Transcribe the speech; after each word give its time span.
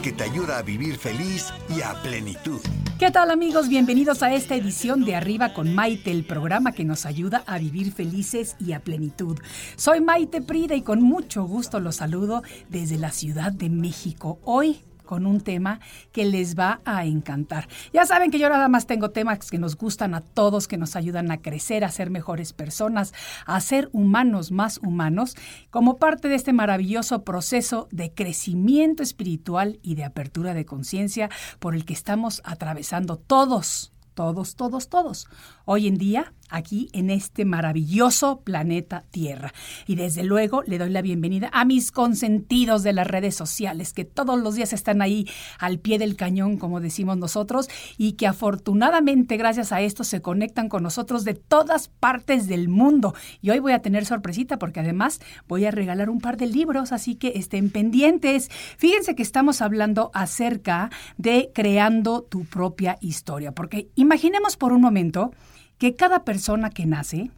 Que 0.00 0.12
te 0.12 0.24
ayuda 0.24 0.58
a 0.58 0.62
vivir 0.62 0.96
feliz 0.96 1.52
y 1.68 1.82
a 1.82 1.92
plenitud. 2.02 2.60
¿Qué 2.98 3.10
tal 3.10 3.30
amigos? 3.30 3.68
Bienvenidos 3.68 4.22
a 4.22 4.32
esta 4.32 4.54
edición 4.54 5.04
de 5.04 5.14
Arriba 5.14 5.52
con 5.52 5.74
Maite, 5.74 6.10
el 6.10 6.24
programa 6.24 6.72
que 6.72 6.84
nos 6.84 7.06
ayuda 7.06 7.44
a 7.46 7.58
vivir 7.58 7.92
felices 7.92 8.56
y 8.58 8.72
a 8.72 8.80
plenitud. 8.80 9.38
Soy 9.76 10.00
Maite 10.00 10.40
Prida 10.40 10.74
y 10.74 10.82
con 10.82 11.02
mucho 11.02 11.44
gusto 11.44 11.80
los 11.80 11.96
saludo 11.96 12.42
desde 12.68 12.98
la 12.98 13.10
Ciudad 13.10 13.52
de 13.52 13.68
México. 13.68 14.38
Hoy 14.44 14.80
con 15.10 15.26
un 15.26 15.40
tema 15.40 15.80
que 16.12 16.24
les 16.24 16.56
va 16.56 16.80
a 16.84 17.04
encantar. 17.04 17.66
Ya 17.92 18.06
saben 18.06 18.30
que 18.30 18.38
yo 18.38 18.48
nada 18.48 18.68
más 18.68 18.86
tengo 18.86 19.10
temas 19.10 19.50
que 19.50 19.58
nos 19.58 19.76
gustan 19.76 20.14
a 20.14 20.20
todos, 20.20 20.68
que 20.68 20.76
nos 20.76 20.94
ayudan 20.94 21.32
a 21.32 21.42
crecer, 21.42 21.82
a 21.82 21.90
ser 21.90 22.10
mejores 22.10 22.52
personas, 22.52 23.12
a 23.44 23.60
ser 23.60 23.88
humanos 23.90 24.52
más 24.52 24.78
humanos, 24.78 25.36
como 25.70 25.96
parte 25.96 26.28
de 26.28 26.36
este 26.36 26.52
maravilloso 26.52 27.24
proceso 27.24 27.88
de 27.90 28.14
crecimiento 28.14 29.02
espiritual 29.02 29.80
y 29.82 29.96
de 29.96 30.04
apertura 30.04 30.54
de 30.54 30.64
conciencia 30.64 31.28
por 31.58 31.74
el 31.74 31.84
que 31.84 31.92
estamos 31.92 32.40
atravesando 32.44 33.16
todos, 33.16 33.92
todos, 34.14 34.54
todos, 34.54 34.88
todos. 34.88 35.26
Hoy 35.64 35.88
en 35.88 35.98
día 35.98 36.32
aquí 36.50 36.88
en 36.92 37.10
este 37.10 37.44
maravilloso 37.44 38.40
planeta 38.40 39.04
Tierra. 39.10 39.52
Y 39.86 39.94
desde 39.94 40.24
luego 40.24 40.62
le 40.66 40.78
doy 40.78 40.90
la 40.90 41.02
bienvenida 41.02 41.50
a 41.52 41.64
mis 41.64 41.92
consentidos 41.92 42.82
de 42.82 42.92
las 42.92 43.06
redes 43.06 43.34
sociales, 43.34 43.92
que 43.92 44.04
todos 44.04 44.38
los 44.38 44.54
días 44.54 44.72
están 44.72 45.02
ahí 45.02 45.26
al 45.58 45.78
pie 45.78 45.98
del 45.98 46.16
cañón, 46.16 46.58
como 46.58 46.80
decimos 46.80 47.16
nosotros, 47.16 47.68
y 47.96 48.12
que 48.12 48.26
afortunadamente 48.26 49.36
gracias 49.36 49.72
a 49.72 49.80
esto 49.80 50.04
se 50.04 50.22
conectan 50.22 50.68
con 50.68 50.82
nosotros 50.82 51.24
de 51.24 51.34
todas 51.34 51.88
partes 51.88 52.46
del 52.46 52.68
mundo. 52.68 53.14
Y 53.40 53.50
hoy 53.50 53.58
voy 53.58 53.72
a 53.72 53.82
tener 53.82 54.06
sorpresita 54.06 54.58
porque 54.58 54.80
además 54.80 55.20
voy 55.48 55.64
a 55.64 55.70
regalar 55.70 56.10
un 56.10 56.20
par 56.20 56.36
de 56.36 56.46
libros, 56.46 56.92
así 56.92 57.14
que 57.14 57.32
estén 57.36 57.70
pendientes. 57.70 58.50
Fíjense 58.76 59.14
que 59.14 59.22
estamos 59.22 59.62
hablando 59.62 60.10
acerca 60.14 60.90
de 61.16 61.50
creando 61.54 62.22
tu 62.22 62.44
propia 62.44 62.98
historia, 63.00 63.52
porque 63.52 63.88
imaginemos 63.94 64.56
por 64.56 64.72
un 64.72 64.80
momento, 64.80 65.32
que 65.80 65.96
cada 65.96 66.26
persona 66.26 66.68
que 66.68 66.84
nace 66.84 67.30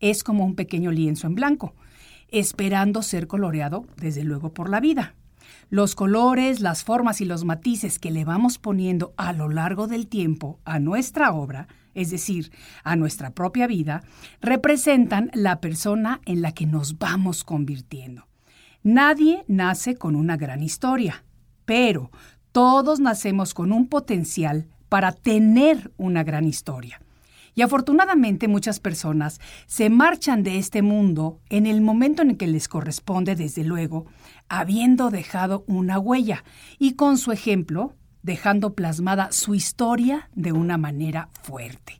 es 0.00 0.24
como 0.24 0.44
un 0.44 0.56
pequeño 0.56 0.90
lienzo 0.90 1.28
en 1.28 1.36
blanco, 1.36 1.76
esperando 2.26 3.02
ser 3.02 3.28
coloreado, 3.28 3.86
desde 3.96 4.24
luego, 4.24 4.52
por 4.52 4.68
la 4.68 4.80
vida. 4.80 5.14
Los 5.70 5.94
colores, 5.94 6.58
las 6.58 6.82
formas 6.82 7.20
y 7.20 7.24
los 7.24 7.44
matices 7.44 8.00
que 8.00 8.10
le 8.10 8.24
vamos 8.24 8.58
poniendo 8.58 9.14
a 9.16 9.32
lo 9.32 9.48
largo 9.48 9.86
del 9.86 10.08
tiempo 10.08 10.58
a 10.64 10.80
nuestra 10.80 11.32
obra, 11.32 11.68
es 11.94 12.10
decir, 12.10 12.50
a 12.82 12.96
nuestra 12.96 13.30
propia 13.30 13.68
vida, 13.68 14.02
representan 14.40 15.30
la 15.32 15.60
persona 15.60 16.20
en 16.26 16.42
la 16.42 16.50
que 16.50 16.66
nos 16.66 16.98
vamos 16.98 17.44
convirtiendo. 17.44 18.26
Nadie 18.82 19.44
nace 19.46 19.94
con 19.94 20.16
una 20.16 20.36
gran 20.36 20.64
historia, 20.64 21.24
pero 21.64 22.10
todos 22.50 22.98
nacemos 22.98 23.54
con 23.54 23.70
un 23.70 23.86
potencial 23.86 24.66
para 24.88 25.12
tener 25.12 25.92
una 25.96 26.24
gran 26.24 26.44
historia. 26.44 27.00
Y 27.54 27.62
afortunadamente 27.62 28.48
muchas 28.48 28.80
personas 28.80 29.40
se 29.66 29.90
marchan 29.90 30.42
de 30.42 30.58
este 30.58 30.82
mundo 30.82 31.40
en 31.48 31.66
el 31.66 31.80
momento 31.80 32.22
en 32.22 32.30
el 32.30 32.36
que 32.36 32.46
les 32.46 32.68
corresponde, 32.68 33.36
desde 33.36 33.64
luego, 33.64 34.06
habiendo 34.48 35.10
dejado 35.10 35.64
una 35.66 35.98
huella 35.98 36.44
y 36.78 36.94
con 36.94 37.16
su 37.18 37.32
ejemplo, 37.32 37.94
dejando 38.22 38.74
plasmada 38.74 39.30
su 39.32 39.54
historia 39.54 40.30
de 40.34 40.52
una 40.52 40.78
manera 40.78 41.28
fuerte. 41.42 41.98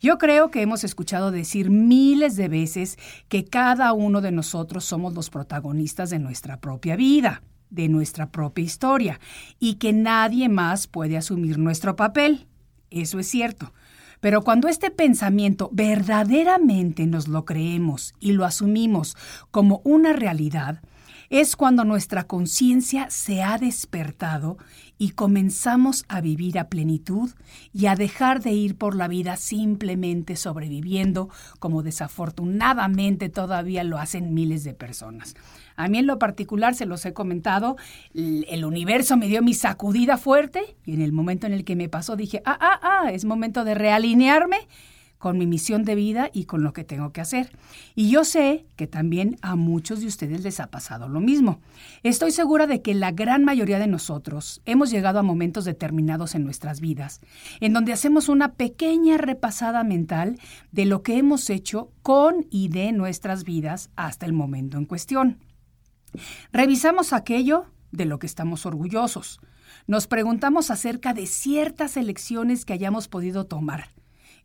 Yo 0.00 0.18
creo 0.18 0.50
que 0.50 0.62
hemos 0.62 0.82
escuchado 0.82 1.30
decir 1.30 1.70
miles 1.70 2.34
de 2.34 2.48
veces 2.48 2.98
que 3.28 3.44
cada 3.44 3.92
uno 3.92 4.20
de 4.20 4.32
nosotros 4.32 4.84
somos 4.84 5.14
los 5.14 5.30
protagonistas 5.30 6.10
de 6.10 6.18
nuestra 6.18 6.60
propia 6.60 6.96
vida, 6.96 7.42
de 7.70 7.88
nuestra 7.88 8.30
propia 8.30 8.64
historia, 8.64 9.20
y 9.60 9.74
que 9.74 9.92
nadie 9.92 10.48
más 10.48 10.88
puede 10.88 11.16
asumir 11.16 11.56
nuestro 11.58 11.94
papel. 11.94 12.48
Eso 12.90 13.20
es 13.20 13.28
cierto. 13.28 13.72
Pero 14.22 14.42
cuando 14.42 14.68
este 14.68 14.92
pensamiento 14.92 15.68
verdaderamente 15.72 17.06
nos 17.08 17.26
lo 17.26 17.44
creemos 17.44 18.14
y 18.20 18.32
lo 18.32 18.44
asumimos 18.44 19.16
como 19.50 19.80
una 19.82 20.12
realidad, 20.12 20.80
es 21.28 21.56
cuando 21.56 21.82
nuestra 21.84 22.28
conciencia 22.28 23.10
se 23.10 23.42
ha 23.42 23.58
despertado 23.58 24.58
y 24.96 25.10
comenzamos 25.10 26.04
a 26.06 26.20
vivir 26.20 26.56
a 26.60 26.68
plenitud 26.68 27.30
y 27.72 27.86
a 27.86 27.96
dejar 27.96 28.42
de 28.42 28.52
ir 28.52 28.76
por 28.76 28.94
la 28.94 29.08
vida 29.08 29.36
simplemente 29.36 30.36
sobreviviendo, 30.36 31.28
como 31.58 31.82
desafortunadamente 31.82 33.28
todavía 33.28 33.82
lo 33.82 33.98
hacen 33.98 34.34
miles 34.34 34.62
de 34.62 34.74
personas. 34.74 35.34
A 35.76 35.88
mí 35.88 35.98
en 35.98 36.06
lo 36.06 36.18
particular, 36.18 36.74
se 36.74 36.86
los 36.86 37.04
he 37.06 37.12
comentado, 37.12 37.76
el 38.14 38.64
universo 38.64 39.16
me 39.16 39.28
dio 39.28 39.42
mi 39.42 39.54
sacudida 39.54 40.16
fuerte 40.16 40.76
y 40.84 40.94
en 40.94 41.02
el 41.02 41.12
momento 41.12 41.46
en 41.46 41.52
el 41.52 41.64
que 41.64 41.76
me 41.76 41.88
pasó 41.88 42.16
dije, 42.16 42.42
ah, 42.44 42.58
ah, 42.60 42.80
ah, 42.82 43.12
es 43.12 43.24
momento 43.24 43.64
de 43.64 43.74
realinearme 43.74 44.68
con 45.22 45.38
mi 45.38 45.46
misión 45.46 45.84
de 45.84 45.94
vida 45.94 46.30
y 46.32 46.46
con 46.46 46.64
lo 46.64 46.72
que 46.72 46.82
tengo 46.82 47.12
que 47.12 47.20
hacer. 47.20 47.56
Y 47.94 48.10
yo 48.10 48.24
sé 48.24 48.66
que 48.74 48.88
también 48.88 49.36
a 49.40 49.54
muchos 49.54 50.00
de 50.00 50.08
ustedes 50.08 50.42
les 50.42 50.58
ha 50.58 50.66
pasado 50.66 51.08
lo 51.08 51.20
mismo. 51.20 51.60
Estoy 52.02 52.32
segura 52.32 52.66
de 52.66 52.82
que 52.82 52.92
la 52.92 53.12
gran 53.12 53.44
mayoría 53.44 53.78
de 53.78 53.86
nosotros 53.86 54.62
hemos 54.64 54.90
llegado 54.90 55.20
a 55.20 55.22
momentos 55.22 55.64
determinados 55.64 56.34
en 56.34 56.42
nuestras 56.42 56.80
vidas, 56.80 57.20
en 57.60 57.72
donde 57.72 57.92
hacemos 57.92 58.28
una 58.28 58.54
pequeña 58.54 59.16
repasada 59.16 59.84
mental 59.84 60.40
de 60.72 60.86
lo 60.86 61.04
que 61.04 61.18
hemos 61.18 61.50
hecho 61.50 61.92
con 62.02 62.44
y 62.50 62.66
de 62.68 62.90
nuestras 62.90 63.44
vidas 63.44 63.90
hasta 63.94 64.26
el 64.26 64.32
momento 64.32 64.76
en 64.76 64.86
cuestión. 64.86 65.38
Revisamos 66.52 67.12
aquello 67.12 67.66
de 67.90 68.04
lo 68.04 68.18
que 68.18 68.26
estamos 68.26 68.66
orgullosos. 68.66 69.40
Nos 69.86 70.06
preguntamos 70.06 70.70
acerca 70.70 71.14
de 71.14 71.26
ciertas 71.26 71.96
elecciones 71.96 72.64
que 72.64 72.72
hayamos 72.72 73.08
podido 73.08 73.46
tomar 73.46 73.90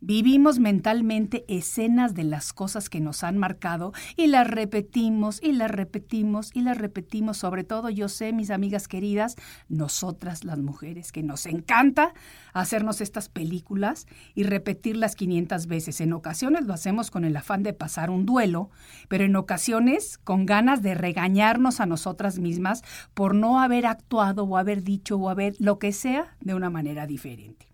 Vivimos 0.00 0.60
mentalmente 0.60 1.44
escenas 1.48 2.14
de 2.14 2.22
las 2.22 2.52
cosas 2.52 2.88
que 2.88 3.00
nos 3.00 3.24
han 3.24 3.36
marcado 3.36 3.92
y 4.16 4.28
las 4.28 4.46
repetimos 4.46 5.42
y 5.42 5.50
las 5.50 5.72
repetimos 5.72 6.50
y 6.54 6.60
las 6.60 6.78
repetimos. 6.78 7.38
Sobre 7.38 7.64
todo, 7.64 7.90
yo 7.90 8.08
sé, 8.08 8.32
mis 8.32 8.50
amigas 8.50 8.86
queridas, 8.86 9.34
nosotras 9.68 10.44
las 10.44 10.58
mujeres, 10.58 11.10
que 11.10 11.24
nos 11.24 11.46
encanta 11.46 12.14
hacernos 12.52 13.00
estas 13.00 13.28
películas 13.28 14.06
y 14.36 14.44
repetirlas 14.44 15.16
500 15.16 15.66
veces. 15.66 16.00
En 16.00 16.12
ocasiones 16.12 16.64
lo 16.64 16.74
hacemos 16.74 17.10
con 17.10 17.24
el 17.24 17.36
afán 17.36 17.64
de 17.64 17.72
pasar 17.72 18.10
un 18.10 18.24
duelo, 18.24 18.70
pero 19.08 19.24
en 19.24 19.34
ocasiones 19.34 20.16
con 20.18 20.46
ganas 20.46 20.80
de 20.80 20.94
regañarnos 20.94 21.80
a 21.80 21.86
nosotras 21.86 22.38
mismas 22.38 22.82
por 23.14 23.34
no 23.34 23.60
haber 23.60 23.86
actuado 23.86 24.44
o 24.44 24.56
haber 24.56 24.84
dicho 24.84 25.16
o 25.16 25.28
haber 25.28 25.56
lo 25.58 25.80
que 25.80 25.92
sea 25.92 26.36
de 26.40 26.54
una 26.54 26.70
manera 26.70 27.08
diferente. 27.08 27.67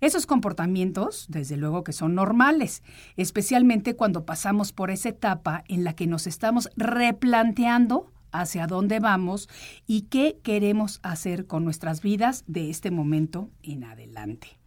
Esos 0.00 0.26
comportamientos, 0.26 1.26
desde 1.28 1.56
luego 1.56 1.84
que 1.84 1.92
son 1.92 2.14
normales, 2.14 2.82
especialmente 3.16 3.96
cuando 3.96 4.24
pasamos 4.24 4.72
por 4.72 4.90
esa 4.90 5.10
etapa 5.10 5.62
en 5.68 5.84
la 5.84 5.94
que 5.94 6.06
nos 6.06 6.26
estamos 6.26 6.70
replanteando 6.76 8.10
hacia 8.32 8.66
dónde 8.66 9.00
vamos 9.00 9.48
y 9.86 10.02
qué 10.02 10.38
queremos 10.42 11.00
hacer 11.02 11.46
con 11.46 11.64
nuestras 11.64 12.00
vidas 12.00 12.44
de 12.46 12.70
este 12.70 12.90
momento 12.90 13.50
en 13.62 13.84
adelante. 13.84 14.58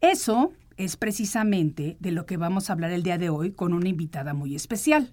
Eso 0.00 0.52
es 0.76 0.96
precisamente 0.96 1.96
de 2.00 2.12
lo 2.12 2.26
que 2.26 2.36
vamos 2.36 2.68
a 2.68 2.72
hablar 2.72 2.90
el 2.90 3.02
día 3.02 3.18
de 3.18 3.30
hoy 3.30 3.52
con 3.52 3.72
una 3.72 3.88
invitada 3.88 4.34
muy 4.34 4.56
especial. 4.56 5.12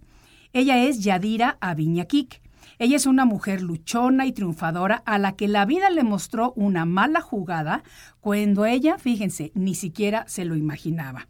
Ella 0.53 0.83
es 0.83 1.03
Yadira 1.03 1.57
Aviñaquic. 1.61 2.41
Ella 2.79 2.95
es 2.95 3.05
una 3.05 3.25
mujer 3.25 3.61
luchona 3.61 4.25
y 4.25 4.31
triunfadora 4.31 5.03
a 5.05 5.17
la 5.17 5.33
que 5.33 5.47
la 5.47 5.65
vida 5.65 5.89
le 5.89 6.03
mostró 6.03 6.53
una 6.55 6.85
mala 6.85 7.21
jugada 7.21 7.83
cuando 8.19 8.65
ella, 8.65 8.97
fíjense, 8.97 9.51
ni 9.55 9.75
siquiera 9.75 10.25
se 10.27 10.45
lo 10.45 10.55
imaginaba. 10.55 11.27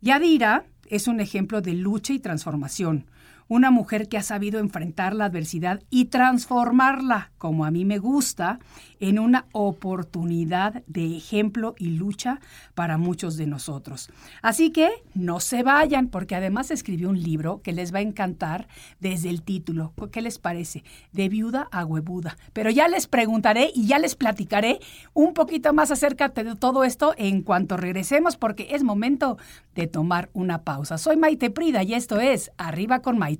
Yadira 0.00 0.64
es 0.88 1.06
un 1.08 1.20
ejemplo 1.20 1.60
de 1.60 1.74
lucha 1.74 2.12
y 2.12 2.18
transformación, 2.18 3.06
una 3.50 3.72
mujer 3.72 4.08
que 4.08 4.16
ha 4.16 4.22
sabido 4.22 4.60
enfrentar 4.60 5.12
la 5.12 5.24
adversidad 5.24 5.82
y 5.90 6.04
transformarla, 6.04 7.32
como 7.36 7.64
a 7.64 7.72
mí 7.72 7.84
me 7.84 7.98
gusta, 7.98 8.60
en 9.00 9.18
una 9.18 9.46
oportunidad 9.50 10.84
de 10.86 11.16
ejemplo 11.16 11.74
y 11.76 11.96
lucha 11.96 12.38
para 12.74 12.96
muchos 12.96 13.36
de 13.36 13.48
nosotros. 13.48 14.08
Así 14.40 14.70
que 14.70 14.88
no 15.14 15.40
se 15.40 15.64
vayan, 15.64 16.06
porque 16.10 16.36
además 16.36 16.70
escribió 16.70 17.08
un 17.08 17.20
libro 17.20 17.60
que 17.60 17.72
les 17.72 17.92
va 17.92 17.98
a 17.98 18.02
encantar 18.02 18.68
desde 19.00 19.30
el 19.30 19.42
título. 19.42 19.94
¿Qué 20.12 20.22
les 20.22 20.38
parece? 20.38 20.84
De 21.10 21.28
viuda 21.28 21.66
a 21.72 21.84
huevuda. 21.84 22.38
Pero 22.52 22.70
ya 22.70 22.86
les 22.86 23.08
preguntaré 23.08 23.72
y 23.74 23.88
ya 23.88 23.98
les 23.98 24.14
platicaré 24.14 24.78
un 25.12 25.34
poquito 25.34 25.72
más 25.72 25.90
acerca 25.90 26.28
de 26.28 26.54
todo 26.54 26.84
esto 26.84 27.14
en 27.16 27.42
cuanto 27.42 27.76
regresemos, 27.76 28.36
porque 28.36 28.68
es 28.70 28.84
momento 28.84 29.38
de 29.74 29.88
tomar 29.88 30.30
una 30.34 30.62
pausa. 30.62 30.98
Soy 30.98 31.16
Maite 31.16 31.50
Prida 31.50 31.82
y 31.82 31.94
esto 31.94 32.20
es 32.20 32.52
Arriba 32.56 33.00
con 33.00 33.18
Maite. 33.18 33.39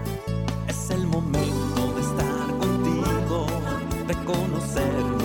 El 0.91 1.07
momento 1.07 1.93
de 1.95 2.01
estar 2.01 2.47
contigo, 2.59 3.47
de 4.07 4.13
conocernos 4.25 5.20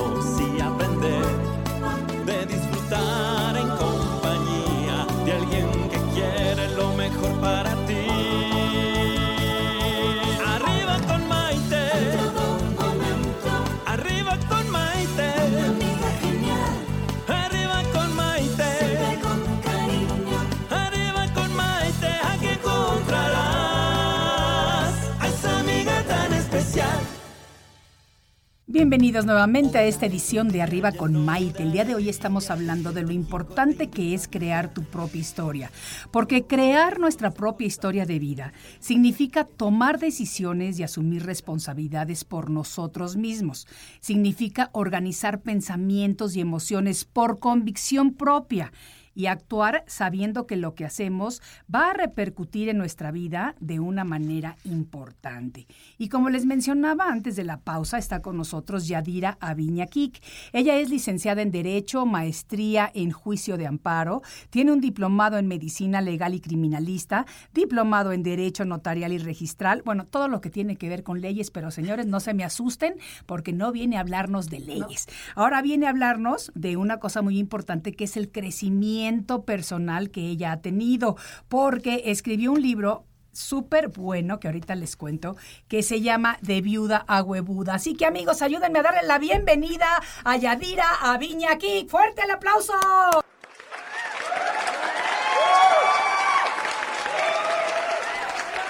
Bienvenidos 28.76 29.24
nuevamente 29.24 29.78
a 29.78 29.84
esta 29.84 30.04
edición 30.04 30.48
de 30.48 30.60
Arriba 30.60 30.92
con 30.92 31.24
Maite. 31.24 31.62
El 31.62 31.72
día 31.72 31.86
de 31.86 31.94
hoy 31.94 32.10
estamos 32.10 32.50
hablando 32.50 32.92
de 32.92 33.00
lo 33.00 33.10
importante 33.10 33.88
que 33.88 34.12
es 34.12 34.28
crear 34.28 34.74
tu 34.74 34.82
propia 34.82 35.18
historia, 35.18 35.70
porque 36.10 36.44
crear 36.44 37.00
nuestra 37.00 37.30
propia 37.30 37.66
historia 37.66 38.04
de 38.04 38.18
vida 38.18 38.52
significa 38.78 39.44
tomar 39.44 39.98
decisiones 39.98 40.78
y 40.78 40.82
asumir 40.82 41.24
responsabilidades 41.24 42.24
por 42.24 42.50
nosotros 42.50 43.16
mismos. 43.16 43.66
Significa 44.00 44.68
organizar 44.74 45.40
pensamientos 45.40 46.36
y 46.36 46.42
emociones 46.42 47.06
por 47.06 47.38
convicción 47.38 48.12
propia 48.12 48.72
y 49.16 49.26
actuar 49.26 49.82
sabiendo 49.88 50.46
que 50.46 50.56
lo 50.56 50.74
que 50.74 50.84
hacemos 50.84 51.42
va 51.74 51.90
a 51.90 51.94
repercutir 51.94 52.68
en 52.68 52.76
nuestra 52.76 53.10
vida 53.10 53.56
de 53.58 53.80
una 53.80 54.04
manera 54.04 54.56
importante. 54.64 55.66
Y 55.96 56.10
como 56.10 56.28
les 56.28 56.44
mencionaba 56.44 57.10
antes 57.10 57.34
de 57.34 57.44
la 57.44 57.60
pausa, 57.60 57.96
está 57.96 58.20
con 58.20 58.36
nosotros 58.36 58.86
Yadira 58.86 59.38
Aviña 59.40 59.86
Kik. 59.86 60.22
Ella 60.52 60.76
es 60.76 60.90
licenciada 60.90 61.40
en 61.40 61.50
Derecho, 61.50 62.04
maestría 62.04 62.90
en 62.94 63.10
Juicio 63.10 63.56
de 63.56 63.66
Amparo, 63.66 64.20
tiene 64.50 64.72
un 64.72 64.82
diplomado 64.82 65.38
en 65.38 65.48
Medicina 65.48 66.02
Legal 66.02 66.34
y 66.34 66.40
Criminalista, 66.40 67.24
diplomado 67.54 68.12
en 68.12 68.22
Derecho 68.22 68.66
Notarial 68.66 69.14
y 69.14 69.18
Registral, 69.18 69.80
bueno, 69.84 70.04
todo 70.04 70.28
lo 70.28 70.42
que 70.42 70.50
tiene 70.50 70.76
que 70.76 70.90
ver 70.90 71.02
con 71.02 71.22
leyes, 71.22 71.50
pero 71.50 71.70
señores, 71.70 72.06
no 72.06 72.20
se 72.20 72.34
me 72.34 72.44
asusten 72.44 72.96
porque 73.24 73.54
no 73.54 73.72
viene 73.72 73.96
a 73.96 74.00
hablarnos 74.00 74.50
de 74.50 74.60
leyes. 74.60 75.06
Ahora 75.34 75.62
viene 75.62 75.86
a 75.86 75.90
hablarnos 75.90 76.52
de 76.54 76.76
una 76.76 76.98
cosa 76.98 77.22
muy 77.22 77.38
importante 77.38 77.92
que 77.92 78.04
es 78.04 78.18
el 78.18 78.30
crecimiento 78.30 79.05
personal 79.44 80.10
que 80.10 80.20
ella 80.20 80.52
ha 80.52 80.60
tenido, 80.60 81.16
porque 81.48 82.02
escribió 82.06 82.52
un 82.52 82.62
libro 82.62 83.04
súper 83.32 83.88
bueno 83.88 84.40
que 84.40 84.48
ahorita 84.48 84.74
les 84.74 84.96
cuento, 84.96 85.36
que 85.68 85.82
se 85.82 86.00
llama 86.00 86.38
De 86.40 86.60
viuda 86.60 87.04
a 87.06 87.22
huevuda. 87.22 87.74
Así 87.74 87.94
que 87.94 88.06
amigos, 88.06 88.42
ayúdenme 88.42 88.78
a 88.78 88.82
darle 88.82 89.02
la 89.04 89.18
bienvenida 89.18 89.86
a 90.24 90.36
Yadira 90.36 90.86
Aviña 91.02 91.52
aquí. 91.52 91.86
¡Fuerte 91.88 92.22
el 92.22 92.30
aplauso! 92.30 92.72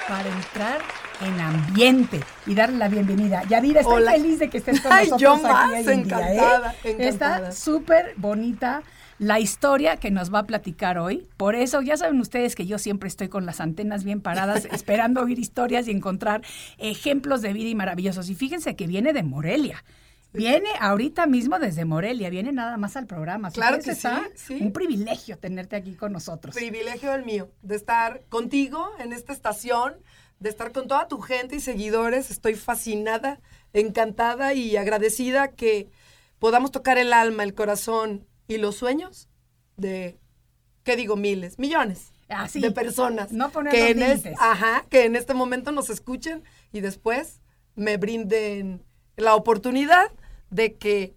Para 0.08 0.28
entrar 0.28 0.80
en 1.20 1.40
ambiente 1.40 2.20
y 2.46 2.54
darle 2.54 2.78
la 2.78 2.88
bienvenida. 2.88 3.42
Yadira, 3.44 3.80
estoy 3.80 4.02
Hola. 4.02 4.12
feliz 4.12 4.38
de 4.38 4.50
que 4.50 4.58
estés 4.58 4.80
con 4.80 4.92
Ay, 4.92 5.08
nosotros 5.08 5.20
yo 5.20 5.34
aquí 5.34 5.42
más, 5.42 5.70
hoy 5.72 5.78
en 5.78 5.84
día, 5.84 5.92
¿eh? 5.92 6.34
encantada, 6.34 6.74
encantada. 6.84 7.48
Está 7.48 7.52
súper 7.52 8.14
bonita 8.16 8.82
la 9.18 9.40
historia 9.40 9.96
que 9.96 10.10
nos 10.10 10.32
va 10.32 10.40
a 10.40 10.46
platicar 10.46 10.98
hoy. 10.98 11.28
Por 11.36 11.54
eso, 11.54 11.82
ya 11.82 11.96
saben 11.96 12.20
ustedes 12.20 12.54
que 12.54 12.66
yo 12.66 12.78
siempre 12.78 13.08
estoy 13.08 13.28
con 13.28 13.46
las 13.46 13.60
antenas 13.60 14.04
bien 14.04 14.20
paradas, 14.20 14.64
esperando 14.72 15.22
oír 15.22 15.38
historias 15.38 15.88
y 15.88 15.90
encontrar 15.90 16.42
ejemplos 16.78 17.42
de 17.42 17.52
vida 17.52 17.68
y 17.68 17.74
maravillosos. 17.74 18.28
Y 18.28 18.34
fíjense 18.34 18.76
que 18.76 18.86
viene 18.86 19.12
de 19.12 19.22
Morelia. 19.22 19.84
Viene 20.32 20.68
ahorita 20.80 21.26
mismo 21.26 21.58
desde 21.58 21.86
Morelia, 21.86 22.28
viene 22.28 22.52
nada 22.52 22.76
más 22.76 22.96
al 22.96 23.06
programa. 23.06 23.50
Claro 23.50 23.78
que 23.78 23.94
sí, 23.94 24.08
sí. 24.34 24.58
Un 24.60 24.72
privilegio 24.72 25.38
tenerte 25.38 25.76
aquí 25.76 25.94
con 25.94 26.12
nosotros. 26.12 26.54
Privilegio 26.54 27.14
el 27.14 27.24
mío 27.24 27.50
de 27.62 27.76
estar 27.76 28.22
contigo 28.28 28.90
en 28.98 29.14
esta 29.14 29.32
estación, 29.32 29.94
de 30.38 30.50
estar 30.50 30.72
con 30.72 30.88
toda 30.88 31.08
tu 31.08 31.20
gente 31.20 31.56
y 31.56 31.60
seguidores. 31.60 32.30
Estoy 32.30 32.54
fascinada, 32.54 33.40
encantada 33.72 34.52
y 34.52 34.76
agradecida 34.76 35.48
que 35.48 35.88
podamos 36.38 36.70
tocar 36.70 36.98
el 36.98 37.14
alma, 37.14 37.42
el 37.42 37.54
corazón 37.54 38.26
y 38.48 38.58
los 38.58 38.76
sueños 38.76 39.28
de, 39.76 40.18
¿qué 40.84 40.96
digo? 40.96 41.16
Miles, 41.16 41.58
millones 41.58 42.12
Así, 42.28 42.60
de 42.60 42.70
personas. 42.70 43.32
no 43.32 43.50
poner 43.50 43.72
que 43.72 43.90
en, 43.90 44.02
es- 44.02 44.24
ajá, 44.38 44.84
que 44.88 45.04
en 45.04 45.16
este 45.16 45.34
momento 45.34 45.72
nos 45.72 45.90
escuchen 45.90 46.42
y 46.72 46.80
después 46.80 47.40
me 47.74 47.96
brinden 47.96 48.82
la 49.16 49.34
oportunidad 49.34 50.10
de 50.50 50.74
que 50.74 51.14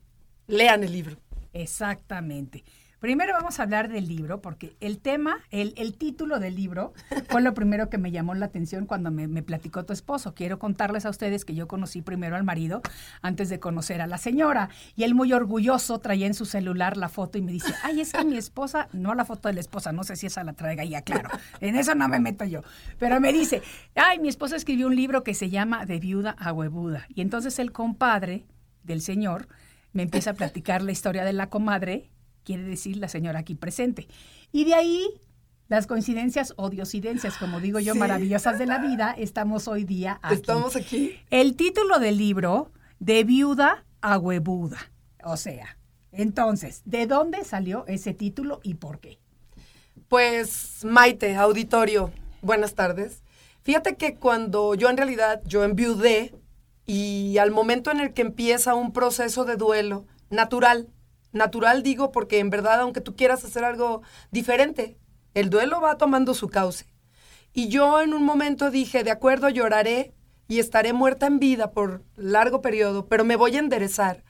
lean 0.47 0.83
el 0.83 0.91
libro. 0.93 1.17
Exactamente. 1.53 2.63
Primero 2.99 3.31
vamos 3.33 3.59
a 3.59 3.63
hablar 3.63 3.87
del 3.87 4.09
libro, 4.09 4.41
porque 4.41 4.75
el 4.81 4.99
tema, 4.99 5.39
el, 5.51 5.73
título 5.97 6.39
del 6.39 6.55
libro 6.55 6.93
fue 7.29 7.41
lo 7.41 7.53
primero 7.53 7.89
que 7.89 7.97
me 7.97 8.11
llamó 8.11 8.35
la 8.35 8.47
atención 8.47 8.85
cuando 8.85 9.09
me, 9.09 9.25
me 9.27 9.41
platicó 9.41 9.85
tu 9.85 9.93
esposo. 9.93 10.35
Quiero 10.35 10.59
contarles 10.59 11.05
a 11.05 11.09
ustedes 11.09 11.45
que 11.45 11.55
yo 11.55 11.65
conocí 11.69 12.01
primero 12.01 12.35
al 12.35 12.43
marido 12.43 12.81
antes 13.21 13.47
de 13.47 13.61
conocer 13.61 14.01
a 14.01 14.07
la 14.07 14.17
señora. 14.17 14.69
Y 14.97 15.03
él 15.03 15.15
muy 15.15 15.31
orgulloso 15.31 15.99
traía 15.99 16.27
en 16.27 16.33
su 16.33 16.45
celular 16.45 16.97
la 16.97 17.07
foto 17.07 17.37
y 17.37 17.41
me 17.41 17.53
dice, 17.53 17.73
ay, 17.83 18.01
es 18.01 18.11
que 18.11 18.25
mi 18.25 18.35
esposa, 18.35 18.89
no 18.91 19.15
la 19.15 19.23
foto 19.23 19.47
de 19.47 19.53
la 19.53 19.61
esposa, 19.61 19.93
no 19.93 20.03
sé 20.03 20.17
si 20.17 20.25
esa 20.25 20.43
la 20.43 20.51
traiga 20.51 20.83
ya, 20.83 21.01
claro. 21.01 21.29
En 21.61 21.77
eso 21.77 21.95
no 21.95 22.09
me 22.09 22.19
meto 22.19 22.43
yo. 22.43 22.63
Pero 22.97 23.21
me 23.21 23.31
dice, 23.31 23.61
ay, 23.95 24.19
mi 24.19 24.27
esposa 24.27 24.57
escribió 24.57 24.87
un 24.87 24.95
libro 24.97 25.23
que 25.23 25.35
se 25.35 25.49
llama 25.49 25.85
De 25.85 25.99
viuda 25.99 26.35
a 26.37 26.51
huevuda. 26.51 27.05
Y 27.15 27.21
entonces 27.21 27.59
el 27.59 27.71
compadre 27.71 28.45
del 28.83 28.99
señor 29.01 29.47
me 29.93 30.03
empieza 30.03 30.31
a 30.31 30.33
platicar 30.33 30.81
la 30.81 30.91
historia 30.91 31.23
de 31.23 31.33
la 31.33 31.49
comadre, 31.49 32.09
quiere 32.49 32.63
decir 32.63 32.97
la 32.97 33.07
señora 33.07 33.37
aquí 33.41 33.53
presente. 33.53 34.07
Y 34.51 34.65
de 34.65 34.73
ahí, 34.73 35.07
las 35.67 35.85
coincidencias 35.85 36.55
o 36.57 36.71
diosidencias, 36.71 37.37
como 37.37 37.59
digo 37.59 37.79
yo, 37.79 37.93
Sí. 37.93 37.99
maravillosas 37.99 38.57
de 38.57 38.65
la 38.65 38.79
vida, 38.79 39.13
estamos 39.15 39.67
hoy 39.67 39.83
día 39.83 40.19
aquí. 40.23 40.33
Estamos 40.33 40.75
aquí. 40.75 41.15
El 41.29 41.55
título 41.55 41.99
del 41.99 42.17
libro, 42.17 42.71
De 42.99 43.23
viuda 43.23 43.85
a 44.01 44.17
huevuda. 44.17 44.79
O 45.23 45.37
sea, 45.37 45.77
entonces, 46.11 46.81
¿de 46.85 47.05
dónde 47.05 47.45
salió 47.45 47.85
ese 47.85 48.15
título 48.15 48.61
y 48.63 48.73
por 48.73 48.99
qué? 48.99 49.19
Pues 50.07 50.83
Maite, 50.83 51.35
auditorio, 51.35 52.11
buenas 52.41 52.73
tardes. 52.73 53.21
Fíjate 53.61 53.95
que 53.95 54.15
cuando 54.15 54.73
yo 54.73 54.89
en 54.89 54.97
realidad, 54.97 55.43
yo 55.45 55.63
enviudé 55.63 56.33
y 56.87 57.37
al 57.37 57.51
momento 57.51 57.91
en 57.91 57.99
el 57.99 58.13
que 58.15 58.23
empieza 58.23 58.73
un 58.73 58.91
proceso 58.91 59.45
de 59.45 59.55
duelo 59.55 60.07
natural, 60.31 60.87
natural 61.31 61.83
digo 61.83 62.11
porque 62.11 62.39
en 62.39 62.49
verdad 62.49 62.81
aunque 62.81 63.01
tú 63.01 63.15
quieras 63.15 63.43
hacer 63.43 63.63
algo 63.63 64.01
diferente, 64.31 64.97
el 65.33 65.49
duelo 65.49 65.81
va 65.81 65.97
tomando 65.97 66.33
su 66.33 66.47
cauce. 66.49 66.85
Y 67.53 67.69
yo 67.69 68.01
en 68.01 68.13
un 68.13 68.23
momento 68.23 68.71
dije, 68.71 69.03
de 69.03 69.11
acuerdo, 69.11 69.49
lloraré 69.49 70.13
y 70.47 70.59
estaré 70.59 70.93
muerta 70.93 71.27
en 71.27 71.39
vida 71.39 71.71
por 71.71 72.03
largo 72.15 72.61
periodo, 72.61 73.07
pero 73.07 73.23
me 73.23 73.35
voy 73.35 73.55
a 73.55 73.59
enderezar. 73.59 74.23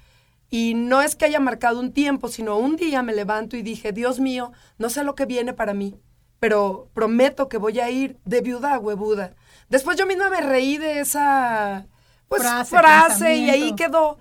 Y 0.49 0.73
no 0.73 1.01
es 1.01 1.15
que 1.15 1.25
haya 1.25 1.39
marcado 1.39 1.79
un 1.79 1.93
tiempo, 1.93 2.27
sino 2.27 2.57
un 2.57 2.75
día 2.75 3.03
me 3.03 3.13
levanto 3.13 3.55
y 3.55 3.61
dije, 3.61 3.91
Dios 3.91 4.19
mío, 4.19 4.51
no 4.77 4.89
sé 4.89 5.03
lo 5.03 5.15
que 5.15 5.25
viene 5.25 5.53
para 5.53 5.73
mí, 5.73 5.99
pero 6.39 6.89
prometo 6.93 7.49
que 7.49 7.57
voy 7.57 7.79
a 7.79 7.89
ir 7.89 8.17
de 8.25 8.41
viuda 8.41 8.73
a 8.73 8.79
huevuda, 8.79 9.35
Después 9.69 9.97
yo 9.97 10.07
misma 10.07 10.29
me 10.29 10.41
reí 10.41 10.77
de 10.77 10.99
esa 10.99 11.85
pues, 12.27 12.41
Frase, 12.41 12.77
frase, 12.77 13.35
y 13.35 13.49
ahí 13.49 13.75
quedó. 13.75 14.17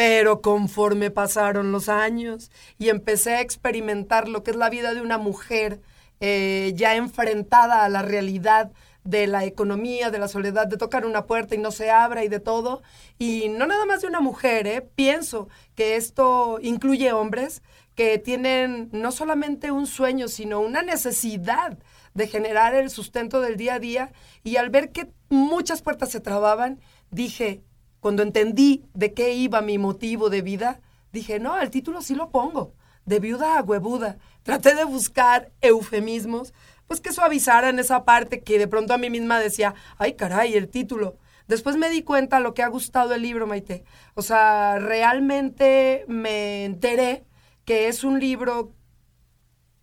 Pero 0.00 0.40
conforme 0.40 1.10
pasaron 1.10 1.72
los 1.72 1.90
años 1.90 2.50
y 2.78 2.88
empecé 2.88 3.34
a 3.34 3.42
experimentar 3.42 4.28
lo 4.30 4.42
que 4.42 4.52
es 4.52 4.56
la 4.56 4.70
vida 4.70 4.94
de 4.94 5.02
una 5.02 5.18
mujer 5.18 5.82
eh, 6.20 6.72
ya 6.74 6.96
enfrentada 6.96 7.84
a 7.84 7.88
la 7.90 8.00
realidad 8.00 8.72
de 9.04 9.26
la 9.26 9.44
economía, 9.44 10.10
de 10.10 10.18
la 10.18 10.28
soledad, 10.28 10.66
de 10.68 10.78
tocar 10.78 11.04
una 11.04 11.26
puerta 11.26 11.54
y 11.54 11.58
no 11.58 11.70
se 11.70 11.90
abra 11.90 12.24
y 12.24 12.28
de 12.28 12.40
todo. 12.40 12.82
Y 13.18 13.50
no 13.50 13.66
nada 13.66 13.84
más 13.84 14.00
de 14.00 14.06
una 14.06 14.20
mujer, 14.20 14.66
¿eh? 14.66 14.80
pienso 14.80 15.50
que 15.74 15.96
esto 15.96 16.58
incluye 16.62 17.12
hombres 17.12 17.60
que 17.94 18.16
tienen 18.16 18.88
no 18.92 19.12
solamente 19.12 19.70
un 19.70 19.86
sueño, 19.86 20.28
sino 20.28 20.60
una 20.60 20.80
necesidad 20.80 21.76
de 22.14 22.26
generar 22.26 22.74
el 22.74 22.88
sustento 22.88 23.42
del 23.42 23.58
día 23.58 23.74
a 23.74 23.80
día. 23.80 24.12
Y 24.44 24.56
al 24.56 24.70
ver 24.70 24.92
que 24.92 25.10
muchas 25.28 25.82
puertas 25.82 26.10
se 26.10 26.20
trababan, 26.20 26.80
dije, 27.10 27.60
cuando 28.00 28.22
entendí 28.22 28.84
de 28.94 29.12
qué 29.14 29.34
iba 29.34 29.60
mi 29.60 29.78
motivo 29.78 30.30
de 30.30 30.42
vida, 30.42 30.80
dije, 31.12 31.38
no, 31.38 31.58
el 31.58 31.70
título 31.70 32.02
sí 32.02 32.14
lo 32.14 32.30
pongo, 32.30 32.74
de 33.04 33.20
viuda 33.20 33.58
a 33.58 33.62
huevuda. 33.62 34.18
Traté 34.42 34.74
de 34.74 34.84
buscar 34.84 35.50
eufemismos, 35.60 36.54
pues 36.86 37.00
que 37.00 37.12
suavizaran 37.12 37.78
esa 37.78 38.04
parte 38.04 38.40
que 38.40 38.58
de 38.58 38.68
pronto 38.68 38.94
a 38.94 38.98
mí 38.98 39.10
misma 39.10 39.38
decía, 39.38 39.74
ay 39.98 40.14
caray, 40.14 40.54
el 40.54 40.68
título. 40.68 41.16
Después 41.46 41.76
me 41.76 41.90
di 41.90 42.02
cuenta 42.02 42.40
lo 42.40 42.54
que 42.54 42.62
ha 42.62 42.68
gustado 42.68 43.12
el 43.12 43.22
libro, 43.22 43.46
Maite. 43.46 43.84
O 44.14 44.22
sea, 44.22 44.78
realmente 44.78 46.04
me 46.08 46.64
enteré 46.64 47.24
que 47.64 47.88
es 47.88 48.04
un 48.04 48.20
libro 48.20 48.72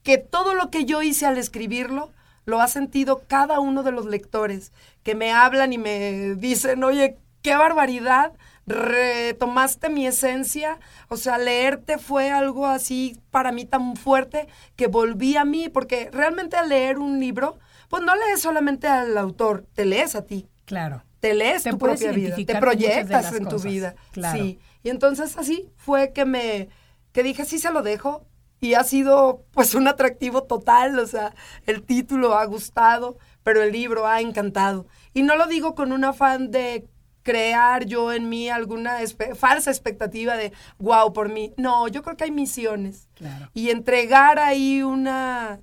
que 0.02 0.18
todo 0.18 0.54
lo 0.54 0.70
que 0.72 0.86
yo 0.86 1.02
hice 1.02 1.26
al 1.26 1.38
escribirlo 1.38 2.12
lo 2.46 2.62
ha 2.62 2.70
sentido 2.70 3.24
cada 3.28 3.60
uno 3.60 3.84
de 3.84 3.92
los 3.92 4.06
lectores 4.06 4.72
que 5.04 5.16
me 5.16 5.34
hablan 5.34 5.74
y 5.74 5.78
me 5.78 6.36
dicen, 6.36 6.86
oye, 6.86 7.18
qué 7.42 7.56
barbaridad, 7.56 8.34
retomaste 8.66 9.90
mi 9.90 10.06
esencia, 10.08 10.80
o 11.10 11.18
sea, 11.18 11.38
leerte 11.38 11.98
fue 11.98 12.32
algo 12.32 12.66
así 12.66 13.18
para 13.32 13.52
mí 13.52 13.66
tan 13.66 13.96
fuerte 13.96 14.48
que 14.76 14.88
volví 14.88 15.38
a 15.38 15.46
mí, 15.46 15.70
porque 15.70 16.10
realmente 16.12 16.58
al 16.58 16.70
leer 16.70 17.00
un 17.00 17.20
libro, 17.20 17.58
pues 17.90 18.04
no 18.04 18.14
lees 18.16 18.42
solamente 18.42 18.88
al 18.88 19.18
autor, 19.18 19.66
te 19.74 19.86
lees 19.86 20.16
a 20.16 20.24
ti, 20.26 20.48
Claro. 20.66 21.04
te 21.20 21.34
lees 21.34 21.64
Te 21.64 21.72
tu 21.72 21.78
propia 21.78 22.12
vida, 22.12 22.36
te 22.36 22.56
proyectas 22.58 23.34
en 23.34 23.48
tu 23.48 23.60
vida. 23.60 23.96
claro. 24.12 24.38
Sí. 24.38 24.60
Y 24.84 24.90
entonces 24.90 25.38
así 25.38 25.70
fue 25.78 26.14
que 26.14 26.26
me 26.26 26.70
que 27.12 27.24
dije, 27.24 27.46
sí 27.46 27.58
se 27.58 27.72
lo 27.72 27.82
dejo 27.82 28.26
y 28.60 28.74
ha 28.76 28.84
sido 28.84 29.44
pues 29.52 29.74
un 29.76 29.88
atractivo 29.88 30.44
total, 30.44 31.00
o 31.00 31.08
sea, 31.08 31.34
el 31.66 31.84
título 31.84 32.36
ha 32.38 32.46
gustado, 32.46 33.18
pero 33.44 33.62
el 33.64 33.72
libro 33.72 34.06
ha 34.08 34.22
encantado. 34.22 34.86
Y 35.14 35.24
no 35.24 35.36
lo 35.36 35.48
digo 35.48 35.74
con 35.74 35.92
un 35.94 36.04
afán 36.04 36.52
de 36.52 36.86
crear 37.28 37.86
yo 37.86 38.14
en 38.14 38.30
mí 38.30 38.48
alguna 38.50 39.02
espe- 39.02 39.36
falsa 39.36 39.70
expectativa 39.70 40.38
de 40.38 40.54
wow 40.80 41.12
por 41.12 41.28
mí. 41.30 41.54
No, 41.58 41.90
yo 41.90 42.02
creo 42.04 42.16
que 42.16 42.24
hay 42.24 42.32
misiones. 42.32 43.10
Claro. 43.16 43.50
Y 43.54 43.70
entregar 43.70 44.40
ahí 44.40 44.82
una 44.82 45.60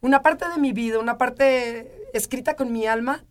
una 0.00 0.22
parte 0.22 0.48
de 0.48 0.58
mi 0.58 0.72
vida, 0.72 0.98
una 0.98 1.18
parte 1.18 1.92
escrita 2.14 2.56
con 2.56 2.72
mi 2.72 2.86
alma, 2.86 3.24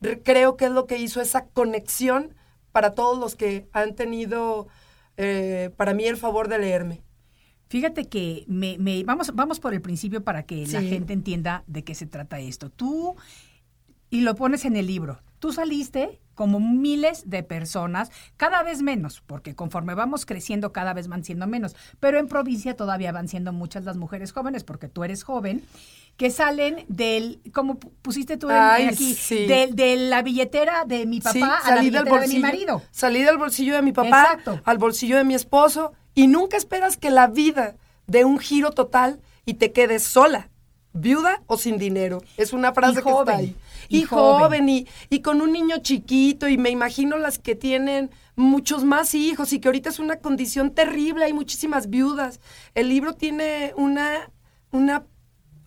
re- 0.00 0.22
creo 0.22 0.56
que 0.56 0.66
es 0.66 0.70
lo 0.70 0.86
que 0.86 0.96
hizo 0.98 1.20
esa 1.20 1.46
conexión 1.48 2.34
para 2.72 2.94
todos 2.94 3.18
los 3.18 3.34
que 3.34 3.66
han 3.72 3.94
tenido 3.96 4.68
eh, 5.16 5.70
para 5.76 5.92
mí 5.92 6.04
el 6.04 6.16
favor 6.16 6.46
de 6.48 6.58
leerme. 6.60 7.02
Fíjate 7.68 8.04
que 8.08 8.44
me, 8.46 8.78
me- 8.78 9.02
vamos, 9.04 9.32
vamos 9.34 9.58
por 9.58 9.74
el 9.74 9.80
principio 9.82 10.22
para 10.22 10.44
que 10.44 10.66
la 10.68 10.82
gente 10.82 11.12
entienda 11.12 11.64
de 11.66 11.82
qué 11.82 11.94
se 11.96 12.06
trata 12.06 12.38
esto. 12.38 12.70
Tú, 12.70 13.16
y 14.10 14.20
lo 14.20 14.34
pones 14.36 14.64
en 14.64 14.76
el 14.76 14.86
libro, 14.86 15.20
tú 15.40 15.52
saliste 15.52 16.20
como 16.34 16.60
miles 16.60 17.28
de 17.30 17.42
personas, 17.42 18.10
cada 18.36 18.62
vez 18.62 18.82
menos, 18.82 19.22
porque 19.26 19.54
conforme 19.54 19.94
vamos 19.94 20.26
creciendo 20.26 20.72
cada 20.72 20.92
vez 20.94 21.08
van 21.08 21.24
siendo 21.24 21.46
menos, 21.46 21.76
pero 22.00 22.18
en 22.18 22.28
provincia 22.28 22.76
todavía 22.76 23.12
van 23.12 23.28
siendo 23.28 23.52
muchas 23.52 23.84
las 23.84 23.96
mujeres 23.96 24.32
jóvenes, 24.32 24.64
porque 24.64 24.88
tú 24.88 25.04
eres 25.04 25.22
joven, 25.22 25.62
que 26.16 26.30
salen 26.30 26.84
del, 26.88 27.40
como 27.52 27.78
pu- 27.80 27.90
pusiste 28.02 28.36
tú 28.36 28.48
en- 28.48 28.56
Ay, 28.56 28.86
aquí, 28.86 29.14
sí. 29.14 29.46
de, 29.46 29.68
de 29.72 29.96
la 29.96 30.22
billetera 30.22 30.84
de 30.84 31.06
mi 31.06 31.20
papá 31.20 31.32
Sí, 31.32 31.42
a 31.42 31.46
la 31.48 31.60
salí 31.60 31.90
del 31.90 32.04
billetera 32.04 32.04
de 32.04 32.10
mi 32.10 32.18
bolsillo, 32.40 32.40
marido. 32.42 32.82
salí 32.92 33.22
del 33.22 33.36
bolsillo 33.38 33.74
de 33.74 33.82
mi 33.82 33.92
papá 33.92 34.22
Exacto. 34.34 34.60
al 34.64 34.78
bolsillo 34.78 35.16
de 35.16 35.24
mi 35.24 35.34
esposo 35.34 35.92
y 36.14 36.28
nunca 36.28 36.56
esperas 36.56 36.96
que 36.96 37.10
la 37.10 37.26
vida 37.26 37.74
dé 38.06 38.24
un 38.24 38.38
giro 38.38 38.70
total 38.70 39.20
y 39.44 39.54
te 39.54 39.72
quedes 39.72 40.04
sola, 40.04 40.50
viuda 40.92 41.42
o 41.48 41.56
sin 41.58 41.78
dinero. 41.78 42.22
Es 42.36 42.52
una 42.52 42.72
frase 42.72 43.02
que 43.02 43.10
joven, 43.10 43.34
está 43.34 43.36
ahí. 43.36 43.56
Y 43.98 44.02
Y, 44.02 44.04
joven, 44.04 44.68
y, 44.68 44.86
y 45.10 45.20
con 45.20 45.40
un 45.40 45.52
niño 45.52 45.78
chiquito 45.78 46.48
y 46.48 46.58
me 46.58 46.70
imagino 46.70 47.18
las 47.18 47.38
que 47.38 47.54
tienen 47.54 48.10
muchos 48.36 48.84
más 48.84 49.14
hijos 49.14 49.52
y 49.52 49.60
que 49.60 49.68
ahorita 49.68 49.90
es 49.90 49.98
una 49.98 50.16
condición 50.16 50.72
terrible, 50.72 51.24
hay 51.24 51.32
muchísimas 51.32 51.88
viudas. 51.88 52.40
El 52.74 52.88
libro 52.88 53.14
tiene 53.14 53.72
una, 53.76 54.30
una 54.70 55.06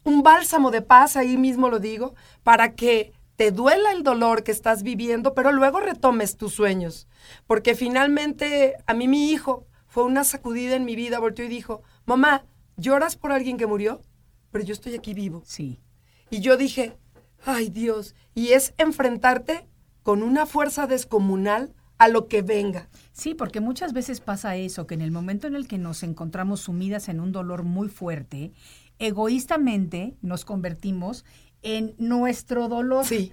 un 0.08 0.24
bálsamo 0.24 0.72
de 0.72 0.82
paz, 0.82 1.18
ahí 1.18 1.36
mismo 1.36 1.70
lo 1.70 1.80
digo, 1.80 2.16
para 2.44 2.76
que 2.76 3.12
te 3.36 3.52
duela 3.52 3.92
el 3.92 4.04
dolor 4.04 4.44
que 4.44 4.52
estás 4.52 4.82
viviendo, 4.82 5.34
pero 5.34 5.52
luego 5.52 5.80
retomes 5.80 6.38
tus 6.38 6.54
sueños. 6.54 7.08
Porque 7.46 7.76
finalmente 7.76 8.76
a 8.88 8.94
mí 8.94 9.08
mi 9.08 9.32
hijo 9.32 9.66
fue 9.88 10.04
una 10.04 10.24
sacudida 10.24 10.76
en 10.76 10.86
mi 10.86 10.96
vida, 10.96 11.20
volteó 11.20 11.46
y 11.46 11.50
dijo, 11.50 11.84
mamá, 12.06 12.46
¿lloras 12.78 13.16
por 13.16 13.32
alguien 13.32 13.58
que 13.58 13.68
murió? 13.68 14.02
Pero 14.52 14.64
yo 14.64 14.74
estoy 14.74 14.96
aquí 14.96 15.14
vivo. 15.14 15.44
Sí. 15.46 15.82
Y 16.30 16.40
yo 16.40 16.58
dije, 16.58 16.98
ay 17.46 17.70
Dios, 17.70 18.16
y 18.34 18.50
es 18.50 18.74
enfrentarte 18.78 19.68
con 20.04 20.24
una 20.24 20.46
fuerza 20.46 20.88
descomunal 20.88 21.74
a 21.98 22.08
lo 22.08 22.28
que 22.28 22.42
venga. 22.42 22.90
Sí, 23.12 23.34
porque 23.34 23.60
muchas 23.60 23.94
veces 23.94 24.22
pasa 24.22 24.56
eso, 24.56 24.88
que 24.88 24.94
en 24.94 25.02
el 25.02 25.12
momento 25.12 25.48
en 25.48 25.56
el 25.56 25.68
que 25.68 25.78
nos 25.78 26.04
encontramos 26.04 26.62
sumidas 26.62 27.10
en 27.10 27.20
un 27.20 27.32
dolor 27.32 27.64
muy 27.64 27.90
fuerte, 27.90 28.52
egoístamente 29.00 30.16
nos 30.22 30.46
convertimos 30.46 31.26
en 31.62 31.96
nuestro 31.98 32.68
dolor. 32.68 33.06
Sí. 33.06 33.32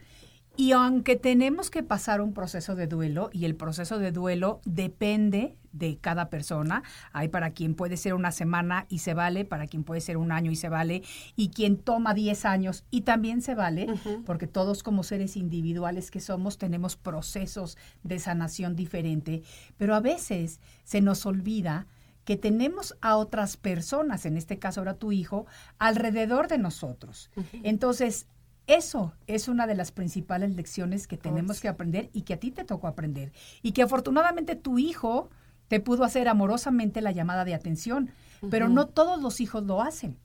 Y 0.56 0.72
aunque 0.72 1.16
tenemos 1.16 1.68
que 1.68 1.82
pasar 1.82 2.20
un 2.20 2.32
proceso 2.32 2.76
de 2.76 2.86
duelo, 2.86 3.28
y 3.32 3.44
el 3.44 3.56
proceso 3.56 3.98
de 3.98 4.12
duelo 4.12 4.60
depende 4.64 5.56
de 5.72 5.98
cada 5.98 6.30
persona, 6.30 6.84
hay 7.12 7.26
para 7.26 7.50
quien 7.50 7.74
puede 7.74 7.96
ser 7.96 8.14
una 8.14 8.30
semana 8.30 8.86
y 8.88 8.98
se 8.98 9.14
vale, 9.14 9.44
para 9.44 9.66
quien 9.66 9.82
puede 9.82 10.00
ser 10.00 10.16
un 10.16 10.30
año 10.30 10.52
y 10.52 10.56
se 10.56 10.68
vale, 10.68 11.02
y 11.34 11.48
quien 11.48 11.76
toma 11.76 12.14
10 12.14 12.44
años 12.44 12.84
y 12.90 13.00
también 13.00 13.42
se 13.42 13.56
vale, 13.56 13.88
porque 14.24 14.46
todos 14.46 14.84
como 14.84 15.02
seres 15.02 15.36
individuales 15.36 16.12
que 16.12 16.20
somos 16.20 16.56
tenemos 16.56 16.94
procesos 16.94 17.76
de 18.04 18.20
sanación 18.20 18.76
diferente, 18.76 19.42
pero 19.76 19.96
a 19.96 20.00
veces 20.00 20.60
se 20.84 21.00
nos 21.00 21.26
olvida 21.26 21.88
que 22.24 22.36
tenemos 22.36 22.96
a 23.00 23.16
otras 23.16 23.56
personas, 23.56 24.24
en 24.24 24.36
este 24.36 24.60
caso 24.60 24.80
ahora 24.80 24.94
tu 24.94 25.10
hijo, 25.10 25.46
alrededor 25.78 26.46
de 26.46 26.58
nosotros. 26.58 27.30
Entonces, 27.64 28.28
eso 28.66 29.12
es 29.26 29.48
una 29.48 29.66
de 29.66 29.74
las 29.74 29.92
principales 29.92 30.54
lecciones 30.54 31.06
que 31.06 31.16
tenemos 31.16 31.60
que 31.60 31.68
aprender 31.68 32.10
y 32.12 32.22
que 32.22 32.34
a 32.34 32.40
ti 32.40 32.50
te 32.50 32.64
tocó 32.64 32.86
aprender. 32.86 33.32
Y 33.62 33.72
que 33.72 33.82
afortunadamente 33.82 34.56
tu 34.56 34.78
hijo 34.78 35.28
te 35.68 35.80
pudo 35.80 36.04
hacer 36.04 36.28
amorosamente 36.28 37.00
la 37.00 37.12
llamada 37.12 37.44
de 37.44 37.54
atención, 37.54 38.10
pero 38.50 38.68
no 38.68 38.86
todos 38.86 39.20
los 39.20 39.40
hijos 39.40 39.64
lo 39.64 39.82
hacen. 39.82 40.18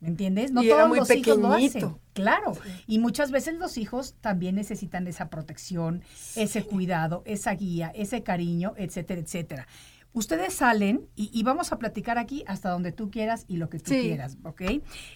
¿Me 0.00 0.08
entiendes? 0.08 0.50
No 0.50 0.62
Y 0.62 0.68
todos 0.68 0.96
los 0.96 1.10
hijos 1.10 1.38
lo 1.38 1.52
hacen. 1.52 1.96
Claro. 2.14 2.52
Y 2.86 2.98
muchas 2.98 3.30
veces 3.30 3.54
los 3.58 3.76
hijos 3.76 4.14
también 4.20 4.54
necesitan 4.54 5.06
esa 5.06 5.28
protección, 5.28 6.02
ese 6.36 6.64
cuidado, 6.64 7.22
esa 7.26 7.52
guía, 7.52 7.92
ese 7.94 8.22
cariño, 8.22 8.72
etcétera, 8.76 9.20
etcétera. 9.20 9.68
Ustedes 10.12 10.54
salen 10.54 11.02
y, 11.14 11.30
y 11.32 11.42
vamos 11.44 11.70
a 11.72 11.78
platicar 11.78 12.18
aquí 12.18 12.42
hasta 12.48 12.70
donde 12.70 12.90
tú 12.92 13.10
quieras 13.10 13.44
y 13.46 13.56
lo 13.58 13.68
que 13.70 13.78
tú 13.78 13.90
Sí. 13.92 14.00
quieras, 14.00 14.36
¿ok? 14.42 14.62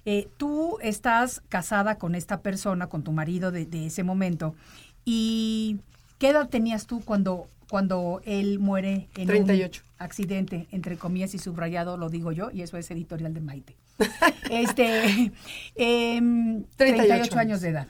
Eh, 0.05 0.29
tú 0.37 0.79
estás 0.83 1.43
casada 1.49 1.99
con 1.99 2.15
esta 2.15 2.41
persona, 2.43 2.89
con 2.89 3.03
tu 3.03 3.11
marido 3.13 3.51
de, 3.51 3.67
de 3.67 3.87
ese 3.87 4.05
momento. 4.05 4.55
¿Y 5.05 5.79
qué 6.19 6.29
edad 6.29 6.49
tenías 6.49 6.87
tú 6.87 7.01
cuando, 7.05 7.49
cuando 7.69 8.21
él 8.25 8.59
muere 8.61 9.09
en 9.17 9.27
38. 9.27 9.83
un 9.85 9.91
accidente, 9.99 10.67
entre 10.71 10.97
comillas 10.97 11.35
y 11.35 11.39
subrayado, 11.39 11.97
lo 11.97 12.09
digo 12.09 12.31
yo, 12.33 12.51
y 12.53 12.63
eso 12.63 12.77
es 12.79 12.91
editorial 12.91 13.35
de 13.35 13.41
Maite? 13.41 13.77
este, 14.51 15.33
em, 15.75 16.65
38, 16.77 16.97
38 16.97 17.39
años 17.39 17.61
de 17.61 17.69
edad. 17.71 17.89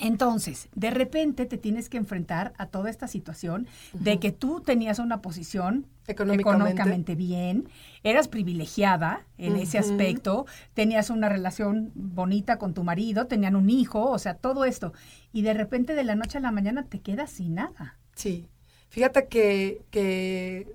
Entonces, 0.00 0.68
de 0.74 0.90
repente 0.90 1.44
te 1.44 1.58
tienes 1.58 1.88
que 1.88 1.98
enfrentar 1.98 2.54
a 2.56 2.66
toda 2.66 2.88
esta 2.88 3.06
situación 3.06 3.66
de 3.92 4.18
que 4.18 4.32
tú 4.32 4.60
tenías 4.60 4.98
una 4.98 5.20
posición 5.20 5.86
Económicamente. 6.06 7.14
bien, 7.14 7.68
eras 8.02 8.26
privilegiada 8.26 9.26
en 9.38 9.56
ese 9.56 9.78
aspecto, 9.78 10.46
tenías 10.74 11.10
una 11.10 11.28
relación 11.28 11.92
bonita 11.94 12.58
con 12.58 12.74
tu 12.74 12.82
marido, 12.82 13.26
tenían 13.26 13.54
un 13.54 13.70
hijo, 13.70 14.10
o 14.10 14.18
sea, 14.18 14.34
todo 14.34 14.64
esto. 14.64 14.92
Y 15.32 15.42
de 15.42 15.54
repente 15.54 15.94
de 15.94 16.02
la 16.02 16.16
noche 16.16 16.38
a 16.38 16.40
la 16.40 16.50
mañana 16.50 16.86
te 16.86 17.00
quedas 17.00 17.30
sin 17.30 17.54
nada. 17.54 17.96
Sí. 18.16 18.48
Fíjate 18.88 19.28
que, 19.28 19.82
que 19.90 20.74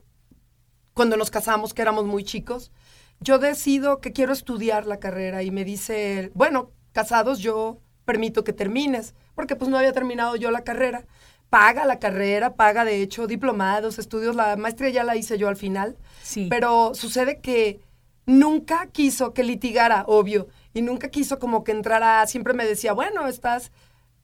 cuando 0.94 1.18
nos 1.18 1.32
casamos, 1.32 1.74
que 1.74 1.82
éramos 1.82 2.06
muy 2.06 2.24
chicos, 2.24 2.72
yo 3.20 3.40
decido 3.40 4.00
que 4.00 4.14
quiero 4.14 4.32
estudiar 4.32 4.86
la 4.86 5.00
carrera 5.00 5.44
y 5.44 5.52
me 5.52 5.66
dice, 5.66 6.20
él, 6.20 6.32
bueno, 6.34 6.72
casados 6.94 7.40
yo 7.40 7.82
permito 8.06 8.44
que 8.44 8.54
termines, 8.54 9.14
porque 9.36 9.56
pues 9.56 9.70
no 9.70 9.78
había 9.78 9.92
terminado 9.94 10.36
yo 10.36 10.52
la 10.52 10.64
carrera. 10.64 11.06
Paga 11.50 11.86
la 11.86 12.00
carrera, 12.00 12.56
paga 12.56 12.86
de 12.86 13.02
hecho 13.02 13.28
diplomados, 13.28 14.00
estudios, 14.00 14.36
la 14.36 14.56
maestría 14.58 14.90
ya 14.90 15.04
la 15.04 15.16
hice 15.16 15.38
yo 15.38 15.48
al 15.48 15.56
final. 15.58 15.98
Sí. 16.24 16.48
Pero 16.50 16.94
sucede 16.96 17.40
que 17.40 17.80
nunca 18.26 18.88
quiso 18.92 19.34
que 19.34 19.44
litigara, 19.44 20.04
obvio, 20.08 20.48
y 20.74 20.82
nunca 20.82 21.10
quiso 21.10 21.38
como 21.40 21.64
que 21.64 21.72
entrara, 21.72 22.26
siempre 22.28 22.54
me 22.54 22.66
decía, 22.66 22.94
bueno, 22.94 23.28
estás 23.28 23.72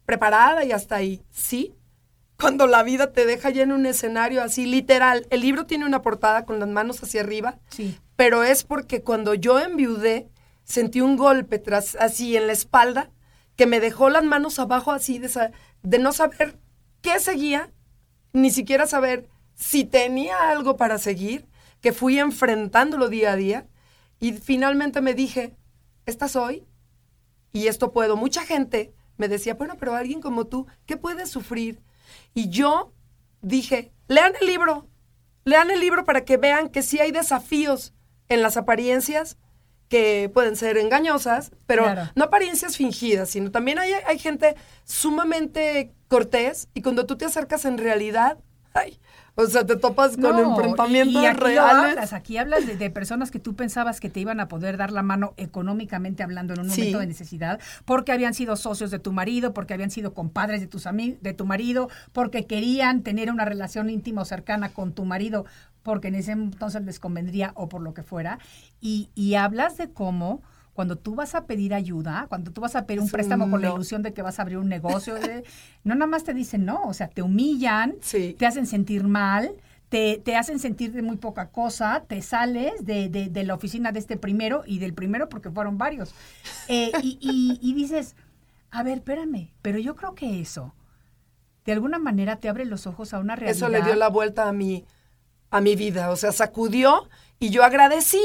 preparada 0.06 0.64
y 0.66 0.72
hasta 0.72 0.96
ahí. 0.96 1.22
Sí, 1.32 1.74
cuando 2.40 2.66
la 2.66 2.82
vida 2.84 3.12
te 3.12 3.26
deja 3.26 3.52
ya 3.52 3.62
en 3.64 3.72
un 3.72 3.86
escenario 3.86 4.42
así, 4.42 4.66
literal. 4.66 5.28
El 5.30 5.42
libro 5.42 5.66
tiene 5.68 5.86
una 5.86 6.02
portada 6.02 6.44
con 6.46 6.60
las 6.60 6.70
manos 6.70 7.02
hacia 7.04 7.22
arriba, 7.22 7.60
Sí. 7.70 7.98
pero 8.16 8.44
es 8.44 8.64
porque 8.64 9.04
cuando 9.04 9.36
yo 9.36 9.60
enviudé, 9.60 10.28
sentí 10.64 11.02
un 11.02 11.18
golpe 11.18 11.60
tras, 11.60 11.96
así 11.96 12.36
en 12.36 12.48
la 12.48 12.54
espalda, 12.54 13.12
que 13.62 13.68
me 13.68 13.80
dejó 13.80 14.10
las 14.10 14.24
manos 14.24 14.58
abajo 14.58 14.90
así, 14.90 15.20
de, 15.20 16.00
no 16.00 16.14
saber 16.14 16.58
qué 17.04 17.20
seguía, 17.20 17.70
ni 18.34 18.50
siquiera 18.50 18.88
saber 18.88 19.30
si 19.54 19.84
tenía 19.84 20.50
algo 20.50 20.78
para 20.78 20.98
seguir, 20.98 21.48
que 21.80 21.94
fui 21.94 22.18
enfrentándolo 22.18 23.08
día 23.08 23.34
a 23.34 23.36
día, 23.36 23.68
y 24.20 24.34
finalmente 24.34 25.00
me 25.02 25.14
dije, 25.14 25.56
esta 26.08 26.28
soy, 26.28 26.66
y 27.54 27.68
esto 27.68 27.92
puedo. 27.92 28.18
Mucha 28.18 28.44
gente 28.48 28.96
me 29.18 29.28
decía, 29.28 29.54
bueno, 29.54 29.76
pero 29.78 29.94
alguien 29.94 30.22
como 30.22 30.48
tú, 30.48 30.66
¿qué 30.88 30.98
puede 30.98 31.28
sufrir? 31.28 31.84
Y 32.34 32.50
yo 32.50 32.92
dije, 33.44 33.92
lean 34.08 34.34
el 34.42 34.48
libro, 34.48 34.88
lean 35.44 35.70
el 35.70 35.82
libro 35.82 36.04
para 36.04 36.26
que 36.26 36.38
vean 36.38 36.70
que 36.70 36.82
sí 36.82 36.98
hay 36.98 37.12
desafíos 37.12 37.94
en 38.28 38.42
las 38.42 38.58
apariencias 38.58 39.38
que 39.92 40.32
pueden 40.34 40.56
ser 40.56 40.78
engañosas, 40.78 41.52
pero 41.68 41.84
Claro. 41.84 42.04
no 42.16 42.24
apariencias 42.24 42.78
fingidas, 42.78 43.30
sino 43.30 43.52
también 43.52 43.78
hay, 43.78 43.92
hay 44.08 44.18
gente 44.18 44.56
sumamente 44.86 45.92
cortés 46.08 46.70
y 46.74 46.82
cuando 46.82 47.06
tú 47.06 47.18
te 47.18 47.26
acercas 47.26 47.66
en 47.66 47.78
realidad, 47.78 48.38
ay, 48.74 49.00
o 49.36 49.46
sea, 49.46 49.66
te 49.66 49.76
topas 49.78 50.18
con 50.18 50.36
No, 50.36 50.52
enfrentamientos 50.52 51.22
y 51.24 51.26
aquí 51.26 51.40
reales. 51.40 51.90
Hablas, 51.92 52.14
aquí 52.14 52.38
hablas 52.38 52.68
de, 52.68 52.76
de 52.76 52.90
personas 52.90 53.32
que 53.32 53.40
tú 53.40 53.56
pensabas 53.56 54.00
que 54.00 54.10
te 54.10 54.20
iban 54.20 54.40
a 54.40 54.48
poder 54.48 54.78
dar 54.78 54.92
la 54.92 55.04
mano 55.04 55.34
económicamente 55.38 56.22
hablando 56.24 56.54
en 56.54 56.60
un 56.60 56.70
Sí. 56.70 56.82
momento 56.82 57.00
de 57.00 57.08
necesidad, 57.08 57.60
porque 57.86 58.12
habían 58.12 58.34
sido 58.34 58.56
socios 58.56 58.92
de 58.92 59.00
tu 59.00 59.14
marido, 59.14 59.54
porque 59.54 59.74
habían 59.74 59.92
sido 59.92 60.14
compadres 60.14 60.60
de 60.62 60.68
tus 60.68 60.86
amigos, 60.86 61.20
de 61.22 61.34
tu 61.34 61.46
marido, 61.46 61.90
porque 62.12 62.46
querían 62.46 63.04
tener 63.04 63.32
una 63.32 63.46
relación 63.46 63.90
íntima 63.90 64.22
o 64.22 64.26
cercana 64.26 64.70
con 64.70 64.94
tu 64.94 65.06
marido, 65.06 65.46
porque 65.82 66.10
en 66.10 66.16
ese 66.16 66.34
entonces 66.34 66.84
les 66.84 67.00
convendría 67.00 67.54
o 67.56 67.70
por 67.70 67.82
lo 67.82 67.94
que 67.94 68.04
fuera. 68.04 68.38
Y, 68.82 69.10
y 69.16 69.36
hablas 69.36 69.78
de 69.78 69.90
cómo 69.90 70.42
cuando 70.74 70.96
tú 70.96 71.16
vas 71.16 71.36
a 71.36 71.46
pedir 71.46 71.74
ayuda, 71.74 72.26
cuando 72.30 72.52
tú 72.52 72.62
vas 72.62 72.76
a 72.76 72.86
pedir 72.86 73.02
un 73.02 73.10
préstamo 73.10 73.50
con 73.52 73.62
la 73.62 73.70
ilusión 73.74 74.02
de 74.04 74.14
que 74.14 74.22
vas 74.22 74.40
a 74.40 74.44
abrir 74.44 74.58
un 74.58 74.70
negocio, 74.78 75.16
de- 75.16 75.44
no 75.84 75.96
nada 75.96 76.08
más 76.08 76.24
te 76.24 76.34
dicen 76.34 76.66
no, 76.66 76.82
o 76.84 76.94
sea, 76.94 77.08
te 77.10 77.22
humillan, 77.22 77.96
Sí. 78.02 78.36
te 78.40 78.46
hacen 78.46 78.66
sentir 78.66 79.04
mal, 79.04 79.52
te, 79.90 80.22
te 80.24 80.38
hacen 80.38 80.60
sentir 80.60 80.94
de 80.94 81.02
muy 81.02 81.18
poca 81.18 81.50
cosa, 81.50 82.04
te 82.08 82.22
sales 82.22 82.86
de, 82.86 83.10
de- 83.10 83.28
de 83.28 83.44
la 83.44 83.54
oficina 83.56 83.92
de 83.92 84.00
este 84.00 84.16
primero 84.16 84.64
y 84.66 84.80
del 84.80 84.94
primero 84.94 85.28
porque 85.28 85.50
fueron 85.52 85.78
varios. 85.78 86.14
Eh, 86.70 86.92
y, 87.04 87.18
y- 87.20 87.60
y 87.62 87.74
dices, 87.74 88.16
a 88.72 88.84
ver, 88.84 89.00
espérame, 89.00 89.52
pero 89.62 89.78
yo 89.80 89.96
creo 89.98 90.16
que 90.16 90.40
eso, 90.40 90.74
de 91.66 91.74
alguna 91.74 92.00
manera 92.00 92.38
te 92.38 92.48
abre 92.48 92.64
los 92.66 92.88
ojos 92.88 93.14
a 93.14 93.20
una 93.20 93.36
realidad. 93.36 93.58
Eso 93.58 93.68
le 93.70 93.82
dio 93.82 93.96
la 93.96 94.08
vuelta 94.08 94.48
a 94.48 94.54
mi, 94.54 94.86
a 95.50 95.60
mi 95.60 95.76
vida. 95.76 96.10
O 96.12 96.16
sea, 96.16 96.32
sacudió 96.32 97.10
y 97.40 97.50
yo 97.50 97.64
agradecí. 97.66 98.22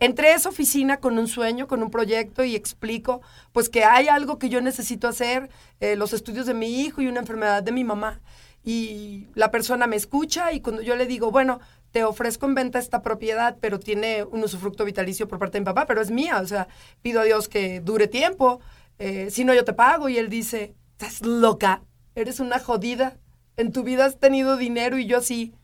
Entré 0.00 0.28
a 0.28 0.36
esa 0.36 0.48
oficina 0.48 0.98
con 0.98 1.18
un 1.18 1.26
sueño, 1.26 1.66
con 1.66 1.82
un 1.82 1.90
proyecto 1.90 2.44
y 2.44 2.54
explico 2.54 3.20
pues 3.52 3.68
que 3.68 3.84
hay 3.84 4.08
algo 4.08 4.38
que 4.38 4.48
yo 4.48 4.60
necesito 4.60 5.08
hacer, 5.08 5.50
eh, 5.80 5.96
los 5.96 6.12
estudios 6.12 6.46
de 6.46 6.54
mi 6.54 6.82
hijo 6.82 7.02
y 7.02 7.08
una 7.08 7.20
enfermedad 7.20 7.62
de 7.62 7.72
mi 7.72 7.84
mamá. 7.84 8.20
Y 8.64 9.26
la 9.34 9.50
persona 9.50 9.86
me 9.86 9.96
escucha 9.96 10.52
y 10.52 10.60
cuando 10.60 10.82
yo 10.82 10.94
le 10.94 11.06
digo, 11.06 11.30
bueno, 11.30 11.60
te 11.90 12.04
ofrezco 12.04 12.46
en 12.46 12.54
venta 12.54 12.78
esta 12.78 13.02
propiedad, 13.02 13.56
pero 13.60 13.80
tiene 13.80 14.24
un 14.24 14.44
usufructo 14.44 14.84
vitalicio 14.84 15.26
por 15.26 15.38
parte 15.38 15.54
de 15.54 15.60
mi 15.60 15.66
papá, 15.66 15.86
pero 15.86 16.00
es 16.00 16.10
mía, 16.10 16.38
o 16.40 16.46
sea, 16.46 16.68
pido 17.02 17.20
a 17.20 17.24
Dios 17.24 17.48
que 17.48 17.80
dure 17.80 18.08
tiempo, 18.08 18.60
eh, 18.98 19.28
si 19.30 19.44
no 19.44 19.54
yo 19.54 19.64
te 19.64 19.72
pago. 19.72 20.08
Y 20.08 20.18
él 20.18 20.28
dice, 20.28 20.74
estás 20.92 21.22
loca, 21.22 21.82
eres 22.14 22.40
una 22.40 22.58
jodida, 22.58 23.16
en 23.56 23.72
tu 23.72 23.82
vida 23.82 24.04
has 24.04 24.18
tenido 24.18 24.56
dinero 24.56 24.98
y 24.98 25.06
yo 25.06 25.18
así 25.18 25.54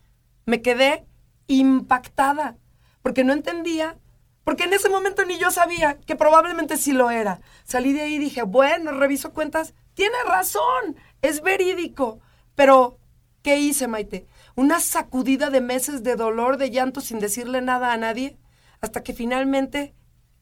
me 0.47 0.62
quedé 0.62 1.05
impactada, 1.47 2.57
porque 3.03 3.23
no 3.23 3.33
entendía, 3.33 3.99
porque 4.44 4.64
en 4.64 4.74
ese 4.74 4.88
momento 4.88 5.24
ni 5.24 5.38
yo 5.38 5.50
sabía 5.50 5.98
que 5.98 6.16
probablemente 6.16 6.76
sí 6.76 6.92
lo 6.92 7.11
era. 7.11 7.40
Salí 7.64 7.92
de 7.92 8.02
ahí 8.02 8.14
y 8.14 8.18
dije, 8.18 8.42
bueno, 8.42 8.92
reviso 8.92 9.33
cuentas, 9.33 9.74
tiene 9.94 10.16
razón, 10.26 10.96
es 11.22 11.40
verídico, 11.40 12.20
pero 12.54 12.98
¿qué 13.42 13.59
hice, 13.59 13.88
Maite? 13.88 14.26
Una 14.54 14.80
sacudida 14.80 15.50
de 15.50 15.61
meses 15.61 16.02
de 16.02 16.16
dolor, 16.16 16.59
de 16.59 16.70
llanto 16.70 17.00
sin 17.00 17.18
decirle 17.18 17.62
nada 17.62 17.92
a 17.92 17.96
nadie, 17.96 18.37
hasta 18.80 19.02
que 19.02 19.14
finalmente 19.14 19.94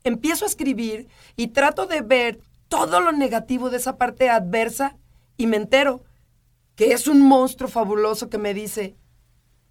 empiezo 0.04 0.44
a 0.44 0.48
escribir 0.48 1.08
y 1.36 1.48
trato 1.48 1.86
de 1.86 2.00
ver 2.00 2.40
todo 2.68 3.00
lo 3.00 3.12
negativo 3.12 3.70
de 3.70 3.76
esa 3.76 3.96
parte 3.96 4.30
adversa 4.30 4.96
y 5.36 5.46
me 5.46 5.56
entero 5.56 6.02
que 6.74 6.92
es 6.92 7.06
un 7.06 7.20
monstruo 7.20 7.68
fabuloso 7.68 8.28
que 8.28 8.38
me 8.38 8.54
dice, 8.54 8.96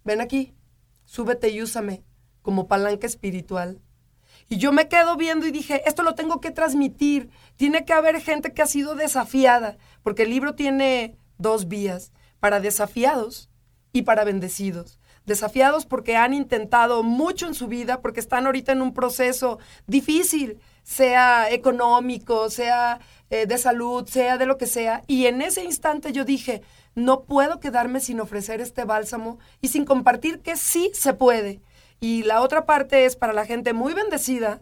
ven 0.04 0.20
aquí, 0.20 0.54
súbete 1.04 1.50
y 1.50 1.60
úsame 1.60 2.02
como 2.42 2.68
palanca 2.68 3.06
espiritual. 3.06 3.80
Y 4.52 4.58
yo 4.58 4.70
me 4.70 4.86
quedo 4.86 5.16
viendo 5.16 5.46
y 5.46 5.50
dije, 5.50 5.80
esto 5.86 6.02
lo 6.02 6.14
tengo 6.14 6.42
que 6.42 6.50
transmitir. 6.50 7.30
Tiene 7.56 7.86
que 7.86 7.94
haber 7.94 8.20
gente 8.20 8.52
que 8.52 8.60
ha 8.60 8.66
sido 8.66 8.94
desafiada, 8.94 9.78
porque 10.02 10.24
el 10.24 10.28
libro 10.28 10.54
tiene 10.54 11.16
dos 11.38 11.68
vías, 11.68 12.12
para 12.38 12.60
desafiados 12.60 13.48
y 13.94 14.02
para 14.02 14.24
bendecidos. 14.24 15.00
Desafiados 15.24 15.86
porque 15.86 16.16
han 16.16 16.34
intentado 16.34 17.02
mucho 17.02 17.46
en 17.46 17.54
su 17.54 17.66
vida, 17.66 18.02
porque 18.02 18.20
están 18.20 18.44
ahorita 18.44 18.72
en 18.72 18.82
un 18.82 18.92
proceso 18.92 19.58
difícil, 19.86 20.60
sea 20.82 21.50
económico, 21.50 22.50
sea 22.50 23.00
eh, 23.30 23.46
de 23.46 23.56
salud, 23.56 24.06
sea 24.06 24.36
de 24.36 24.44
lo 24.44 24.58
que 24.58 24.66
sea. 24.66 25.02
Y 25.06 25.28
en 25.28 25.40
ese 25.40 25.64
instante 25.64 26.12
yo 26.12 26.26
dije, 26.26 26.60
no 26.94 27.22
puedo 27.22 27.58
quedarme 27.58 28.00
sin 28.00 28.20
ofrecer 28.20 28.60
este 28.60 28.84
bálsamo 28.84 29.38
y 29.62 29.68
sin 29.68 29.86
compartir 29.86 30.40
que 30.40 30.56
sí 30.56 30.90
se 30.92 31.14
puede. 31.14 31.62
Y 32.02 32.24
la 32.24 32.40
otra 32.40 32.66
parte 32.66 33.04
es 33.06 33.14
para 33.14 33.32
la 33.32 33.46
gente 33.46 33.72
muy 33.72 33.94
bendecida, 33.94 34.60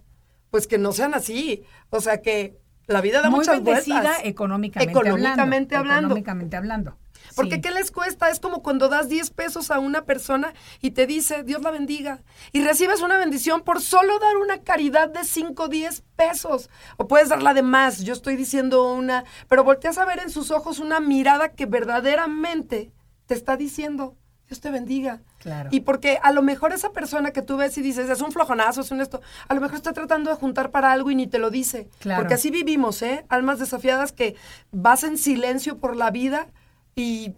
pues 0.51 0.67
que 0.67 0.77
no 0.77 0.93
sean 0.93 1.15
así. 1.15 1.65
O 1.89 2.03
sea 2.03 2.21
que 2.21 2.59
la 2.87 3.01
vida 3.01 3.23
da 3.23 3.31
Muy 3.31 3.39
muchas 3.39 3.65
bendecida 3.65 4.01
vueltas. 4.03 4.21
económicamente, 4.25 4.93
Económicamente 4.93 5.75
hablando. 5.75 6.09
Económicamente 6.09 6.57
hablando. 6.59 6.99
Porque 7.35 7.55
Sí. 7.55 7.61
¿qué 7.63 7.71
les 7.71 7.91
cuesta? 7.91 8.29
Es 8.29 8.41
como 8.41 8.63
cuando 8.63 8.91
das 8.91 9.09
10 9.09 9.31
pesos 9.31 9.71
a 9.71 9.79
una 9.79 10.05
persona 10.05 10.53
y 10.83 10.91
te 10.91 11.07
dice, 11.07 11.43
Dios 11.43 11.63
la 11.63 11.71
bendiga. 11.71 12.23
Y 12.53 12.63
recibes 12.63 13.01
una 13.01 13.17
bendición 13.17 13.63
por 13.63 13.81
solo 13.81 14.19
dar 14.19 14.37
una 14.37 14.63
caridad 14.63 15.09
de 15.09 15.25
5 15.25 15.63
o 15.63 15.69
10 15.69 16.03
pesos. 16.17 16.69
O 16.99 17.09
puedes 17.09 17.31
darla 17.31 17.55
de 17.55 17.63
más. 17.63 18.01
Yo 18.05 18.13
estoy 18.13 18.37
diciendo 18.37 18.93
una... 18.93 19.25
Pero 19.49 19.65
volteas 19.65 19.97
a 19.97 20.05
ver 20.05 20.19
en 20.19 20.29
sus 20.29 20.51
ojos 20.51 20.79
una 20.79 21.01
mirada 21.01 21.53
que 21.53 21.65
verdaderamente 21.65 22.93
te 23.25 23.35
está 23.35 23.57
diciendo, 23.57 24.17
Dios 24.47 24.61
te 24.61 24.71
bendiga. 24.71 25.23
Claro. 25.41 25.71
Y 25.73 25.81
porque 25.81 26.19
a 26.23 26.33
lo 26.33 26.43
mejor 26.43 26.73
esa 26.73 26.93
persona 26.93 27.31
que 27.33 27.41
tú 27.41 27.57
ves 27.57 27.77
y 27.79 27.83
dices, 27.83 28.11
es 28.11 28.21
un 28.21 28.31
flojonazo, 28.31 28.83
es 28.83 28.91
un 28.91 29.01
esto, 29.01 29.23
a 29.49 29.55
lo 29.55 29.61
mejor 29.63 29.77
está 29.77 29.95
tratando 29.95 30.31
de 30.31 30.37
juntar 30.37 30.71
para 30.71 30.93
algo 30.93 31.11
y 31.11 31.15
ni 31.15 31.27
te 31.27 31.39
lo 31.39 31.51
dice. 31.51 31.89
Claro. 31.99 32.21
Porque 32.21 32.35
así 32.35 32.51
vivimos, 32.51 33.01
¿eh? 33.01 33.25
Almas 33.31 33.59
desafiadas 33.59 34.13
que 34.13 34.37
vas 34.71 35.03
en 35.03 35.17
silencio 35.17 35.79
por 35.79 35.97
la 35.97 36.11
vida 36.11 36.49
y 36.95 37.35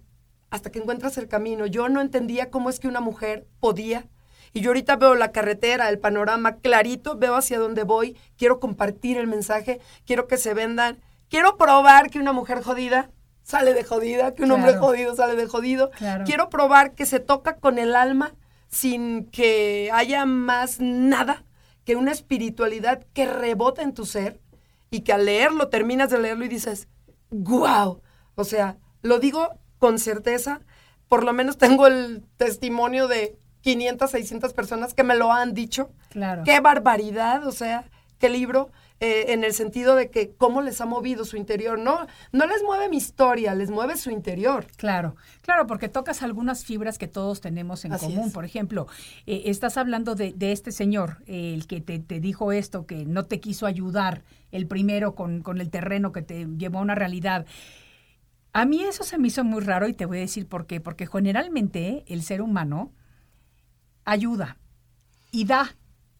hasta 0.50 0.70
que 0.70 0.80
encuentras 0.80 1.16
el 1.16 1.28
camino. 1.28 1.64
Yo 1.66 1.88
no 1.88 2.00
entendía 2.00 2.50
cómo 2.50 2.70
es 2.70 2.80
que 2.80 2.88
una 2.88 3.00
mujer 3.00 3.46
podía. 3.60 4.04
Y 4.52 4.60
yo 4.60 4.70
ahorita 4.70 4.96
veo 4.96 5.14
la 5.14 5.30
carretera, 5.30 5.88
el 5.88 6.00
panorama 6.00 6.56
clarito, 6.56 7.16
veo 7.16 7.36
hacia 7.36 7.58
dónde 7.58 7.84
voy, 7.84 8.18
quiero 8.36 8.60
compartir 8.60 9.16
el 9.16 9.28
mensaje, 9.28 9.80
quiero 10.04 10.26
que 10.26 10.36
se 10.36 10.54
vendan, 10.54 10.98
quiero 11.30 11.56
probar 11.56 12.10
que 12.10 12.18
una 12.18 12.32
mujer 12.32 12.62
jodida 12.62 13.10
sale 13.42 13.74
de 13.74 13.84
jodida, 13.84 14.34
que 14.34 14.44
un 14.44 14.52
hombre 14.52 14.76
jodido 14.76 15.14
sale 15.14 15.36
de 15.36 15.46
jodido. 15.46 15.90
Claro. 15.90 16.24
Quiero 16.24 16.48
probar 16.48 16.94
que 16.94 17.06
se 17.06 17.20
toca 17.20 17.56
con 17.56 17.78
el 17.78 17.94
alma 17.94 18.34
sin 18.68 19.26
que 19.26 19.90
haya 19.92 20.24
más 20.24 20.80
nada 20.80 21.44
que 21.84 21.96
una 21.96 22.12
espiritualidad 22.12 23.04
que 23.12 23.26
rebota 23.26 23.82
en 23.82 23.92
tu 23.92 24.06
ser 24.06 24.40
y 24.90 25.00
que 25.00 25.12
al 25.12 25.26
leerlo, 25.26 25.68
terminas 25.68 26.10
de 26.10 26.18
leerlo 26.18 26.44
y 26.44 26.48
dices, 26.48 26.88
¡guau! 27.30 28.02
O 28.34 28.44
sea, 28.44 28.76
lo 29.02 29.18
digo 29.18 29.48
con 29.78 29.98
certeza, 29.98 30.60
por 31.08 31.24
lo 31.24 31.32
menos 31.32 31.58
tengo 31.58 31.86
el 31.86 32.24
testimonio 32.36 33.08
de 33.08 33.36
500, 33.62 34.10
600 34.10 34.52
personas 34.52 34.94
que 34.94 35.02
me 35.02 35.16
lo 35.16 35.32
han 35.32 35.54
dicho. 35.54 35.90
Claro. 36.10 36.42
¡Qué 36.44 36.60
barbaridad! 36.60 37.46
O 37.46 37.52
sea, 37.52 37.84
qué 38.18 38.28
libro, 38.28 38.70
eh, 39.02 39.32
en 39.32 39.42
el 39.42 39.52
sentido 39.52 39.96
de 39.96 40.10
que 40.10 40.32
cómo 40.36 40.62
les 40.62 40.80
ha 40.80 40.86
movido 40.86 41.24
su 41.24 41.36
interior. 41.36 41.76
No, 41.76 42.06
no 42.30 42.46
les 42.46 42.62
mueve 42.62 42.88
mi 42.88 42.98
historia, 42.98 43.52
les 43.52 43.68
mueve 43.68 43.96
su 43.96 44.10
interior. 44.10 44.68
Claro, 44.76 45.16
claro, 45.40 45.66
porque 45.66 45.88
tocas 45.88 46.22
algunas 46.22 46.64
fibras 46.64 46.98
que 46.98 47.08
todos 47.08 47.40
tenemos 47.40 47.84
en 47.84 47.94
Así 47.94 48.06
común. 48.06 48.28
es. 48.28 48.32
Por 48.32 48.44
ejemplo, 48.44 48.86
eh, 49.26 49.42
estás 49.46 49.76
hablando 49.76 50.14
de, 50.14 50.32
de 50.34 50.52
este 50.52 50.70
señor, 50.70 51.24
eh, 51.26 51.52
el 51.52 51.66
que 51.66 51.80
te, 51.80 51.98
te 51.98 52.20
dijo 52.20 52.52
esto, 52.52 52.86
que 52.86 53.04
no 53.04 53.24
te 53.24 53.40
quiso 53.40 53.66
ayudar, 53.66 54.22
el 54.52 54.68
primero 54.68 55.16
con, 55.16 55.42
con 55.42 55.60
el 55.60 55.68
terreno 55.68 56.12
que 56.12 56.22
te 56.22 56.46
llevó 56.56 56.78
a 56.78 56.82
una 56.82 56.94
realidad. 56.94 57.44
A 58.52 58.66
mí 58.66 58.84
eso 58.84 59.02
se 59.02 59.18
me 59.18 59.26
hizo 59.26 59.42
muy 59.42 59.62
raro 59.62 59.88
y 59.88 59.94
te 59.94 60.06
voy 60.06 60.18
a 60.18 60.20
decir 60.20 60.46
por 60.46 60.66
qué. 60.66 60.80
Porque 60.80 61.08
generalmente 61.08 62.04
el 62.06 62.22
ser 62.22 62.40
humano 62.40 62.92
ayuda 64.04 64.58
y 65.32 65.44
da. 65.44 65.74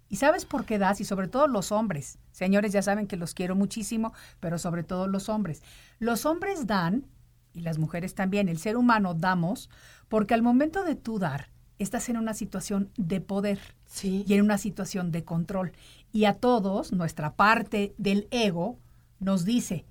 ¿Y 0.08 0.16
sabes 0.16 0.46
por 0.46 0.64
qué 0.64 0.78
das? 0.78 1.00
Y 1.00 1.04
sobre 1.04 1.28
todo 1.28 1.46
los 1.46 1.70
hombres. 1.70 2.18
Señores, 2.42 2.72
ya 2.72 2.82
saben 2.82 3.06
que 3.06 3.16
los 3.16 3.34
quiero 3.34 3.54
muchísimo, 3.54 4.12
pero 4.40 4.58
sobre 4.58 4.82
todo 4.82 5.06
los 5.06 5.28
hombres. 5.28 5.62
Los 6.00 6.26
hombres 6.26 6.66
dan, 6.66 7.06
y 7.54 7.60
las 7.60 7.78
mujeres 7.78 8.16
también, 8.16 8.48
el 8.48 8.58
ser 8.58 8.76
humano 8.76 9.14
damos, 9.14 9.70
porque 10.08 10.34
al 10.34 10.42
momento 10.42 10.82
de 10.82 10.96
tú 10.96 11.20
dar, 11.20 11.50
estás 11.78 12.08
en 12.08 12.16
una 12.16 12.34
situación 12.34 12.90
de 12.96 13.20
poder 13.20 13.60
Sí. 13.86 14.24
y 14.26 14.34
en 14.34 14.42
una 14.42 14.58
situación 14.58 15.12
de 15.12 15.22
control. 15.22 15.70
Y 16.12 16.24
a 16.24 16.34
todos, 16.34 16.92
nuestra 16.92 17.36
parte 17.36 17.94
del 17.96 18.26
ego 18.32 18.76
nos 19.20 19.44
dice, 19.44 19.84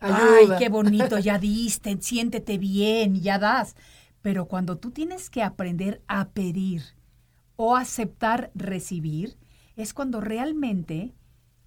ay, 0.00 0.46
qué 0.58 0.70
bonito, 0.70 1.18
ya 1.18 1.38
diste, 1.50 1.98
siéntete 2.00 2.56
bien, 2.56 3.20
ya 3.20 3.38
das. 3.38 3.76
Pero 4.22 4.46
cuando 4.46 4.78
tú 4.78 4.92
tienes 4.92 5.28
que 5.28 5.42
aprender 5.42 6.00
a 6.06 6.30
pedir 6.30 6.82
o 7.56 7.76
aceptar 7.76 8.50
recibir, 8.54 9.36
es 9.76 9.92
cuando 9.92 10.22
realmente 10.22 11.12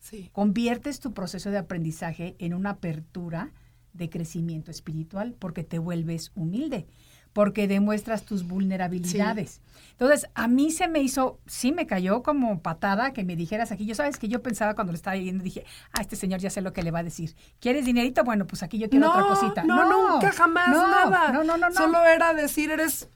Sí. 0.05 0.29
conviertes 0.33 0.99
tu 0.99 1.13
proceso 1.13 1.49
de 1.49 1.57
aprendizaje 1.57 2.35
en 2.37 2.53
una 2.53 2.71
apertura 2.71 3.49
de 3.93 4.09
crecimiento 4.09 4.69
espiritual 4.69 5.33
porque 5.39 5.63
te 5.63 5.79
vuelves 5.79 6.31
humilde, 6.35 6.85
porque 7.33 7.67
demuestras 7.67 8.23
tus 8.23 8.47
vulnerabilidades. 8.47 9.61
Entonces, 9.91 10.29
a 10.35 10.47
mí 10.47 10.71
se 10.71 10.87
me 10.87 11.01
hizo, 11.01 11.39
sí 11.47 11.71
me 11.71 11.87
cayó 11.87 12.21
como 12.21 12.61
patada 12.61 13.13
que 13.13 13.23
me 13.23 13.35
dijeras 13.35 13.71
aquí. 13.71 13.85
Yo 13.87 13.95
sabes 13.95 14.19
que 14.19 14.27
yo 14.27 14.43
pensaba 14.43 14.75
cuando 14.75 14.93
lo 14.93 14.95
estaba 14.95 15.15
leyendo, 15.15 15.43
dije, 15.43 15.65
ah, 15.91 16.01
este 16.01 16.15
señor 16.15 16.39
ya 16.39 16.51
sé 16.51 16.61
lo 16.61 16.71
que 16.71 16.83
le 16.83 16.91
va 16.91 16.99
a 16.99 17.03
decir. 17.03 17.35
¿Quieres 17.59 17.85
dinerito? 17.85 18.23
Bueno, 18.23 18.45
pues 18.45 18.61
aquí 18.61 18.77
yo 18.77 18.89
quiero 18.89 19.07
no, 19.07 19.11
otra 19.11 19.27
cosita. 19.27 19.63
No, 19.63 19.89
nunca, 19.89 20.31
jamás, 20.31 20.69
no, 20.69 20.87
nada. 20.87 21.31
No, 21.31 21.43
no, 21.43 21.57
no, 21.57 21.69
no. 21.69 21.75
Solo 21.75 22.05
era 22.05 22.33
decir, 22.33 22.69
eres 22.69 23.09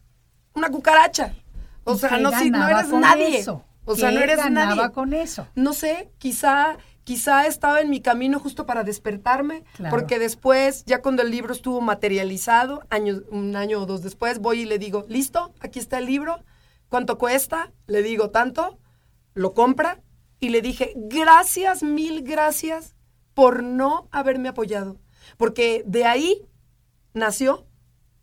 una 0.55 0.69
cucaracha. 0.69 1.33
O 1.83 1.93
¿Y 1.93 1.99
sea, 1.99 2.17
no, 2.17 2.31
si, 2.31 2.49
no 2.49 2.67
eres 2.67 2.89
nadie. 2.89 3.37
eso? 3.37 3.63
O 3.91 3.95
sea, 3.95 4.09
¿Qué 4.09 4.15
no 4.15 4.21
eres 4.21 4.37
ganaba 4.37 4.75
nadie. 4.75 4.91
con 4.93 5.13
eso? 5.13 5.47
No 5.55 5.73
sé, 5.73 6.11
quizá, 6.19 6.77
quizá 7.03 7.47
estaba 7.47 7.81
en 7.81 7.89
mi 7.89 8.01
camino 8.01 8.39
justo 8.39 8.65
para 8.65 8.83
despertarme, 8.83 9.63
Claro. 9.75 9.89
porque 9.95 10.19
después, 10.19 10.83
ya 10.85 11.01
cuando 11.01 11.23
el 11.23 11.31
libro 11.31 11.53
estuvo 11.53 11.81
materializado, 11.81 12.83
años, 12.89 13.23
un 13.31 13.55
año 13.55 13.81
o 13.81 13.85
dos 13.87 14.03
después, 14.03 14.39
voy 14.39 14.61
y 14.61 14.65
le 14.65 14.77
digo, 14.77 15.05
listo, 15.09 15.53
aquí 15.59 15.79
está 15.79 15.97
el 15.97 16.05
libro, 16.05 16.43
¿cuánto 16.87 17.17
cuesta? 17.17 17.71
Le 17.87 18.03
digo, 18.03 18.29
tanto, 18.29 18.77
lo 19.33 19.53
compra, 19.53 20.01
y 20.39 20.49
le 20.49 20.61
dije, 20.61 20.93
gracias, 20.95 21.81
mil 21.83 22.21
gracias 22.23 22.95
por 23.33 23.63
no 23.63 24.07
haberme 24.11 24.49
apoyado, 24.49 24.97
porque 25.37 25.83
de 25.87 26.05
ahí 26.05 26.41
nació 27.13 27.65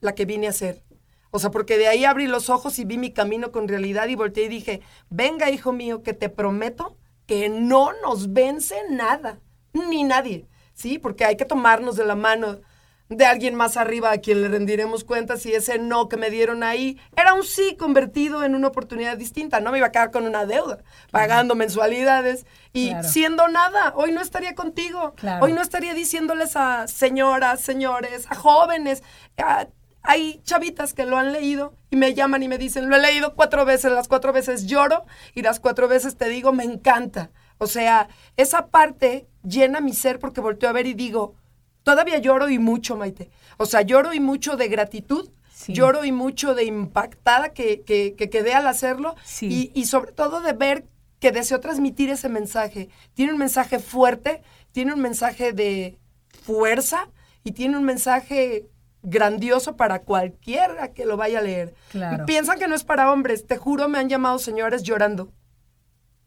la 0.00 0.14
que 0.14 0.24
vine 0.26 0.46
a 0.46 0.52
ser. 0.52 0.82
O 1.30 1.38
sea, 1.38 1.50
porque 1.50 1.76
de 1.78 1.88
ahí 1.88 2.04
abrí 2.04 2.26
los 2.26 2.48
ojos 2.50 2.78
y 2.78 2.84
vi 2.84 2.98
mi 2.98 3.12
camino 3.12 3.52
con 3.52 3.68
realidad 3.68 4.08
y 4.08 4.14
volteé 4.14 4.44
y 4.44 4.48
dije, 4.48 4.80
venga, 5.10 5.50
hijo 5.50 5.72
mío, 5.72 6.02
que 6.02 6.12
te 6.14 6.28
prometo 6.28 6.96
que 7.26 7.48
no 7.48 7.90
nos 8.02 8.32
vence 8.32 8.76
nada, 8.88 9.40
ni 9.72 10.04
nadie, 10.04 10.46
¿sí? 10.74 10.98
Porque 10.98 11.24
hay 11.24 11.36
que 11.36 11.44
tomarnos 11.44 11.96
de 11.96 12.04
la 12.06 12.14
mano 12.14 12.60
de 13.08 13.24
alguien 13.24 13.54
más 13.54 13.76
arriba 13.76 14.10
a 14.10 14.18
quien 14.18 14.42
le 14.42 14.48
rendiremos 14.48 15.04
cuentas 15.04 15.42
si 15.42 15.52
ese 15.52 15.78
no 15.78 16.08
que 16.08 16.16
me 16.16 16.28
dieron 16.28 16.64
ahí 16.64 16.98
era 17.16 17.34
un 17.34 17.44
sí 17.44 17.76
convertido 17.78 18.42
en 18.42 18.56
una 18.56 18.66
oportunidad 18.66 19.16
distinta. 19.16 19.60
No 19.60 19.70
me 19.70 19.78
iba 19.78 19.86
a 19.88 19.92
quedar 19.92 20.10
con 20.10 20.24
una 20.26 20.44
deuda, 20.44 20.78
pagando 21.12 21.54
mensualidades 21.54 22.46
y 22.72 22.88
Claro. 22.90 23.08
siendo 23.08 23.46
nada. 23.48 23.92
Hoy 23.96 24.10
no 24.10 24.20
estaría 24.20 24.54
contigo. 24.56 25.12
Claro. 25.16 25.44
Hoy 25.44 25.52
no 25.52 25.62
estaría 25.62 25.94
diciéndoles 25.94 26.56
a 26.56 26.88
señoras, 26.88 27.60
señores, 27.60 28.26
a 28.28 28.34
jóvenes, 28.34 29.04
a- 29.36 29.68
hay 30.06 30.40
chavitas 30.44 30.94
que 30.94 31.04
lo 31.04 31.18
han 31.18 31.32
leído 31.32 31.74
y 31.90 31.96
me 31.96 32.14
llaman 32.14 32.42
y 32.42 32.48
me 32.48 32.58
dicen, 32.58 32.88
lo 32.88 32.96
he 32.96 33.00
leído 33.00 33.34
cuatro 33.34 33.64
veces, 33.64 33.92
las 33.92 34.08
cuatro 34.08 34.32
veces 34.32 34.66
lloro 34.66 35.04
y 35.34 35.42
las 35.42 35.60
cuatro 35.60 35.88
veces 35.88 36.16
te 36.16 36.28
digo, 36.28 36.52
me 36.52 36.64
encanta. 36.64 37.30
O 37.58 37.66
sea, 37.66 38.08
esa 38.36 38.68
parte 38.68 39.26
llena 39.42 39.80
mi 39.80 39.92
ser 39.92 40.18
porque 40.18 40.40
volteo 40.40 40.68
a 40.68 40.72
ver 40.72 40.86
y 40.86 40.94
digo, 40.94 41.34
todavía 41.82 42.18
lloro 42.18 42.48
y 42.48 42.58
mucho, 42.58 42.96
Maite. 42.96 43.30
O 43.56 43.66
sea, 43.66 43.82
lloro 43.82 44.12
y 44.14 44.20
mucho 44.20 44.56
de 44.56 44.68
gratitud, 44.68 45.28
Sí. 45.52 45.72
lloro 45.72 46.04
y 46.04 46.12
mucho 46.12 46.54
de 46.54 46.64
impactada 46.64 47.48
que, 47.54 47.80
que, 47.80 48.14
que 48.14 48.28
quedé 48.28 48.52
al 48.52 48.66
hacerlo 48.66 49.16
Sí. 49.24 49.70
y, 49.74 49.80
y 49.80 49.86
sobre 49.86 50.12
todo 50.12 50.42
de 50.42 50.52
ver 50.52 50.84
que 51.18 51.32
deseo 51.32 51.60
transmitir 51.60 52.10
ese 52.10 52.28
mensaje. 52.28 52.90
Tiene 53.14 53.32
un 53.32 53.38
mensaje 53.38 53.78
fuerte, 53.78 54.42
tiene 54.72 54.92
un 54.92 55.00
mensaje 55.00 55.54
de 55.54 55.98
fuerza 56.42 57.08
y 57.42 57.52
tiene 57.52 57.78
un 57.78 57.84
mensaje 57.84 58.66
grandioso 59.06 59.76
para 59.76 60.00
cualquiera 60.00 60.92
que 60.92 61.06
lo 61.06 61.16
vaya 61.16 61.38
a 61.38 61.42
leer. 61.42 61.74
Claro. 61.92 62.26
Piensan 62.26 62.58
que 62.58 62.66
no 62.66 62.74
es 62.74 62.82
para 62.82 63.12
hombres. 63.12 63.46
Te 63.46 63.56
juro, 63.56 63.88
me 63.88 63.98
han 63.98 64.08
llamado 64.08 64.38
señores 64.40 64.82
llorando. 64.82 65.32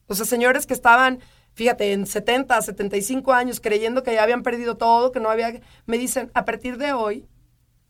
O 0.08 0.16
sea, 0.16 0.26
señores 0.26 0.66
que 0.66 0.74
estaban, 0.74 1.20
fíjate, 1.54 1.92
en 1.92 2.08
70, 2.08 2.62
75 2.62 3.34
años, 3.34 3.60
creyendo 3.60 4.02
que 4.02 4.14
ya 4.14 4.24
habían 4.24 4.44
perdido 4.44 4.78
todo, 4.78 5.12
que 5.12 5.20
no 5.20 5.30
había... 5.30 5.60
Me 5.88 5.98
dicen, 5.98 6.32
a 6.34 6.46
partir 6.46 6.78
de 6.78 6.94
hoy, 6.94 7.28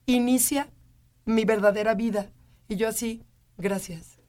inicia 0.07 0.69
mi 1.23 1.45
verdadera 1.45 1.93
vida. 1.93 2.31
Y 2.67 2.75
yo 2.75 2.87
así, 2.87 3.23
gracias. 3.57 4.19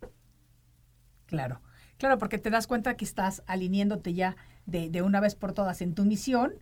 Claro, 1.24 1.62
claro, 1.96 2.18
porque 2.18 2.36
te 2.36 2.50
das 2.50 2.66
cuenta 2.66 2.98
que 2.98 3.06
estás 3.06 3.42
alineándote 3.46 4.12
ya 4.12 4.36
de, 4.66 4.90
de 4.90 5.00
una 5.00 5.20
vez 5.20 5.36
por 5.36 5.54
todas 5.54 5.80
en 5.80 5.94
tu 5.94 6.04
misión. 6.04 6.52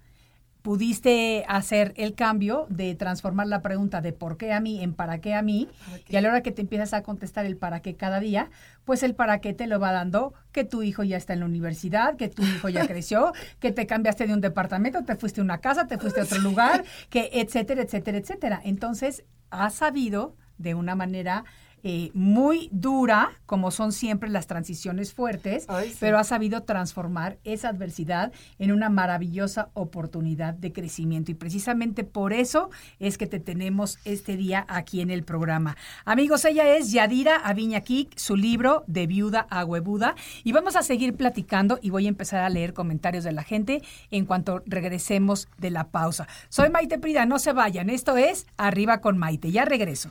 Pudiste 0.63 1.45
hacer 1.49 1.95
el 1.97 2.15
cambio 2.15 2.67
de 2.69 2.95
transformar 2.95 3.47
la 3.47 3.63
pregunta 3.63 4.01
de 4.01 4.13
por 4.13 4.37
qué 4.37 4.53
a 4.53 4.61
mí 4.61 4.83
en 4.83 4.93
para 4.93 5.21
qué 5.21 5.35
a 5.35 5.43
mí. 5.43 5.69
Y 6.09 6.17
a 6.17 6.21
la 6.21 6.29
hora 6.29 6.43
que 6.43 6.53
te 6.53 6.63
empiezas 6.63 6.93
a 6.95 7.03
contestar 7.03 7.47
el 7.47 7.57
para 7.57 7.81
qué 7.81 7.95
cada 7.95 8.21
día, 8.21 8.51
pues 8.85 9.03
el 9.03 9.15
para 9.15 9.41
qué 9.41 9.53
te 9.55 9.67
lo 9.67 9.79
va 9.81 9.93
dando 9.93 10.35
que 10.53 10.65
tu 10.65 10.83
hijo 10.83 11.05
ya 11.05 11.17
está 11.17 11.33
en 11.33 11.41
la 11.41 11.47
universidad, 11.47 12.17
que 12.17 12.29
tu 12.29 12.43
hijo 12.43 12.69
ya 12.69 12.87
creció, 12.89 13.33
que 13.61 13.73
te 13.73 13.87
cambiaste 13.87 14.27
de 14.27 14.35
un 14.35 14.41
departamento, 14.41 15.05
te 15.05 15.17
fuiste 15.17 15.41
a 15.41 15.45
una 15.45 15.59
casa, 15.59 15.87
te 15.87 15.99
fuiste 15.99 16.21
a 16.21 16.25
otro 16.25 16.39
lugar, 16.39 16.85
que 17.11 17.31
etcétera, 17.33 17.83
etcétera, 17.83 18.19
etcétera. 18.19 18.61
Entonces, 18.65 19.25
has 19.51 19.75
sabido 19.75 20.37
de 20.59 20.75
una 20.75 20.95
manera 20.95 21.45
eh, 21.91 22.11
muy 22.13 22.69
dura, 22.71 23.31
como 23.47 23.71
son 23.71 23.93
siempre 23.93 24.29
las 24.29 24.47
transiciones 24.47 25.15
fuertes, 25.15 25.65
Ay, 25.69 25.89
sí. 25.89 25.97
pero 25.99 26.19
has 26.19 26.29
sabido 26.29 26.65
transformar 26.65 27.39
esa 27.45 27.71
adversidad 27.71 28.31
en 28.59 28.73
una 28.73 28.91
maravillosa 28.91 29.71
oportunidad 29.73 30.53
de 30.53 30.71
crecimiento. 30.75 31.31
Y 31.31 31.35
precisamente 31.35 32.05
por 32.05 32.35
eso 32.35 32.69
es 32.99 33.17
que 33.17 33.27
te 33.27 33.41
tenemos 33.41 34.01
este 34.05 34.37
día 34.37 34.67
aquí 34.69 35.01
en 35.01 35.11
el 35.11 35.23
programa. 35.25 35.79
Amigos, 36.05 36.45
ella 36.45 36.77
es 36.77 36.93
Yadira 36.93 37.37
Aviña 37.37 37.81
Kik, 37.81 38.19
su 38.19 38.37
libro 38.37 38.85
De 38.87 39.07
Viuda 39.07 39.47
a 39.49 39.65
Huevuda. 39.65 40.15
Y 40.45 40.53
vamos 40.53 40.77
a 40.77 40.83
seguir 40.83 41.15
platicando 41.17 41.79
y 41.81 41.89
voy 41.89 42.05
a 42.05 42.11
empezar 42.11 42.41
a 42.41 42.51
leer 42.51 42.75
comentarios 42.75 43.25
de 43.25 43.33
la 43.33 43.45
gente 43.45 43.83
en 44.11 44.27
cuanto 44.27 44.63
regresemos 44.67 45.49
de 45.57 45.71
la 45.71 45.85
pausa. 45.85 46.29
Soy 46.51 46.69
Maite 46.69 46.99
Prida, 46.99 47.25
no 47.25 47.39
se 47.39 47.55
vayan. 47.55 47.89
Esto 47.89 48.19
es 48.19 48.47
Arriba 48.59 49.01
con 49.01 49.17
Maite. 49.17 49.51
Ya 49.51 49.65
regreso. 49.65 50.11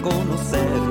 de 0.00 0.08
conocernos 0.08 0.89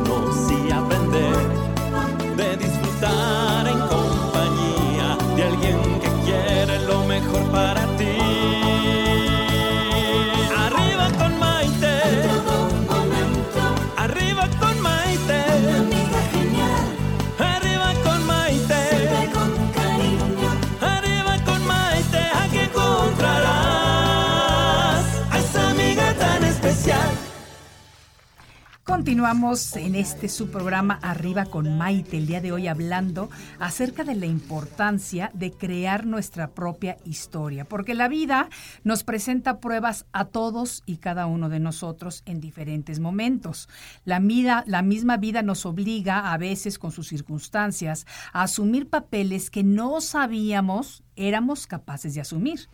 continuamos 29.00 29.78
en 29.78 29.96
este 29.96 30.28
su 30.28 30.52
programa 30.52 31.00
Arriba 31.02 31.46
con 31.46 31.78
Maite, 31.78 32.18
el 32.18 32.28
día 32.28 32.42
de 32.42 32.52
hoy 32.52 32.68
hablando 32.68 33.30
acerca 33.58 34.04
de 34.04 34.14
la 34.14 34.26
importancia 34.26 35.32
de 35.34 35.52
crear 35.52 36.06
nuestra 36.06 36.50
propia 36.52 36.98
historia, 37.06 37.64
porque 37.64 37.94
la 37.94 38.10
vida 38.10 38.50
nos 38.84 39.06
presenta 39.06 39.62
pruebas 39.62 40.06
a 40.12 40.26
todos 40.26 40.84
y 40.86 40.98
cada 40.98 41.28
uno 41.28 41.48
de 41.48 41.62
nosotros 41.62 42.24
en 42.26 42.42
diferentes 42.42 43.00
momentos. 43.00 43.70
La, 44.04 44.20
vida, 44.20 44.66
la 44.68 44.82
misma 44.82 45.16
vida 45.16 45.44
nos 45.44 45.66
obliga 45.66 46.34
a 46.34 46.38
veces 46.38 46.78
con 46.78 46.92
sus 46.92 47.08
circunstancias 47.08 48.06
a 48.34 48.44
asumir 48.44 48.90
papeles 48.90 49.50
que 49.50 49.64
no 49.64 50.02
sabíamos 50.02 51.04
éramos 51.16 51.68
capaces 51.68 52.16
de 52.16 52.22
asumir 52.22 52.68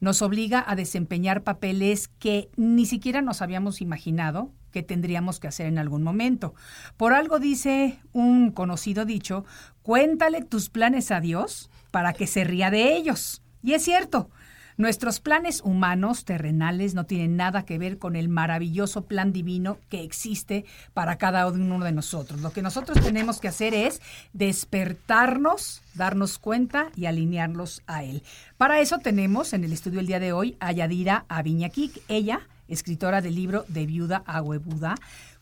nos 0.00 0.22
obliga 0.22 0.64
a 0.64 0.76
desempeñar 0.76 1.42
papeles 1.42 2.06
que 2.06 2.50
ni 2.56 2.86
siquiera 2.86 3.20
nos 3.20 3.42
habíamos 3.42 3.80
imaginado 3.80 4.52
que 4.70 4.82
tendríamos 4.82 5.40
que 5.40 5.48
hacer 5.48 5.66
en 5.66 5.78
algún 5.78 6.02
momento. 6.02 6.54
Por 6.96 7.12
algo 7.12 7.38
dice 7.38 7.98
un 8.12 8.50
conocido 8.50 9.04
dicho, 9.04 9.44
cuéntale 9.82 10.42
tus 10.42 10.70
planes 10.70 11.10
a 11.10 11.20
Dios 11.20 11.70
para 11.90 12.12
que 12.12 12.26
se 12.26 12.44
ría 12.44 12.70
de 12.70 12.96
ellos. 12.96 13.42
Y 13.62 13.74
es 13.74 13.82
cierto, 13.82 14.30
Nuestros 14.78 15.18
planes 15.18 15.60
humanos, 15.62 16.24
terrenales, 16.24 16.94
no 16.94 17.04
tienen 17.04 17.36
nada 17.36 17.64
que 17.64 17.78
ver 17.78 17.98
con 17.98 18.14
el 18.14 18.28
maravilloso 18.28 19.06
plan 19.06 19.32
divino 19.32 19.78
que 19.88 20.04
existe 20.04 20.66
para 20.94 21.18
cada 21.18 21.48
uno 21.48 21.84
de 21.84 21.90
nosotros. 21.90 22.42
Lo 22.42 22.52
que 22.52 22.62
nosotros 22.62 23.00
tenemos 23.00 23.40
que 23.40 23.48
hacer 23.48 23.74
es 23.74 24.00
despertarnos, 24.34 25.82
darnos 25.94 26.38
cuenta 26.38 26.92
y 26.94 27.06
alinearlos 27.06 27.82
a 27.88 28.04
Él. 28.04 28.22
Para 28.56 28.78
eso 28.78 28.98
tenemos 28.98 29.52
en 29.52 29.64
el 29.64 29.72
estudio 29.72 29.98
el 29.98 30.06
día 30.06 30.20
de 30.20 30.32
hoy 30.32 30.56
a 30.60 30.70
Yadira 30.70 31.24
Aviñaquic. 31.28 32.00
Ella 32.06 32.42
escritora 32.68 33.20
del 33.20 33.34
libro 33.34 33.64
De 33.68 33.86
Viuda 33.86 34.22
a 34.26 34.42
Huevuda, 34.42 34.94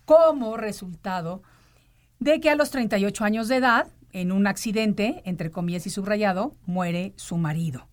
como 0.05 0.57
resultado 0.57 1.43
de 2.19 2.41
que 2.41 2.51
a 2.51 2.57
los 2.57 2.71
38 2.71 3.25
años 3.25 3.49
de 3.49 3.57
edad, 3.57 3.89
en 4.13 4.33
un 4.33 4.47
accidente, 4.47 5.23
entre 5.25 5.51
comillas 5.51 5.87
y 5.87 5.91
subrayado, 5.91 6.55
muere 6.65 7.13
su 7.17 7.37
marido. 7.37 7.89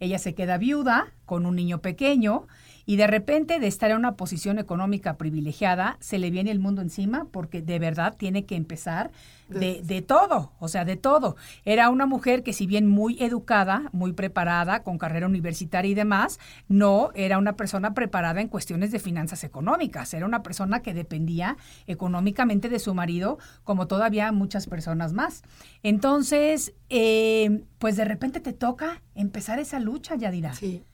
Ella 0.00 0.18
se 0.18 0.34
queda 0.34 0.58
viuda 0.58 1.12
con 1.26 1.46
un 1.46 1.56
niño 1.56 1.80
pequeño 1.80 2.46
y 2.88 2.96
de 2.96 3.06
repente 3.06 3.60
de 3.60 3.66
estar 3.66 3.90
en 3.90 3.98
una 3.98 4.16
posición 4.16 4.58
económica 4.58 5.18
privilegiada, 5.18 5.98
se 6.00 6.18
le 6.18 6.30
viene 6.30 6.50
el 6.50 6.58
mundo 6.58 6.80
encima 6.80 7.26
porque 7.30 7.60
de 7.60 7.78
verdad 7.78 8.16
tiene 8.16 8.46
que 8.46 8.56
empezar 8.56 9.10
de, 9.50 9.82
de, 9.82 10.00
todo, 10.00 10.52
o 10.58 10.68
sea, 10.68 10.86
de 10.86 10.96
todo. 10.96 11.36
Era 11.66 11.90
una 11.90 12.06
mujer 12.06 12.42
que 12.42 12.54
si 12.54 12.66
bien 12.66 12.86
muy 12.86 13.22
educada, 13.22 13.90
muy 13.92 14.14
preparada, 14.14 14.82
con 14.84 14.96
carrera 14.96 15.26
universitaria 15.26 15.90
y 15.90 15.94
demás, 15.94 16.40
no 16.66 17.10
era 17.14 17.36
una 17.36 17.56
persona 17.56 17.92
preparada 17.92 18.40
en 18.40 18.48
cuestiones 18.48 18.90
de 18.90 19.00
finanzas 19.00 19.44
económicas, 19.44 20.14
era 20.14 20.24
una 20.24 20.42
persona 20.42 20.80
que 20.80 20.94
dependía 20.94 21.58
económicamente 21.86 22.70
de 22.70 22.78
su 22.78 22.94
marido, 22.94 23.36
como 23.64 23.86
todavía 23.86 24.32
muchas 24.32 24.66
personas 24.66 25.12
más. 25.12 25.42
Entonces, 25.82 26.72
eh, 26.88 27.64
pues 27.78 27.96
de 27.98 28.06
repente 28.06 28.40
te 28.40 28.54
toca 28.54 29.02
empezar 29.14 29.58
esa 29.58 29.78
lucha, 29.78 30.16
Yadira. 30.16 30.54
Sí. 30.54 30.86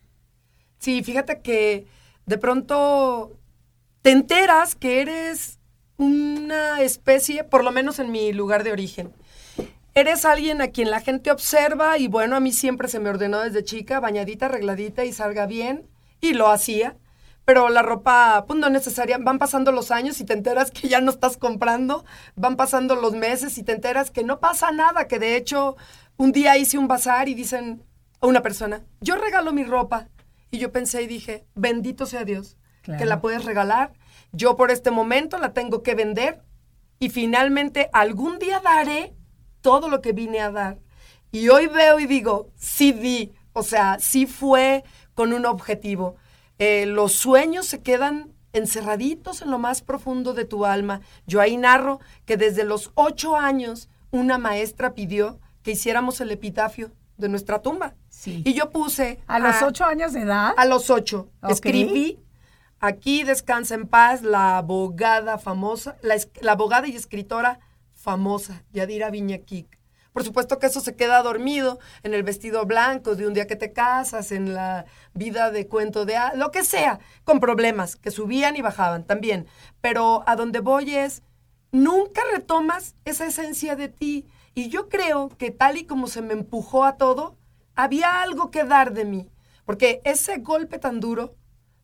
Sí, 0.85 1.03
fíjate 1.03 1.41
que 1.41 1.87
de 2.27 2.37
pronto 2.37 3.33
te 4.03 4.11
enteras 4.11 4.75
que 4.75 5.01
eres 5.01 5.59
una 5.97 6.83
especie, 6.83 7.43
por 7.43 7.65
lo 7.65 7.73
menos 7.73 7.99
en 8.01 8.13
mi 8.13 8.35
lugar 8.35 8.65
de 8.65 8.73
origen. 8.73 9.11
Eres 9.95 10.27
alguien 10.27 10.61
a 10.61 10.69
quien 10.69 10.91
la 10.91 11.01
gente 11.01 11.31
observa 11.31 11.97
y 11.97 12.09
bueno, 12.09 12.37
a 12.37 12.41
mí 12.41 12.53
siempre 12.53 12.89
se 12.89 13.01
me 13.01 13.09
ordenó 13.09 13.41
desde 13.41 13.65
chica, 13.65 13.99
bañadita, 13.99 14.45
arregladita 14.45 15.07
y 15.07 15.15
salga 15.15 15.47
bien. 15.47 15.89
Y 16.21 16.35
lo 16.35 16.51
hacía. 16.51 16.99
Pero 17.47 17.71
la 17.71 17.81
ropa, 17.81 18.45
pues 18.47 18.59
no 18.61 18.69
necesaria. 18.69 19.17
Van 19.17 19.39
pasando 19.39 19.73
los 19.73 19.91
años 19.91 20.21
y 20.21 20.25
te 20.25 20.35
enteras 20.35 20.71
que 20.71 20.89
ya 20.89 21.01
no 21.01 21.11
estás 21.11 21.39
comprando. 21.39 22.05
Van 22.37 22.57
pasando 22.57 22.95
los 22.95 23.15
meses 23.15 23.57
y 23.57 23.63
te 23.63 23.73
enteras 23.73 24.11
que 24.11 24.23
no 24.23 24.39
pasa 24.39 24.71
nada. 24.71 25.09
Que 25.09 25.19
de 25.19 25.37
hecho, 25.37 25.79
un 26.19 26.31
día 26.33 26.59
hice 26.59 26.77
un 26.77 26.89
bazar 26.89 27.31
y 27.31 27.35
dicen 27.35 27.83
a 28.21 28.27
una 28.27 28.43
persona, 28.43 28.83
yo 29.01 29.17
regalo 29.17 29.51
mi 29.55 29.65
ropa. 29.65 30.09
Y 30.51 30.59
yo 30.59 30.73
pensé 30.73 31.03
y 31.03 31.07
dije, 31.07 31.47
bendito 31.55 32.07
sea 32.07 32.25
Dios, 32.25 32.57
que 32.83 33.05
la 33.05 33.21
puedes 33.21 33.45
regalar. 33.45 33.93
Yo 34.33 34.57
por 34.57 34.71
este 34.71 34.91
momento 34.91 35.39
la 35.39 35.53
tengo 35.53 35.83
que 35.83 35.95
vender 35.95 36.43
y 36.99 37.11
finalmente 37.11 37.91
algún 37.93 38.39
día 38.39 38.61
daré 38.61 39.15
todo 39.61 39.89
lo 39.89 40.01
que 40.01 40.13
vine 40.13 40.41
a 40.41 40.51
dar. 40.51 40.79
Y 41.33 41.49
hoy 41.49 41.67
veo 41.67 41.99
y 41.99 42.07
digo, 42.07 42.51
sí 42.55 42.93
di, 42.93 43.33
o 43.53 43.63
sea, 43.63 43.99
sí 43.99 44.27
fue 44.27 44.85
con 45.15 45.33
un 45.33 45.47
objetivo. 45.47 46.17
Eh, 46.59 46.87
los 46.87 47.13
sueños 47.13 47.67
se 47.67 47.83
quedan 47.83 48.33
encerraditos 48.53 49.43
en 49.43 49.51
lo 49.51 49.59
más 49.59 49.83
profundo 49.83 50.33
de 50.33 50.45
tu 50.45 50.65
alma. 50.65 51.01
Yo 51.27 51.41
ahí 51.41 51.57
narro 51.57 52.01
que 52.25 52.37
desde 52.37 52.65
los 52.65 52.93
ocho 52.95 53.37
años 53.37 53.89
una 54.11 54.39
maestra 54.39 54.95
pidió 54.95 55.41
que 55.63 55.73
hiciéramos 55.73 56.21
el 56.21 56.31
epitafio 56.31 56.93
de 57.17 57.29
nuestra 57.29 57.63
tumba. 57.63 57.95
Y 58.27 58.55
yo 58.55 58.71
puse... 58.71 59.21
¿A 59.27 59.39
los 59.39 59.63
ocho 59.63 59.85
años 59.85 60.13
de 60.13 60.23
edad? 60.23 60.55
A 60.57 60.65
los 60.65 60.91
ocho. 60.91 61.29
Escribí, 61.49 62.19
aquí 62.81 63.25
descansa 63.25 63.75
en 63.75 63.87
paz 63.87 64.23
la 64.23 64.59
abogada 64.59 65.39
famosa, 65.39 65.97
la, 66.03 66.53
abogada 66.53 66.87
y 66.89 66.97
escritora 66.97 67.61
famosa, 67.93 68.63
Yadira 68.73 69.11
Viñaquic. 69.11 69.79
Por 70.13 70.23
supuesto 70.23 70.61
que 70.61 70.67
eso 70.67 70.81
se 70.81 70.95
queda 70.95 71.23
dormido 71.23 71.81
en 72.05 72.15
el 72.15 72.23
vestido 72.23 72.65
blanco 72.67 73.17
de 73.17 73.27
un 73.27 73.35
día 73.35 73.49
que 73.49 73.57
te 73.57 73.73
casas, 73.73 74.31
en 74.31 74.55
la 74.55 74.85
vida 75.13 75.51
de 75.51 75.67
cuento 75.67 76.05
de... 76.05 76.17
lo 76.37 76.53
que 76.53 76.63
sea, 76.63 77.01
con 77.25 77.41
problemas 77.41 77.97
que 77.97 78.13
subían 78.13 78.57
y 78.57 78.63
bajaban 78.63 79.05
también. 79.05 79.49
Pero 79.81 80.23
a 80.27 80.37
donde 80.37 80.61
voy 80.61 80.95
es, 80.95 81.23
nunca 81.73 82.23
retomas 82.33 82.95
esa 83.05 83.27
esencia 83.27 83.75
de 83.75 83.89
ti. 83.89 84.27
Y 84.55 84.69
yo 84.69 84.89
creo 84.89 85.31
que 85.31 85.51
tal 85.51 85.79
y 85.79 85.85
como 85.85 86.07
se 86.07 86.23
me 86.23 86.33
empujó 86.33 86.85
a 86.85 86.97
todo, 86.97 87.37
había 87.75 88.23
algo 88.23 88.51
que 88.51 88.65
dar 88.65 88.93
de 88.93 89.05
mí, 89.05 89.31
porque 89.65 90.01
ese 90.05 90.39
golpe 90.39 90.79
tan 90.79 91.01
duro 91.01 91.35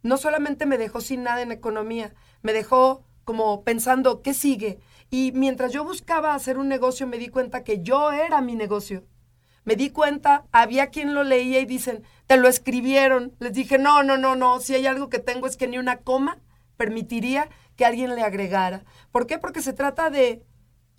no 0.03 0.17
solamente 0.17 0.67
me 0.67 0.79
dejó 0.79 1.01
sin 1.01 1.23
nada 1.23 1.43
en 1.43 1.53
economía, 1.53 2.15
me 2.43 2.53
dejó 2.53 3.05
como 3.25 3.63
pensando, 3.65 4.23
¿qué 4.23 4.35
sigue? 4.35 4.81
Y 5.11 5.33
mientras 5.33 5.73
yo 5.73 5.85
buscaba 5.85 6.35
hacer 6.35 6.59
un 6.59 6.69
negocio, 6.69 7.07
me 7.07 7.19
di 7.19 7.29
cuenta 7.29 7.65
que 7.65 7.83
yo 7.83 8.13
era 8.13 8.41
mi 8.41 8.55
negocio. 8.55 9.05
Me 9.65 9.77
di 9.77 9.91
cuenta, 9.91 10.47
había 10.53 10.87
quien 10.89 11.15
lo 11.15 11.23
leía 11.23 11.61
y 11.61 11.67
dicen, 11.67 12.03
te 12.27 12.37
lo 12.37 12.49
escribieron. 12.49 13.35
Les 13.41 13.53
dije, 13.53 13.79
no, 13.79 14.03
no, 14.03 14.17
no, 14.17 14.37
no, 14.37 14.59
si 14.61 14.75
hay 14.75 14.87
algo 14.87 15.11
que 15.11 15.19
tengo 15.19 15.47
es 15.47 15.57
que 15.57 15.69
ni 15.69 15.79
una 15.79 15.99
coma 15.99 16.39
permitiría 16.77 17.49
que 17.77 17.85
alguien 17.85 18.15
le 18.15 18.23
agregara. 18.23 18.85
¿Por 19.13 19.27
qué? 19.27 19.39
Porque 19.39 19.61
se 19.61 19.73
trata 19.73 20.09
de 20.09 20.43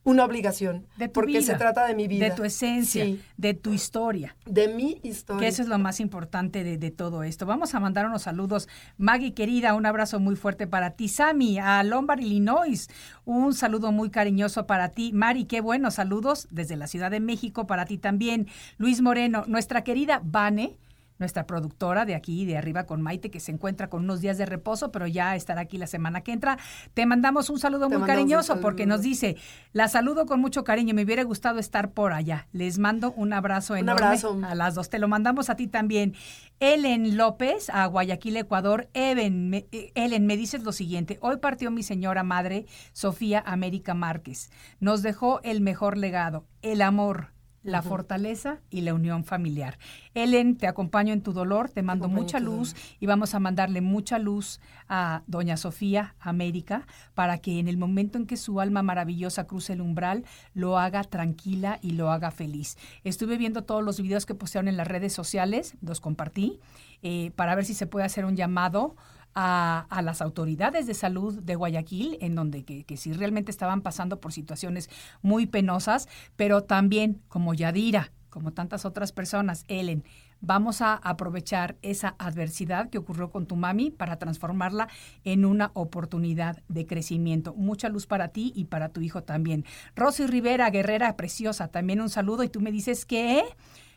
una 0.04 0.26
obligación. 0.26 0.88
De 0.98 1.08
tu 1.08 1.14
porque 1.14 1.42
se 1.42 1.56
trata 1.56 1.86
de 1.86 1.94
mi 1.94 2.08
vida. 2.08 2.26
De 2.26 2.32
tu 2.32 2.44
esencia, 2.44 3.06
de 3.38 3.54
tu 3.54 3.74
historia. 3.74 4.36
De 4.46 4.68
mi 4.68 5.00
historia. 5.04 5.40
Que 5.40 5.48
eso 5.48 5.62
es 5.62 5.68
lo 5.68 5.78
más 5.78 6.00
importante 6.00 6.64
de, 6.64 6.92
todo 6.92 7.24
esto. 7.24 7.46
Vamos 7.46 7.74
a 7.76 7.80
mandar 7.80 8.06
unos 8.06 8.24
saludos. 8.24 8.68
Maggie, 8.98 9.34
querida, 9.34 9.74
un 9.76 9.86
abrazo 9.86 10.20
muy 10.20 10.36
fuerte 10.36 10.68
para 10.68 10.92
ti. 10.92 11.08
Sammy, 11.08 11.60
a 11.60 11.84
Lombard, 11.84 12.20
Illinois, 12.20 12.90
un 13.26 13.54
saludo 13.54 13.92
muy 13.92 14.10
cariñoso 14.10 14.66
para 14.66 14.90
ti. 14.90 15.12
Mari, 15.14 15.46
qué 15.46 15.62
buenos 15.62 15.96
saludos 15.96 16.48
desde 16.52 16.76
la 16.76 16.88
Ciudad 16.88 17.12
de 17.12 17.20
México 17.20 17.68
para 17.68 17.86
ti 17.86 17.98
también. 17.98 18.48
Luis 18.78 19.02
Moreno, 19.02 19.46
nuestra 19.48 19.84
querida 19.84 20.22
Vane 20.24 20.78
nuestra 21.21 21.47
productora 21.47 22.03
de 22.05 22.15
aquí, 22.15 22.45
de 22.45 22.57
arriba 22.57 22.84
con 22.84 23.01
Maite, 23.01 23.31
que 23.31 23.39
se 23.39 23.53
encuentra 23.53 23.89
con 23.89 24.03
unos 24.03 24.19
días 24.19 24.38
de 24.38 24.45
reposo, 24.45 24.91
pero 24.91 25.07
ya 25.07 25.38
estará 25.38 25.62
aquí 25.62 25.77
la 25.77 25.88
semana 25.88 26.21
que 26.21 26.34
entra. 26.34 26.57
Te 26.93 27.05
mandamos 27.05 27.49
un 27.49 27.60
saludo 27.60 27.89
muy 27.89 28.01
cariñoso 28.01 28.60
porque 28.60 28.86
nos 28.86 29.01
dice, 29.01 29.38
la 29.71 29.88
saludo 29.88 30.25
con 30.25 30.41
mucho 30.41 30.65
cariño, 30.65 30.93
me 30.93 31.03
hubiera 31.03 31.23
gustado 31.23 31.60
estar 31.60 31.91
por 31.91 32.12
allá. 32.12 32.47
Les 32.51 32.77
mando 32.77 33.13
un 33.13 33.31
abrazo 33.31 33.75
enorme 33.77 34.05
abrazo. 34.05 34.39
a 34.43 34.55
las 34.55 34.75
dos. 34.75 34.89
Te 34.89 34.99
lo 34.99 35.07
mandamos 35.07 35.49
a 35.49 35.55
ti 35.55 35.67
también. 35.67 36.15
Ellen 36.60 37.17
López, 37.17 37.69
a 37.69 37.86
Guayaquil, 37.86 38.38
Ecuador. 38.38 38.89
Even, 38.93 39.53
eh, 39.53 39.91
Ellen, 39.95 40.25
me 40.25 40.38
dices 40.38 40.63
lo 40.63 40.71
siguiente. 40.71 41.17
Hoy 41.21 41.38
partió 41.38 41.71
mi 41.71 41.84
señora 41.84 42.23
madre, 42.23 42.65
Sofía 42.93 43.43
América 43.45 43.93
Márquez. 43.93 44.49
Nos 44.79 45.01
dejó 45.01 45.39
el 45.43 45.62
mejor 45.62 45.97
legado, 45.97 46.45
el 46.62 46.81
amor 46.81 47.31
la 47.63 47.82
fortaleza 47.82 48.60
y 48.69 48.82
la 48.82 48.93
unión 48.93 49.24
familiar. 49.24 49.78
Ellen, 50.13 50.58
te 50.58 50.67
acompaño 50.67 51.13
en 51.13 51.21
tu 51.21 51.32
dolor, 51.32 51.69
te 51.69 51.84
mando 51.84 52.08
mucha 52.08 52.39
luz 52.39 52.76
y 53.00 53.06
vamos 53.06 53.36
a 53.36 53.39
mandarle 53.39 53.82
mucha 53.82 54.17
luz 54.17 54.60
a 54.89 55.21
doña 55.28 55.58
Sofía 55.58 56.15
América 56.19 56.88
para 57.13 57.38
que 57.38 57.60
en 57.60 57.67
el 57.67 57.78
momento 57.78 58.17
en 58.17 58.26
que 58.26 58.38
su 58.38 58.60
alma 58.60 58.82
maravillosa 58.82 59.45
cruce 59.45 59.74
el 59.74 59.82
umbral, 59.82 60.26
lo 60.54 60.80
haga 60.80 61.04
tranquila 61.04 61.80
y 61.82 61.91
lo 61.91 62.12
haga 62.12 62.32
feliz. 62.32 62.78
Estuve 63.04 63.38
viendo 63.38 63.63
todos 63.63 63.84
los 63.84 64.02
videos 64.02 64.26
que 64.26 64.36
postearon 64.36 64.67
en 64.67 64.78
las 64.78 64.88
redes 64.88 65.13
sociales, 65.13 65.76
los 65.82 66.02
compartí, 66.02 66.60
eh, 67.04 67.32
para 67.36 67.56
ver 67.56 67.65
si 67.65 67.74
se 67.74 67.88
puede 67.88 68.06
hacer 68.06 68.26
un 68.26 68.36
llamado 68.36 68.95
a, 69.36 70.02
las 70.04 70.22
autoridades 70.22 70.88
de 70.88 70.94
salud 70.94 71.41
de 71.41 71.56
Guayaquil, 71.56 72.17
en 72.22 72.36
donde 72.36 72.63
que, 72.63 72.98
sí 72.98 73.13
realmente 73.13 73.52
estaban 73.52 73.82
pasando 73.82 74.20
por 74.20 74.34
situaciones 74.34 74.89
muy 75.22 75.46
penosas, 75.46 76.08
pero 76.36 76.63
también 76.63 77.22
como 77.28 77.54
Yadira, 77.54 78.12
como 78.30 78.54
tantas 78.54 78.86
otras 78.86 79.12
personas, 79.12 79.65
Ellen, 79.67 80.04
vamos 80.39 80.82
a 80.82 80.96
aprovechar 80.96 81.78
esa 81.82 82.15
adversidad 82.17 82.89
que 82.89 82.98
ocurrió 82.98 83.30
con 83.30 83.46
tu 83.46 83.56
mami 83.56 83.91
para 83.91 84.17
transformarla 84.17 84.88
en 85.24 85.46
una 85.46 85.72
oportunidad 85.74 86.63
de 86.67 86.86
crecimiento. 86.86 87.54
Mucha 87.54 87.89
luz 87.89 88.08
para 88.08 88.30
ti 88.30 88.52
y 88.56 88.65
para 88.65 88.89
tu 88.89 89.02
hijo 89.02 89.24
también. 89.24 89.65
Rosy 89.96 90.28
Rivera, 90.28 90.70
guerrera 90.70 91.15
preciosa, 91.15 91.67
también 91.67 92.02
un 92.02 92.10
saludo 92.10 92.44
y 92.44 92.50
tú 92.50 92.62
me 92.62 92.72
dices 92.72 93.06
que 93.06 93.44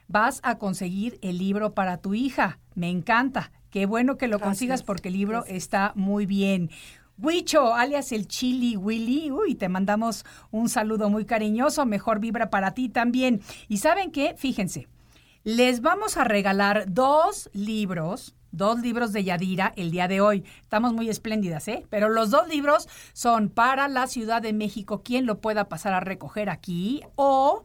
vas 0.09 0.41
a 0.43 0.59
conseguir 0.59 1.19
el 1.23 1.39
libro 1.39 1.75
para 1.75 1.99
tu 1.99 2.15
hija. 2.15 2.59
Me 2.75 2.91
encanta. 2.91 3.53
Qué 3.75 3.87
bueno 3.87 4.17
que 4.17 4.29
lo 4.29 4.39
consigas 4.39 4.85
porque 4.85 5.09
el 5.09 5.15
libro 5.15 5.45
está 5.49 5.91
muy 5.97 6.27
bien. 6.27 6.71
Huicho, 7.19 7.75
alias 7.75 8.13
el 8.13 8.29
Chili 8.29 8.77
Willy, 8.77 9.33
uy, 9.33 9.57
te 9.57 9.69
mandamos 9.69 10.25
un 10.53 10.69
saludo 10.69 11.11
muy 11.11 11.25
cariñoso, 11.25 11.85
mejor 11.85 12.21
vibra 12.21 12.51
para 12.51 12.71
ti 12.71 12.89
también. 12.89 13.41
Y 13.67 13.79
saben 13.79 14.13
qué, 14.13 14.37
fíjense, 14.39 14.87
les 15.43 15.81
vamos 15.81 16.17
a 16.17 16.23
regalar 16.23 16.85
dos 16.87 17.51
libros, 17.53 18.37
dos 18.53 18.79
libros 18.79 19.13
de 19.13 19.25
Yadira 19.25 19.73
el 19.75 19.91
día 19.91 20.07
de 20.07 20.21
hoy. 20.21 20.45
Estamos 20.63 20.93
muy 20.93 21.09
espléndidas, 21.09 21.67
¿eh? 21.67 21.85
Pero 21.91 22.11
los 22.11 22.31
dos 22.31 22.47
libros 22.47 22.89
son 23.13 23.49
para 23.49 23.89
la 23.89 24.07
Ciudad 24.07 24.41
de 24.41 24.53
México, 24.53 25.03
quien 25.03 25.27
lo 25.27 25.41
pueda 25.41 25.69
pasar 25.69 25.95
a 25.95 25.99
recoger 25.99 26.49
aquí, 26.49 27.03
o 27.17 27.65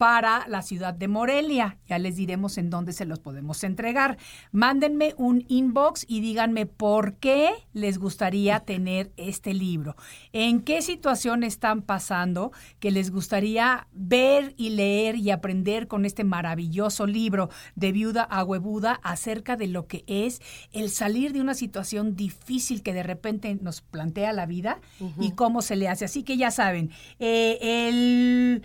para 0.00 0.48
la 0.48 0.62
ciudad 0.62 0.94
de 0.94 1.08
Morelia. 1.08 1.76
Ya 1.86 1.98
les 1.98 2.16
diremos 2.16 2.56
en 2.56 2.70
dónde 2.70 2.94
se 2.94 3.04
los 3.04 3.18
podemos 3.18 3.62
entregar. 3.64 4.16
Mándenme 4.50 5.12
un 5.18 5.44
inbox 5.46 6.06
y 6.08 6.22
díganme 6.22 6.64
por 6.64 7.16
qué 7.16 7.50
les 7.74 7.98
gustaría 7.98 8.60
tener 8.60 9.12
este 9.18 9.52
libro. 9.52 9.96
En 10.32 10.62
qué 10.62 10.80
situación 10.80 11.42
están 11.42 11.82
pasando 11.82 12.50
que 12.78 12.90
les 12.90 13.10
gustaría 13.10 13.88
ver 13.92 14.54
y 14.56 14.70
leer 14.70 15.16
y 15.16 15.32
aprender 15.32 15.86
con 15.86 16.06
este 16.06 16.24
maravilloso 16.24 17.06
libro 17.06 17.50
de 17.74 17.92
viuda 17.92 18.22
a 18.22 18.42
huevuda 18.42 19.00
acerca 19.02 19.56
de 19.56 19.66
lo 19.66 19.86
que 19.86 20.04
es 20.06 20.40
el 20.72 20.88
salir 20.88 21.34
de 21.34 21.42
una 21.42 21.52
situación 21.52 22.16
difícil 22.16 22.82
que 22.82 22.94
de 22.94 23.02
repente 23.02 23.54
nos 23.60 23.82
plantea 23.82 24.32
la 24.32 24.46
vida 24.46 24.80
y 25.18 25.32
cómo 25.32 25.60
se 25.60 25.76
le 25.76 25.88
hace. 25.88 26.06
Así 26.06 26.22
que 26.22 26.38
ya 26.38 26.50
saben, 26.50 26.90
eh, 27.18 27.58
el 27.60 28.62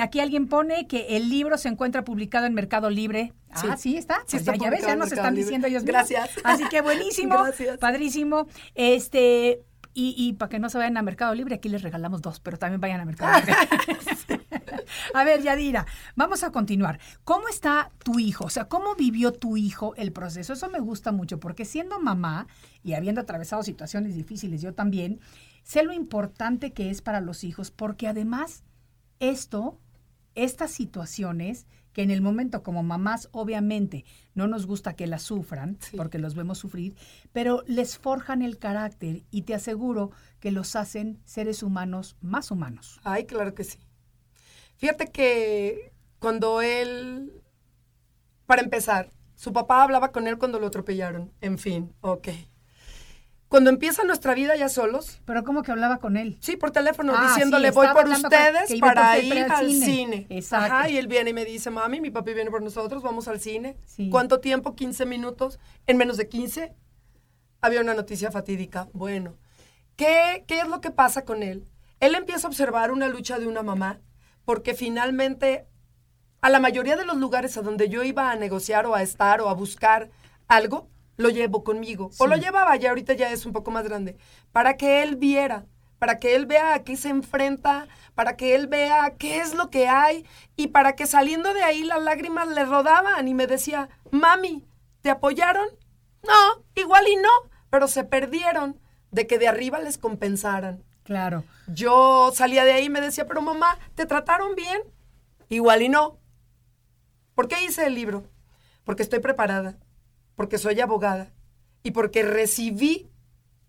aquí 0.00 0.20
alguien 0.20 0.46
pone 0.46 0.86
que 0.86 1.16
el 1.16 1.28
libro 1.28 1.58
se 1.58 1.68
encuentra 1.68 2.04
publicado 2.04 2.46
en 2.46 2.54
Mercado 2.54 2.90
Libre. 2.90 3.32
Ah, 3.50 3.76
sí, 3.76 3.96
está. 3.96 4.16
Sí 4.26 4.36
Pues 4.36 4.42
está 4.42 4.56
ya, 4.56 4.64
ya 4.64 4.70
ves, 4.70 4.80
ya 4.80 4.96
nos 4.96 5.06
Mercado 5.06 5.14
están 5.14 5.34
Libre. 5.34 5.44
diciendo 5.44 5.66
ellos. 5.68 5.84
Gracias. 5.84 6.36
mismos. 6.36 6.44
Así 6.44 6.64
que 6.68 6.80
buenísimo. 6.82 7.42
Gracias. 7.42 7.78
Padrísimo. 7.78 8.46
Este. 8.74 9.62
Y, 9.96 10.14
y 10.18 10.32
para 10.32 10.48
que 10.48 10.58
no 10.58 10.68
se 10.70 10.78
vayan 10.78 10.96
a 10.96 11.02
Mercado 11.02 11.34
Libre, 11.36 11.54
aquí 11.54 11.68
les 11.68 11.82
regalamos 11.82 12.20
dos, 12.20 12.40
pero 12.40 12.58
también 12.58 12.80
vayan 12.80 13.00
a 13.00 13.04
Mercado 13.04 13.38
Libre. 13.38 13.54
a 15.14 15.24
ver, 15.24 15.42
Yadira, 15.42 15.86
vamos 16.16 16.42
a 16.42 16.50
continuar. 16.50 16.98
¿Cómo 17.24 17.48
está 17.48 17.90
tu 18.02 18.18
hijo? 18.18 18.44
O 18.46 18.50
sea, 18.50 18.64
¿cómo 18.64 18.94
vivió 18.94 19.32
tu 19.32 19.56
hijo 19.56 19.94
el 19.96 20.12
proceso? 20.12 20.52
Eso 20.52 20.68
me 20.68 20.80
gusta 20.80 21.12
mucho, 21.12 21.40
porque 21.40 21.64
siendo 21.64 22.00
mamá 22.00 22.46
y 22.82 22.94
habiendo 22.94 23.20
atravesado 23.20 23.62
situaciones 23.62 24.14
difíciles, 24.14 24.62
yo 24.62 24.74
también, 24.74 25.20
sé 25.62 25.82
lo 25.82 25.92
importante 25.92 26.72
que 26.72 26.90
es 26.90 27.02
para 27.02 27.20
los 27.20 27.44
hijos, 27.44 27.70
porque 27.70 28.08
además 28.08 28.64
esto, 29.20 29.78
estas 30.34 30.70
situaciones 30.70 31.66
que 31.92 32.02
en 32.02 32.10
el 32.10 32.20
momento 32.22 32.62
como 32.64 32.82
mamás 32.82 33.28
obviamente 33.30 34.04
no 34.34 34.48
nos 34.48 34.66
gusta 34.66 34.94
que 34.96 35.06
las 35.06 35.22
sufran, 35.22 35.76
Sí. 35.80 35.96
porque 35.96 36.18
los 36.18 36.34
vemos 36.34 36.58
sufrir, 36.58 36.96
pero 37.32 37.62
les 37.68 37.96
forjan 37.98 38.42
el 38.42 38.58
carácter 38.58 39.22
y 39.30 39.42
te 39.42 39.54
aseguro 39.54 40.10
que 40.40 40.50
los 40.50 40.74
hacen 40.74 41.20
seres 41.24 41.62
humanos 41.62 42.16
más 42.20 42.50
humanos. 42.50 43.00
Ay, 43.04 43.26
claro 43.26 43.54
que 43.54 43.62
sí. 43.64 43.78
Fíjate 44.76 45.12
que 45.12 45.92
cuando 46.18 46.60
él, 46.62 47.40
para 48.46 48.62
empezar, 48.62 49.10
su 49.36 49.52
papá 49.52 49.82
hablaba 49.84 50.10
con 50.10 50.26
él 50.26 50.36
cuando 50.36 50.58
lo 50.58 50.66
atropellaron. 50.66 51.32
En 51.40 51.58
fin, 51.58 51.94
ok. 52.00 52.28
Cuando 53.54 53.70
empieza 53.70 54.02
nuestra 54.02 54.34
vida 54.34 54.56
ya 54.56 54.68
solos, 54.68 55.20
Pero 55.24 55.44
¿cómo 55.44 55.62
que 55.62 55.70
hablaba 55.70 55.98
con 55.98 56.16
él? 56.16 56.36
sí, 56.40 56.56
por 56.56 56.72
teléfono, 56.72 57.12
Ah, 57.16 57.28
diciéndole, 57.28 57.68
sí, 57.68 57.74
voy 57.76 57.86
por 57.92 58.02
con- 58.02 58.10
ustedes 58.10 58.68
iba 58.72 58.88
para 58.88 59.16
ir 59.20 59.46
al 59.48 59.70
cine. 59.70 59.86
cine. 59.86 60.26
Exacto. 60.28 60.74
Ajá, 60.74 60.88
y 60.88 60.96
él 60.96 61.06
viene 61.06 61.30
y 61.30 61.34
me 61.34 61.44
dice, 61.44 61.70
mami, 61.70 62.00
mi 62.00 62.10
papi 62.10 62.34
viene 62.34 62.50
por 62.50 62.64
nosotros, 62.64 63.04
vamos 63.04 63.28
al 63.28 63.38
cine. 63.38 63.76
Sí. 63.86 64.10
¿Cuánto 64.10 64.40
tiempo? 64.40 64.74
15 64.74 65.06
minutos. 65.06 65.60
En 65.86 65.98
menos 65.98 66.16
de 66.16 66.28
15 66.28 66.74
había 67.60 67.80
una 67.80 67.94
noticia 67.94 68.32
fatídica. 68.32 68.88
Bueno, 68.92 69.36
¿qué, 69.94 70.42
¿qué 70.48 70.58
es 70.58 70.66
lo 70.66 70.80
que 70.80 70.90
pasa 70.90 71.24
con 71.24 71.44
él? 71.44 71.64
Él 72.00 72.16
empieza 72.16 72.48
a 72.48 72.50
observar 72.50 72.90
una 72.90 73.06
lucha 73.06 73.38
de 73.38 73.46
una 73.46 73.62
mamá 73.62 74.00
porque 74.44 74.74
finalmente 74.74 75.68
a 76.40 76.50
la 76.50 76.58
mayoría 76.58 76.96
de 76.96 77.04
los 77.06 77.18
lugares 77.18 77.56
a 77.56 77.62
donde 77.62 77.88
yo 77.88 78.02
iba 78.02 78.32
a 78.32 78.34
negociar 78.34 78.84
o 78.86 78.96
a 78.96 79.02
estar 79.02 79.40
o 79.40 79.48
a 79.48 79.54
buscar 79.54 80.10
algo, 80.48 80.88
lo 81.16 81.28
llevo 81.28 81.64
conmigo. 81.64 82.10
O 82.18 82.26
lo 82.26 82.36
llevaba 82.36 82.76
ya, 82.76 82.90
ahorita 82.90 83.14
ya 83.14 83.30
es 83.30 83.46
un 83.46 83.52
poco 83.52 83.70
más 83.70 83.84
grande, 83.84 84.16
para 84.52 84.76
que 84.76 85.02
él 85.02 85.16
viera, 85.16 85.66
para 85.98 86.18
que 86.18 86.34
él 86.34 86.46
vea 86.46 86.74
a 86.74 86.84
qué 86.84 86.96
se 86.96 87.08
enfrenta, 87.08 87.88
para 88.14 88.36
que 88.36 88.54
él 88.54 88.66
vea 88.66 89.14
qué 89.18 89.38
es 89.38 89.54
lo 89.54 89.70
que 89.70 89.88
hay 89.88 90.26
y 90.56 90.68
para 90.68 90.96
que 90.96 91.06
saliendo 91.06 91.54
de 91.54 91.62
ahí 91.62 91.82
las 91.84 92.02
lágrimas 92.02 92.48
le 92.48 92.64
rodaban 92.64 93.26
y 93.28 93.34
me 93.34 93.46
decía, 93.46 93.88
mami, 94.10 94.66
¿te 95.02 95.10
apoyaron? 95.10 95.66
No, 96.22 96.64
igual 96.74 97.06
y 97.08 97.16
no, 97.16 97.30
pero 97.70 97.88
se 97.88 98.04
perdieron 98.04 98.80
de 99.10 99.26
que 99.26 99.38
de 99.38 99.48
arriba 99.48 99.78
les 99.78 99.98
compensaran. 99.98 100.82
Claro. 101.04 101.44
Yo 101.68 102.32
salía 102.34 102.64
de 102.64 102.72
ahí 102.72 102.86
y 102.86 102.90
me 102.90 103.00
decía, 103.00 103.26
pero 103.26 103.42
mamá, 103.42 103.78
¿te 103.94 104.06
trataron 104.06 104.54
bien? 104.54 104.80
Igual 105.48 105.82
y 105.82 105.88
no. 105.88 106.18
¿Por 107.34 107.48
qué 107.48 107.62
hice 107.64 107.86
el 107.86 107.94
libro? 107.94 108.24
Porque 108.84 109.02
estoy 109.02 109.20
preparada, 109.20 109.76
porque 110.36 110.58
soy 110.58 110.80
abogada 110.80 111.32
y 111.82 111.92
porque 111.92 112.22
recibí 112.22 113.10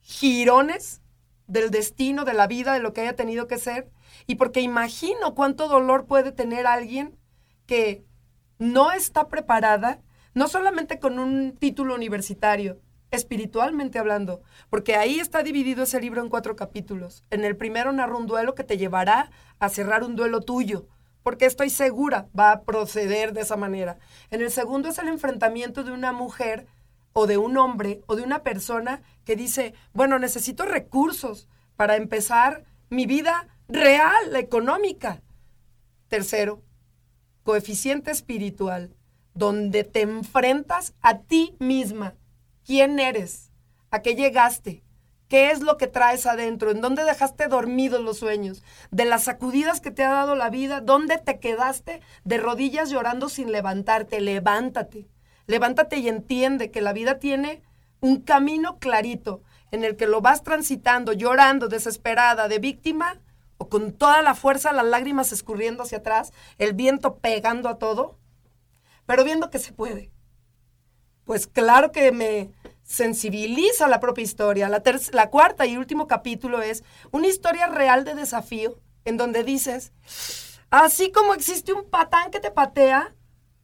girones 0.02 1.02
del 1.48 1.72
destino, 1.72 2.26
de 2.26 2.34
la 2.34 2.48
vida, 2.48 2.74
de 2.74 2.80
lo 2.80 2.94
que 2.94 3.02
haya 3.02 3.16
tenido 3.16 3.48
que 3.48 3.58
ser 3.58 3.92
y 4.28 4.36
porque 4.36 4.62
imagino 4.62 5.36
cuánto 5.36 5.68
dolor 5.68 6.06
puede 6.06 6.32
tener 6.32 6.68
alguien 6.68 7.18
que 7.66 8.06
no 8.58 8.92
está 8.92 9.28
preparada, 9.28 10.02
no 10.34 10.48
solamente 10.48 11.00
con 11.00 11.20
un 11.20 11.56
título 11.58 11.96
universitario, 11.96 12.80
espiritualmente 13.12 14.00
hablando, 14.00 14.42
porque 14.70 14.96
ahí 14.96 15.20
está 15.20 15.44
dividido 15.44 15.84
ese 15.84 16.02
libro 16.02 16.22
en 16.22 16.30
cuatro 16.30 16.56
capítulos. 16.56 17.24
En 17.30 17.44
el 17.44 17.56
primero 17.56 17.92
narra 17.92 18.18
un 18.18 18.28
duelo 18.28 18.56
que 18.56 18.64
te 18.64 18.78
llevará 18.78 19.32
a 19.60 19.70
cerrar 19.70 20.04
un 20.04 20.16
duelo 20.16 20.42
tuyo, 20.42 20.88
porque 21.26 21.48
estoy 21.48 21.72
segura 21.72 22.28
va 22.38 22.52
a 22.52 22.62
proceder 22.62 23.34
de 23.34 23.42
esa 23.42 23.58
manera. 23.58 23.98
En 24.30 24.42
el 24.42 24.52
segundo 24.52 24.90
es 24.90 25.00
el 25.00 25.08
enfrentamiento 25.08 25.84
de 25.84 25.92
una 25.92 26.12
mujer 26.12 26.68
o 27.14 27.26
de 27.26 27.40
un 27.40 27.58
hombre 27.58 28.04
o 28.06 28.16
de 28.16 28.22
una 28.22 28.44
persona 28.44 29.02
que 29.26 29.36
dice, 29.36 29.74
bueno, 29.92 30.20
necesito 30.20 30.66
recursos 30.66 31.50
para 31.78 31.96
empezar 31.96 32.64
mi 32.92 33.08
vida 33.08 33.48
real, 33.68 34.36
económica. 34.36 35.24
Tercero, 36.10 36.62
coeficiente 37.42 38.12
espiritual, 38.12 38.96
donde 39.34 39.84
te 39.84 40.02
enfrentas 40.02 40.94
a 41.02 41.22
ti 41.22 41.56
misma. 41.58 42.14
¿Quién 42.64 43.00
eres? 43.00 43.50
¿A 43.90 44.04
qué 44.04 44.14
llegaste? 44.14 44.84
¿Qué 45.28 45.50
es 45.50 45.62
lo 45.62 45.78
que 45.78 45.88
traes 45.88 46.26
adentro? 46.28 46.70
¿En 46.70 46.82
dónde 46.82 47.04
dejaste 47.04 47.48
dormidos 47.48 48.02
los 48.02 48.20
sueños? 48.20 48.64
¿De 48.92 49.06
las 49.06 49.24
sacudidas 49.24 49.82
que 49.82 49.92
te 49.92 50.04
ha 50.04 50.12
dado 50.12 50.36
la 50.36 50.50
vida? 50.50 50.82
¿Dónde 50.82 51.18
te 51.18 51.40
quedaste 51.40 52.02
de 52.24 52.38
rodillas 52.38 52.92
llorando 52.92 53.30
sin 53.30 53.52
levantarte? 53.52 54.22
Levántate. 54.22 55.08
Levántate 55.48 55.98
y 55.98 56.10
entiende 56.10 56.70
que 56.70 56.82
la 56.82 56.94
vida 56.94 57.18
tiene 57.18 57.64
un 58.02 58.22
camino 58.22 58.78
clarito 58.78 59.42
en 59.72 59.84
el 59.84 59.96
que 59.96 60.08
lo 60.08 60.22
vas 60.22 60.44
transitando, 60.44 61.12
llorando, 61.12 61.68
desesperada, 61.68 62.48
de 62.48 62.60
víctima, 62.60 63.20
o 63.58 63.70
con 63.70 63.94
toda 63.94 64.22
la 64.22 64.36
fuerza, 64.36 64.74
las 64.74 64.86
lágrimas 64.86 65.32
escurriendo 65.32 65.84
hacia 65.84 66.00
atrás, 66.00 66.34
el 66.58 66.74
viento 66.74 67.16
pegando 67.18 67.70
a 67.70 67.78
todo, 67.78 68.18
pero 69.06 69.24
viendo 69.24 69.50
que 69.50 69.60
se 69.60 69.74
puede. 69.74 70.12
Pues 71.24 71.48
claro 71.48 71.92
que 71.92 72.12
me 72.12 72.52
sensibiliza 72.86 73.88
la 73.88 74.00
propia 74.00 74.24
historia. 74.24 74.70
La, 74.70 74.82
la 75.12 75.30
cuarta 75.30 75.66
y 75.66 75.76
último 75.76 76.08
capítulo 76.08 76.62
es 76.62 76.84
una 77.12 77.28
historia 77.28 77.68
real 77.68 78.06
de 78.06 78.16
desafío, 78.16 78.80
en 79.04 79.18
donde 79.18 79.44
dices, 79.44 79.92
así 80.70 81.12
como 81.12 81.34
existe 81.34 81.74
un 81.74 81.90
patán 81.90 82.32
que 82.32 82.40
te 82.40 82.52
patea, 82.52 83.14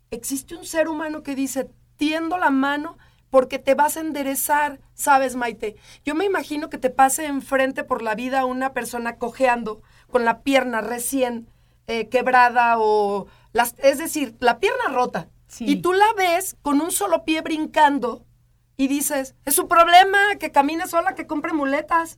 existe 0.10 0.56
un 0.56 0.66
ser 0.66 0.90
humano 0.90 1.24
que 1.24 1.36
dice, 1.36 1.70
tiendo 1.96 2.38
la 2.38 2.50
mano 2.50 2.98
porque 3.30 3.60
te 3.60 3.76
vas 3.76 3.96
a 3.96 4.02
enderezar, 4.02 4.82
¿sabes, 4.94 5.36
Maite? 5.36 5.76
Yo 6.04 6.16
me 6.16 6.26
imagino 6.26 6.70
que 6.70 6.78
te 6.78 6.90
pase 6.90 7.26
enfrente 7.26 7.84
por 7.84 8.02
la 8.02 8.14
vida 8.14 8.44
una 8.44 8.74
persona 8.74 9.18
cojeando 9.18 9.82
con 10.10 10.26
la 10.26 10.42
pierna 10.42 10.82
recién 10.82 11.48
eh, 11.88 12.10
quebrada 12.10 12.76
o, 12.78 13.28
las, 13.54 13.76
es 13.78 14.00
decir, 14.00 14.36
la 14.40 14.60
pierna 14.60 14.90
rota. 14.90 15.30
Sí. 15.48 15.66
Y 15.68 15.76
tú 15.78 15.94
la 15.94 16.12
ves 16.18 16.58
con 16.62 16.82
un 16.82 16.92
solo 16.92 17.24
pie 17.24 17.42
brincando 17.42 18.26
y 18.82 18.88
dices, 18.88 19.36
es 19.46 19.54
su 19.54 19.68
problema, 19.68 20.18
que 20.40 20.52
camine 20.52 20.88
sola, 20.88 21.14
que 21.14 21.28
compre 21.28 21.54
muletas. 21.54 22.18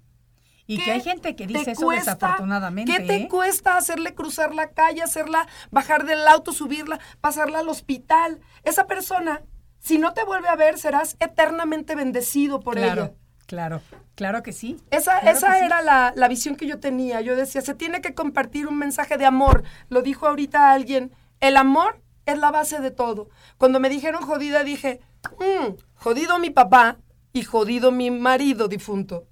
Y 0.65 0.77
¿Qué 0.77 0.83
que 0.85 0.91
hay 0.93 1.01
gente 1.01 1.35
que 1.35 1.45
dice 1.45 1.71
eso 1.71 1.83
cuesta? 1.83 2.13
desafortunadamente. 2.15 2.89
¿Qué 2.89 2.99
te 3.01 3.15
¿eh? 3.17 3.27
cuesta 3.27 3.75
hacerle 3.75 4.15
cruzar 4.15 4.55
la 4.55 4.69
calle, 4.69 5.01
hacerla 5.03 5.45
bajar 5.71 6.05
del 6.05 6.25
auto, 6.25 6.53
subirla, 6.53 6.99
pasarla 7.19 7.59
al 7.59 7.67
hospital? 7.67 8.39
Esa 8.63 8.87
persona, 8.87 9.41
si 9.79 9.97
no 9.97 10.13
te 10.13 10.23
vuelve 10.23 10.47
a 10.47 10.55
ver, 10.55 10.77
serás 10.79 11.17
eternamente 11.19 11.95
bendecido 11.95 12.61
por 12.61 12.75
claro, 12.75 13.01
ella. 13.03 13.13
claro, 13.45 13.81
claro 14.15 14.41
que 14.41 14.53
sí. 14.53 14.77
Esa, 14.89 15.19
Claro 15.19 15.37
esa 15.37 15.51
que 15.51 15.59
sí. 15.59 15.65
era 15.65 15.81
la, 15.81 16.13
la 16.15 16.27
visión 16.29 16.55
que 16.55 16.65
yo 16.65 16.79
tenía. 16.79 17.19
Yo 17.19 17.35
decía, 17.35 17.59
se 17.61 17.73
tiene 17.73 17.99
que 17.99 18.13
compartir 18.13 18.67
un 18.67 18.77
mensaje 18.77 19.17
de 19.17 19.25
amor. 19.25 19.63
Lo 19.89 20.01
dijo 20.01 20.27
ahorita 20.27 20.71
alguien. 20.71 21.11
El 21.41 21.57
amor 21.57 22.01
es 22.25 22.37
la 22.37 22.51
base 22.51 22.79
de 22.79 22.91
todo. 22.91 23.27
Cuando 23.57 23.81
me 23.81 23.89
dijeron 23.89 24.21
jodida, 24.25 24.63
dije, 24.63 25.01
"Mm, 25.39 25.75
jodido 25.95 26.39
mi 26.39 26.49
papá 26.49 26.97
y 27.31 27.43
jodido 27.43 27.91
mi 27.91 28.11
marido 28.11 28.67
difunto. 28.67 29.27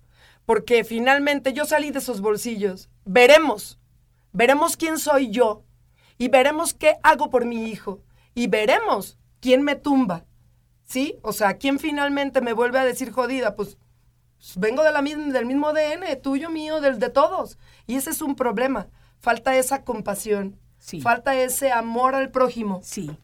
Porque 0.45 0.83
finalmente 0.83 1.53
yo 1.53 1.65
salí 1.65 1.91
de 1.91 1.99
esos 1.99 2.21
bolsillos. 2.21 2.89
Veremos. 3.05 3.79
Veremos 4.33 4.77
quién 4.77 4.97
soy 4.97 5.29
yo. 5.29 5.63
Y 6.17 6.29
veremos 6.29 6.73
qué 6.73 6.97
hago 7.03 7.29
por 7.29 7.45
mi 7.45 7.69
hijo. 7.69 8.01
Y 8.33 8.47
veremos 8.47 9.17
quién 9.39 9.63
me 9.63 9.75
tumba. 9.75 10.25
¿Sí? 10.83 11.19
O 11.21 11.31
sea, 11.31 11.57
quién 11.57 11.79
finalmente 11.79 12.41
me 12.41 12.53
vuelve 12.53 12.79
a 12.79 12.85
decir 12.85 13.11
jodida. 13.11 13.55
Pues 13.55 13.77
pues, 14.41 14.57
vengo 14.57 14.83
de 14.83 14.91
la 14.91 15.03
misma, 15.03 15.31
del 15.31 15.45
mismo 15.45 15.67
ADN, 15.67 16.19
tuyo, 16.19 16.49
mío, 16.49 16.81
del 16.81 16.97
de 16.97 17.09
todos. 17.09 17.59
Y 17.85 17.95
ese 17.95 18.09
es 18.09 18.23
un 18.23 18.35
problema. 18.35 18.87
Falta 19.19 19.55
esa 19.55 19.83
compasión. 19.83 20.57
Sí. 20.79 20.99
Falta 20.99 21.35
ese 21.35 21.71
amor 21.71 22.15
al 22.15 22.31
prójimo. 22.31 22.79
Sí, 22.81 23.15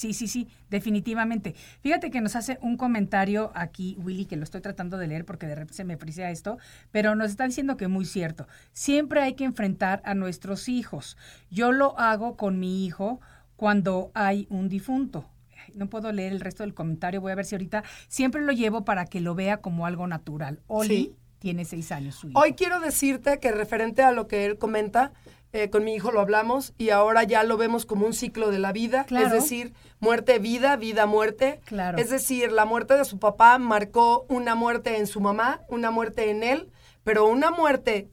sí, 0.00 0.14
sí, 0.14 0.26
sí, 0.28 0.48
definitivamente. 0.70 1.54
Fíjate 1.82 2.10
que 2.10 2.20
nos 2.20 2.34
hace 2.36 2.58
un 2.62 2.76
comentario 2.76 3.52
aquí, 3.54 3.96
Willy, 4.02 4.24
que 4.24 4.36
lo 4.36 4.44
estoy 4.44 4.60
tratando 4.60 4.96
de 4.98 5.06
leer 5.06 5.24
porque 5.24 5.46
de 5.46 5.54
repente 5.54 5.74
se 5.74 5.84
me 5.84 5.96
frisea 5.96 6.30
esto, 6.30 6.58
pero 6.90 7.14
nos 7.14 7.30
está 7.30 7.44
diciendo 7.46 7.76
que 7.76 7.86
muy 7.88 8.04
cierto. 8.06 8.46
Siempre 8.72 9.20
hay 9.20 9.34
que 9.34 9.44
enfrentar 9.44 10.00
a 10.04 10.14
nuestros 10.14 10.68
hijos. 10.68 11.16
Yo 11.50 11.72
lo 11.72 11.98
hago 11.98 12.36
con 12.36 12.58
mi 12.58 12.86
hijo 12.86 13.20
cuando 13.56 14.10
hay 14.14 14.46
un 14.50 14.68
difunto. 14.68 15.26
No 15.74 15.88
puedo 15.88 16.10
leer 16.10 16.32
el 16.32 16.40
resto 16.40 16.62
del 16.62 16.74
comentario, 16.74 17.20
voy 17.20 17.32
a 17.32 17.34
ver 17.36 17.44
si 17.44 17.54
ahorita 17.54 17.84
siempre 18.08 18.40
lo 18.42 18.52
llevo 18.52 18.84
para 18.84 19.04
que 19.04 19.20
lo 19.20 19.34
vea 19.34 19.58
como 19.58 19.86
algo 19.86 20.06
natural. 20.06 20.60
Oli 20.66 20.88
Sí. 20.96 21.16
tiene 21.38 21.64
seis 21.64 21.92
años, 21.92 22.14
su 22.16 22.28
hijo. 22.30 22.40
Hoy 22.40 22.54
quiero 22.54 22.80
decirte 22.80 23.38
que 23.38 23.52
referente 23.52 24.02
a 24.02 24.10
lo 24.12 24.26
que 24.26 24.46
él 24.46 24.58
comenta, 24.58 25.12
eh, 25.52 25.68
con 25.70 25.84
mi 25.84 25.94
hijo 25.94 26.12
lo 26.12 26.20
hablamos 26.20 26.72
y 26.78 26.90
ahora 26.90 27.24
ya 27.24 27.42
lo 27.42 27.56
vemos 27.56 27.84
como 27.86 28.06
un 28.06 28.12
ciclo 28.12 28.50
de 28.50 28.58
la 28.58 28.72
vida, 28.72 29.04
Claro. 29.04 29.26
es 29.26 29.32
decir, 29.32 29.72
muerte, 29.98 30.38
vida, 30.38 30.76
vida, 30.76 31.06
muerte. 31.06 31.60
Claro. 31.64 31.98
Es 31.98 32.10
decir, 32.10 32.52
la 32.52 32.64
muerte 32.64 32.94
de 32.96 33.04
su 33.04 33.18
papá 33.18 33.58
marcó 33.58 34.26
una 34.28 34.54
muerte 34.54 34.96
en 34.96 35.06
su 35.06 35.20
mamá, 35.20 35.62
una 35.68 35.90
muerte 35.90 36.30
en 36.30 36.42
él, 36.42 36.70
pero 37.04 37.26
una 37.26 37.50
muerte 37.50 38.08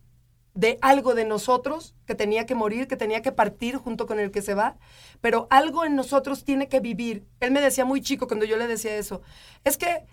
de 0.55 0.79
algo 0.81 1.13
de 1.13 1.23
nosotros 1.25 1.93
que 2.07 2.15
tenía 2.15 2.47
que 2.47 2.55
morir, 2.55 2.87
que 2.87 2.97
tenía 2.97 3.21
que 3.21 3.31
partir 3.31 3.75
junto 3.77 4.07
con 4.07 4.19
el 4.19 4.31
que 4.31 4.41
se 4.41 4.55
va, 4.55 4.75
pero 5.21 5.45
algo 5.51 5.85
en 5.85 5.95
nosotros 5.95 6.43
tiene 6.43 6.67
que 6.67 6.79
vivir. 6.79 7.27
Él 7.39 7.51
me 7.51 7.61
decía 7.61 7.85
muy 7.85 8.01
chico 8.01 8.25
cuando 8.25 8.45
yo 8.45 8.57
le 8.57 8.65
decía 8.65 8.95
eso, 8.95 9.21
es 9.63 9.77
que, 9.77 10.03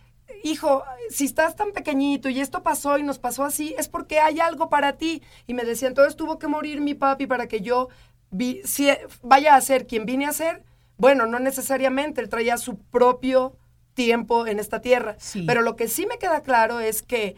hijo, 0.42 0.82
si 1.10 1.24
estás 1.26 1.56
tan 1.56 1.72
pequeñito 1.72 2.28
y 2.28 2.40
esto 2.40 2.62
pasó 2.62 2.98
y 2.98 3.02
nos 3.02 3.18
pasó 3.18 3.44
así, 3.44 3.74
es 3.78 3.88
porque 3.88 4.20
hay 4.20 4.40
algo 4.40 4.68
para 4.68 4.96
ti. 4.96 5.22
Y 5.46 5.54
me 5.54 5.64
decía, 5.64 5.88
entonces 5.88 6.16
tuvo 6.16 6.38
que 6.38 6.48
morir 6.48 6.80
mi 6.80 6.94
papi 6.94 7.26
para 7.26 7.46
que 7.46 7.60
yo 7.60 7.88
vi- 8.30 8.62
si- 8.64 8.88
vaya 9.22 9.54
a 9.54 9.60
ser 9.60 9.86
quien 9.86 10.06
vine 10.06 10.26
a 10.26 10.32
ser. 10.32 10.62
Bueno, 10.96 11.26
no 11.26 11.38
necesariamente, 11.38 12.20
él 12.20 12.28
traía 12.28 12.56
su 12.56 12.78
propio 12.78 13.56
tiempo 13.94 14.46
en 14.46 14.58
esta 14.58 14.80
tierra. 14.80 15.16
Sí. 15.18 15.44
Pero 15.46 15.62
lo 15.62 15.76
que 15.76 15.88
sí 15.88 16.06
me 16.06 16.18
queda 16.18 16.40
claro 16.42 16.80
es 16.80 17.02
que 17.02 17.36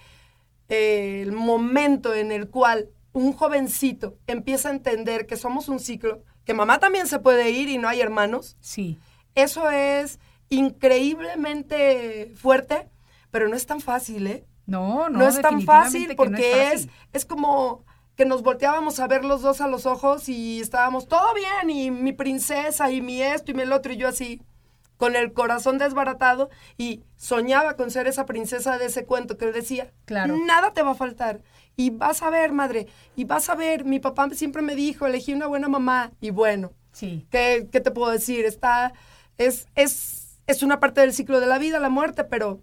eh, 0.69 1.21
el 1.23 1.33
momento 1.33 2.15
en 2.15 2.33
el 2.33 2.49
cual 2.49 2.89
un 3.13 3.33
jovencito 3.33 4.17
empieza 4.27 4.69
a 4.69 4.73
entender 4.73 5.27
que 5.27 5.37
somos 5.37 5.69
un 5.69 5.81
ciclo, 5.81 6.23
que 6.45 6.55
mamá 6.55 6.79
también 6.81 7.07
se 7.07 7.19
puede 7.19 7.51
ir 7.51 7.69
y 7.69 7.79
no 7.79 7.89
hay 7.89 8.01
hermanos, 8.01 8.57
Sí, 8.61 8.99
eso 9.35 9.71
es 9.71 10.19
increíblemente 10.49 12.33
fuerte, 12.37 12.89
pero 13.31 13.49
no 13.49 13.57
es 13.57 13.67
tan 13.67 13.81
fácil, 13.81 14.27
¿eh? 14.27 14.45
no, 14.67 15.09
no, 15.09 15.19
No, 15.19 15.29
es 15.29 15.41
tan 15.41 15.63
fácil 15.63 16.09
que 16.09 16.15
no 16.15 16.17
porque 16.17 16.63
es, 16.73 16.87
fácil. 16.87 16.91
es 17.13 17.25
como 17.25 17.85
que 18.17 18.25
nos 18.25 18.43
volteábamos 18.43 18.99
a 18.99 19.07
ver 19.07 19.25
los 19.25 19.43
dos 19.43 19.61
a 19.61 19.69
los 19.69 19.87
ojos 19.87 20.29
y 20.29 20.61
estábamos 20.61 21.07
todo 21.07 21.35
bien 21.35 21.71
y 21.71 21.91
mi 21.91 22.13
princesa 22.13 22.91
y 22.91 23.01
mi 23.03 23.23
esto 23.23 23.51
y 23.51 23.55
mi 23.55 23.63
el 23.63 23.73
otro 23.73 23.93
y 23.93 23.97
yo 23.97 24.09
así 24.09 24.41
con 24.97 25.15
el 25.15 25.35
corazón 25.35 25.77
desbaratado 25.77 26.49
y 26.79 27.03
soñaba 27.17 27.77
con 27.77 27.91
ser 27.91 28.07
esa 28.07 28.25
princesa 28.25 28.79
de 28.79 28.87
ese 28.87 29.05
cuento 29.05 29.37
que 29.37 29.45
él 29.45 29.53
decía. 29.53 29.93
Claro. 30.07 30.37
Nada 30.39 30.73
te 30.73 30.83
va 30.83 30.93
a 30.93 30.95
faltar. 30.95 31.43
Y 31.77 31.91
vas 31.91 32.23
a 32.23 32.31
ver, 32.31 32.53
madre, 32.53 32.87
y 33.15 33.25
vas 33.25 33.51
a 33.51 33.55
ver, 33.55 33.85
mi 33.85 33.99
papá 34.01 34.31
siempre 34.31 34.63
me 34.63 34.75
dijo, 34.75 35.05
elegí 35.07 35.35
una 35.35 35.47
buena 35.47 35.69
mamá 35.69 36.13
y 36.23 36.31
bueno, 36.31 36.73
Sí, 36.97 37.27
¿qué, 37.31 37.69
qué 37.71 37.83
te 37.83 37.91
puedo 37.91 38.11
decir? 38.11 38.47
Está, 38.47 38.95
es, 39.37 39.67
es, 39.75 40.26
es 40.47 40.63
una 40.63 40.81
parte 40.81 41.01
del 41.01 41.13
ciclo 41.13 41.41
de 41.41 41.47
la 41.47 41.59
vida, 41.59 41.79
la 41.79 41.89
muerte, 41.91 42.25
pero 42.25 42.63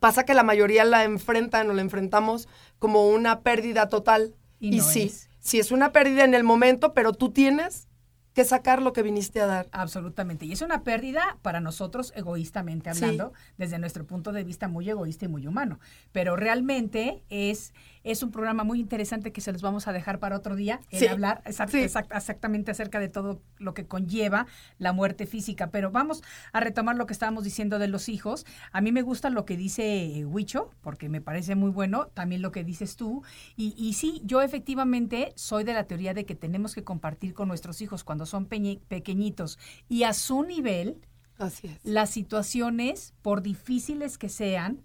pasa 0.00 0.24
que 0.24 0.34
la 0.34 0.42
mayoría 0.42 0.84
la 0.84 1.04
enfrentan 1.04 1.70
o 1.70 1.74
la 1.74 1.82
enfrentamos 1.82 2.48
como 2.78 3.08
una 3.08 3.40
pérdida 3.40 3.88
total. 3.88 4.34
Y 4.58 4.74
Y, 4.74 4.78
no 4.78 4.84
sí, 4.84 5.02
es. 5.02 5.28
sí 5.40 5.58
es 5.58 5.70
una 5.72 5.92
pérdida 5.92 6.24
en 6.24 6.34
el 6.34 6.44
momento, 6.44 6.94
pero 6.94 7.12
tú 7.12 7.30
tienes 7.30 7.88
que 8.34 8.44
sacar 8.44 8.80
lo 8.80 8.92
que 8.92 9.02
viniste 9.02 9.40
a 9.40 9.46
dar. 9.46 9.68
Absolutamente. 9.72 10.46
Y 10.46 10.52
es 10.52 10.62
una 10.62 10.82
pérdida 10.84 11.36
para 11.42 11.60
nosotros 11.60 12.12
egoístamente 12.16 12.88
hablando, 12.88 13.32
desde 13.58 13.78
nuestro 13.78 14.06
punto 14.06 14.32
de 14.32 14.42
vista 14.42 14.68
muy 14.68 14.88
egoísta 14.88 15.26
y 15.26 15.28
muy 15.28 15.46
humano. 15.46 15.80
Pero 16.12 16.34
realmente 16.36 17.22
es, 17.28 17.74
es 18.04 18.22
un 18.22 18.30
programa 18.30 18.64
muy 18.64 18.80
interesante 18.80 19.32
que 19.32 19.40
se 19.40 19.52
los 19.52 19.62
vamos 19.62 19.88
a 19.88 19.92
dejar 19.92 20.18
para 20.18 20.36
otro 20.36 20.56
día, 20.56 20.80
el 20.90 20.98
Sí, 21.00 21.06
hablar 21.06 21.42
exact- 21.44 21.70
sí. 21.70 21.78
exact- 21.78 22.16
exactamente 22.16 22.70
acerca 22.70 22.98
de 23.00 23.08
todo 23.08 23.40
lo 23.58 23.74
que 23.74 23.86
conlleva 23.86 24.46
la 24.78 24.92
muerte 24.92 25.26
física. 25.26 25.70
Pero 25.70 25.90
vamos 25.90 26.22
a 26.52 26.60
retomar 26.60 26.96
lo 26.96 27.06
que 27.06 27.12
estábamos 27.12 27.44
diciendo 27.44 27.78
de 27.78 27.88
los 27.88 28.08
hijos. 28.08 28.44
A 28.72 28.80
mí 28.80 28.92
me 28.92 29.02
gusta 29.02 29.30
lo 29.30 29.44
que 29.44 29.56
dice 29.56 30.24
Huicho, 30.26 30.70
porque 30.80 31.08
me 31.08 31.20
parece 31.20 31.54
muy 31.54 31.70
bueno, 31.70 32.06
también 32.14 32.42
lo 32.42 32.52
que 32.52 32.64
dices 32.64 32.96
tú. 32.96 33.22
Y, 33.56 33.74
y 33.76 33.92
sí, 33.94 34.20
yo 34.24 34.42
efectivamente 34.42 35.32
soy 35.36 35.64
de 35.64 35.74
la 35.74 35.84
teoría 35.84 36.14
de 36.14 36.24
que 36.26 36.34
tenemos 36.34 36.74
que 36.74 36.84
compartir 36.84 37.34
con 37.34 37.48
nuestros 37.48 37.80
hijos 37.82 38.04
cuando 38.04 38.26
son 38.26 38.48
peñe- 38.48 38.80
pequeñitos 38.88 39.58
y 39.88 40.02
a 40.04 40.12
su 40.12 40.42
nivel 40.42 41.00
Así 41.38 41.68
es. 41.68 41.78
las 41.84 42.10
situaciones, 42.10 43.14
por 43.22 43.42
difíciles 43.42 44.18
que 44.18 44.28
sean, 44.28 44.80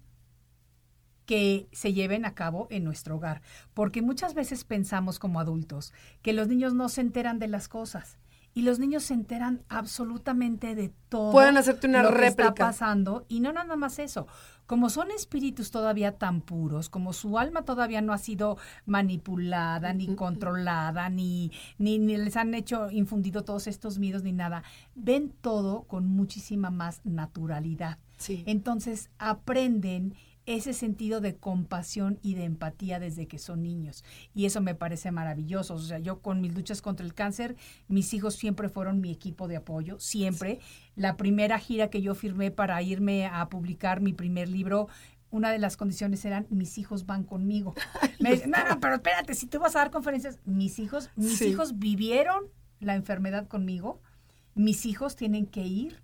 que 1.28 1.68
se 1.72 1.92
lleven 1.92 2.24
a 2.24 2.34
cabo 2.34 2.68
en 2.70 2.84
nuestro 2.84 3.16
hogar. 3.16 3.42
Porque 3.74 4.00
muchas 4.00 4.32
veces 4.32 4.64
pensamos 4.64 5.18
como 5.18 5.40
adultos 5.40 5.92
que 6.22 6.32
los 6.32 6.48
niños 6.48 6.72
no 6.72 6.88
se 6.88 7.02
enteran 7.02 7.38
de 7.38 7.48
las 7.48 7.68
cosas. 7.68 8.16
Y 8.54 8.62
los 8.62 8.78
niños 8.78 9.02
se 9.02 9.12
enteran 9.12 9.62
absolutamente 9.68 10.74
de 10.74 10.90
todo. 11.10 11.30
Pueden 11.30 11.58
hacerte 11.58 11.86
una 11.86 12.02
lo 12.02 12.16
que 12.16 12.28
está 12.28 12.54
pasando. 12.54 13.26
Y 13.28 13.40
no 13.40 13.52
nada 13.52 13.76
más 13.76 13.98
eso. 13.98 14.26
Como 14.64 14.88
son 14.88 15.10
espíritus 15.10 15.70
todavía 15.70 16.16
tan 16.16 16.40
puros, 16.40 16.88
como 16.88 17.12
su 17.12 17.38
alma 17.38 17.62
todavía 17.62 18.00
no 18.00 18.14
ha 18.14 18.18
sido 18.18 18.56
manipulada, 18.86 19.92
ni 19.92 20.14
controlada, 20.14 21.10
ni, 21.10 21.52
ni, 21.76 21.98
ni 21.98 22.16
les 22.16 22.38
han 22.38 22.54
hecho 22.54 22.90
infundido 22.90 23.44
todos 23.44 23.66
estos 23.66 23.98
miedos, 23.98 24.22
ni 24.22 24.32
nada, 24.32 24.62
ven 24.94 25.30
todo 25.42 25.82
con 25.82 26.06
muchísima 26.06 26.70
más 26.70 27.02
naturalidad. 27.04 27.98
Sí. 28.16 28.44
Entonces 28.46 29.10
aprenden 29.18 30.14
ese 30.56 30.72
sentido 30.72 31.20
de 31.20 31.36
compasión 31.36 32.18
y 32.22 32.34
de 32.34 32.44
empatía 32.44 32.98
desde 32.98 33.26
que 33.28 33.38
son 33.38 33.62
niños. 33.62 34.02
Y 34.34 34.46
eso 34.46 34.60
me 34.60 34.74
parece 34.74 35.10
maravilloso. 35.10 35.74
O 35.74 35.78
sea, 35.78 35.98
yo 35.98 36.20
con 36.22 36.40
mis 36.40 36.54
luchas 36.54 36.80
contra 36.82 37.04
el 37.04 37.12
cáncer, 37.14 37.54
mis 37.86 38.14
hijos 38.14 38.34
siempre 38.34 38.68
fueron 38.68 39.00
mi 39.00 39.10
equipo 39.10 39.46
de 39.46 39.56
apoyo, 39.56 39.98
siempre. 40.00 40.58
La 40.96 41.16
primera 41.16 41.58
gira 41.58 41.90
que 41.90 42.00
yo 42.02 42.14
firmé 42.14 42.50
para 42.50 42.80
irme 42.82 43.26
a 43.26 43.48
publicar 43.48 44.00
mi 44.00 44.12
primer 44.14 44.48
libro, 44.48 44.88
una 45.30 45.50
de 45.52 45.58
las 45.58 45.76
condiciones 45.76 46.24
eran 46.24 46.46
mis 46.48 46.78
hijos 46.78 47.04
van 47.04 47.24
conmigo. 47.24 47.74
Me 48.18 48.32
dicen, 48.32 48.50
no, 48.50 48.56
no, 48.66 48.80
pero 48.80 48.94
espérate, 48.94 49.34
si 49.34 49.46
tú 49.46 49.58
vas 49.60 49.76
a 49.76 49.80
dar 49.80 49.90
conferencias, 49.90 50.38
mis 50.46 50.78
hijos, 50.78 51.10
mis 51.16 51.36
Sí. 51.36 51.48
hijos 51.48 51.78
vivieron 51.78 52.44
la 52.80 52.94
enfermedad 52.94 53.46
conmigo, 53.46 54.00
mis 54.54 54.86
hijos 54.86 55.14
tienen 55.16 55.44
que 55.46 55.66
ir 55.66 56.00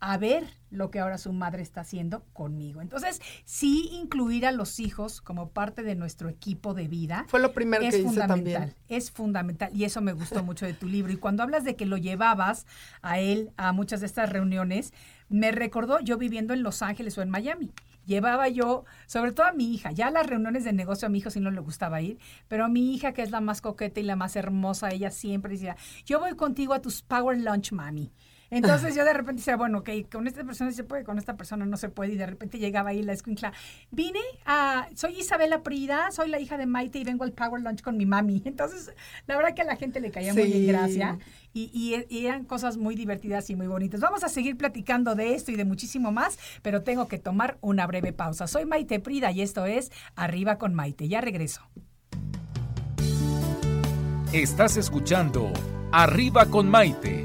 a 0.00 0.16
ver 0.16 0.46
lo 0.70 0.90
que 0.90 1.00
ahora 1.00 1.18
su 1.18 1.32
madre 1.32 1.62
está 1.62 1.82
haciendo 1.82 2.24
conmigo. 2.32 2.80
Entonces, 2.80 3.20
sí 3.44 3.90
incluir 3.92 4.46
a 4.46 4.52
los 4.52 4.80
hijos 4.80 5.20
como 5.20 5.50
parte 5.50 5.82
de 5.82 5.94
nuestro 5.94 6.28
equipo 6.28 6.74
de 6.74 6.88
vida 6.88 7.26
Fue 7.28 7.40
lo 7.40 7.52
primero 7.52 7.82
es 7.82 7.94
que 7.94 8.00
hice 8.00 8.08
fundamental, 8.08 8.52
también. 8.52 8.76
es 8.88 9.10
fundamental 9.10 9.70
y 9.74 9.84
eso 9.84 10.00
me 10.00 10.12
gustó 10.12 10.42
mucho 10.42 10.64
de 10.64 10.74
tu 10.74 10.86
libro. 10.86 11.12
Y 11.12 11.16
cuando 11.16 11.42
hablas 11.42 11.64
de 11.64 11.76
que 11.76 11.86
lo 11.86 11.96
llevabas 11.96 12.66
a 13.02 13.18
él 13.18 13.50
a 13.56 13.72
muchas 13.72 14.00
de 14.00 14.06
estas 14.06 14.30
reuniones, 14.30 14.92
me 15.28 15.52
recordó 15.52 16.00
yo 16.00 16.16
viviendo 16.16 16.54
en 16.54 16.62
Los 16.62 16.82
Ángeles 16.82 17.18
o 17.18 17.22
en 17.22 17.30
Miami. 17.30 17.70
Llevaba 18.06 18.48
yo, 18.48 18.84
sobre 19.06 19.32
todo 19.32 19.46
a 19.46 19.52
mi 19.52 19.74
hija, 19.74 19.92
ya 19.92 20.08
a 20.08 20.10
las 20.10 20.26
reuniones 20.26 20.64
de 20.64 20.72
negocio 20.72 21.06
a 21.06 21.10
mi 21.10 21.18
hijo 21.18 21.30
sí 21.30 21.38
no 21.38 21.50
le 21.50 21.60
gustaba 21.60 22.00
ir, 22.00 22.18
pero 22.48 22.64
a 22.64 22.68
mi 22.68 22.94
hija 22.94 23.12
que 23.12 23.22
es 23.22 23.30
la 23.30 23.40
más 23.40 23.60
coqueta 23.60 24.00
y 24.00 24.02
la 24.04 24.16
más 24.16 24.34
hermosa, 24.36 24.90
ella 24.90 25.10
siempre 25.10 25.52
decía, 25.52 25.76
yo 26.06 26.18
voy 26.18 26.34
contigo 26.34 26.74
a 26.74 26.80
tus 26.80 27.02
Power 27.02 27.38
Lunch, 27.38 27.72
mami. 27.72 28.10
Entonces 28.50 28.94
yo 28.96 29.04
de 29.04 29.12
repente 29.12 29.40
decía, 29.40 29.56
bueno, 29.56 29.78
ok, 29.78 29.90
con 30.10 30.26
esta 30.26 30.42
persona 30.44 30.72
se 30.72 30.82
puede, 30.84 31.04
con 31.04 31.18
esta 31.18 31.36
persona 31.36 31.64
no 31.66 31.76
se 31.76 31.88
puede. 31.88 32.14
Y 32.14 32.16
de 32.16 32.26
repente 32.26 32.58
llegaba 32.58 32.90
ahí 32.90 33.02
la 33.02 33.12
escuincla. 33.12 33.52
Vine 33.92 34.18
a, 34.44 34.88
soy 34.96 35.20
Isabela 35.20 35.62
Prida, 35.62 36.10
soy 36.10 36.28
la 36.28 36.40
hija 36.40 36.56
de 36.58 36.66
Maite 36.66 36.98
y 36.98 37.04
vengo 37.04 37.22
al 37.24 37.32
Power 37.32 37.62
Lunch 37.62 37.80
con 37.82 37.96
mi 37.96 38.06
mami. 38.06 38.42
Entonces, 38.44 38.92
la 39.26 39.36
verdad 39.36 39.54
que 39.54 39.62
a 39.62 39.66
la 39.66 39.76
gente 39.76 40.00
le 40.00 40.10
caía 40.10 40.34
muy 40.34 40.52
en 40.52 40.66
gracia. 40.66 41.18
Y, 41.52 41.70
y- 41.72 42.06
y 42.16 42.26
eran 42.26 42.44
cosas 42.44 42.76
muy 42.76 42.94
divertidas 42.94 43.50
y 43.50 43.56
muy 43.56 43.66
bonitas. 43.66 44.00
Vamos 44.00 44.22
a 44.24 44.28
seguir 44.28 44.56
platicando 44.56 45.14
de 45.14 45.34
esto 45.34 45.50
y 45.52 45.56
de 45.56 45.64
muchísimo 45.64 46.10
más, 46.12 46.38
pero 46.62 46.82
tengo 46.82 47.08
que 47.08 47.18
tomar 47.18 47.58
una 47.60 47.86
breve 47.86 48.12
pausa. 48.12 48.46
Soy 48.46 48.66
Maite 48.66 49.00
Prida 49.00 49.30
y 49.32 49.42
esto 49.42 49.64
es 49.66 49.90
Arriba 50.16 50.58
con 50.58 50.74
Maite. 50.74 51.08
Ya 51.08 51.20
regreso. 51.20 51.62
Estás 54.32 54.76
escuchando 54.76 55.52
Arriba 55.92 56.46
con 56.46 56.68
Maite. 56.70 57.24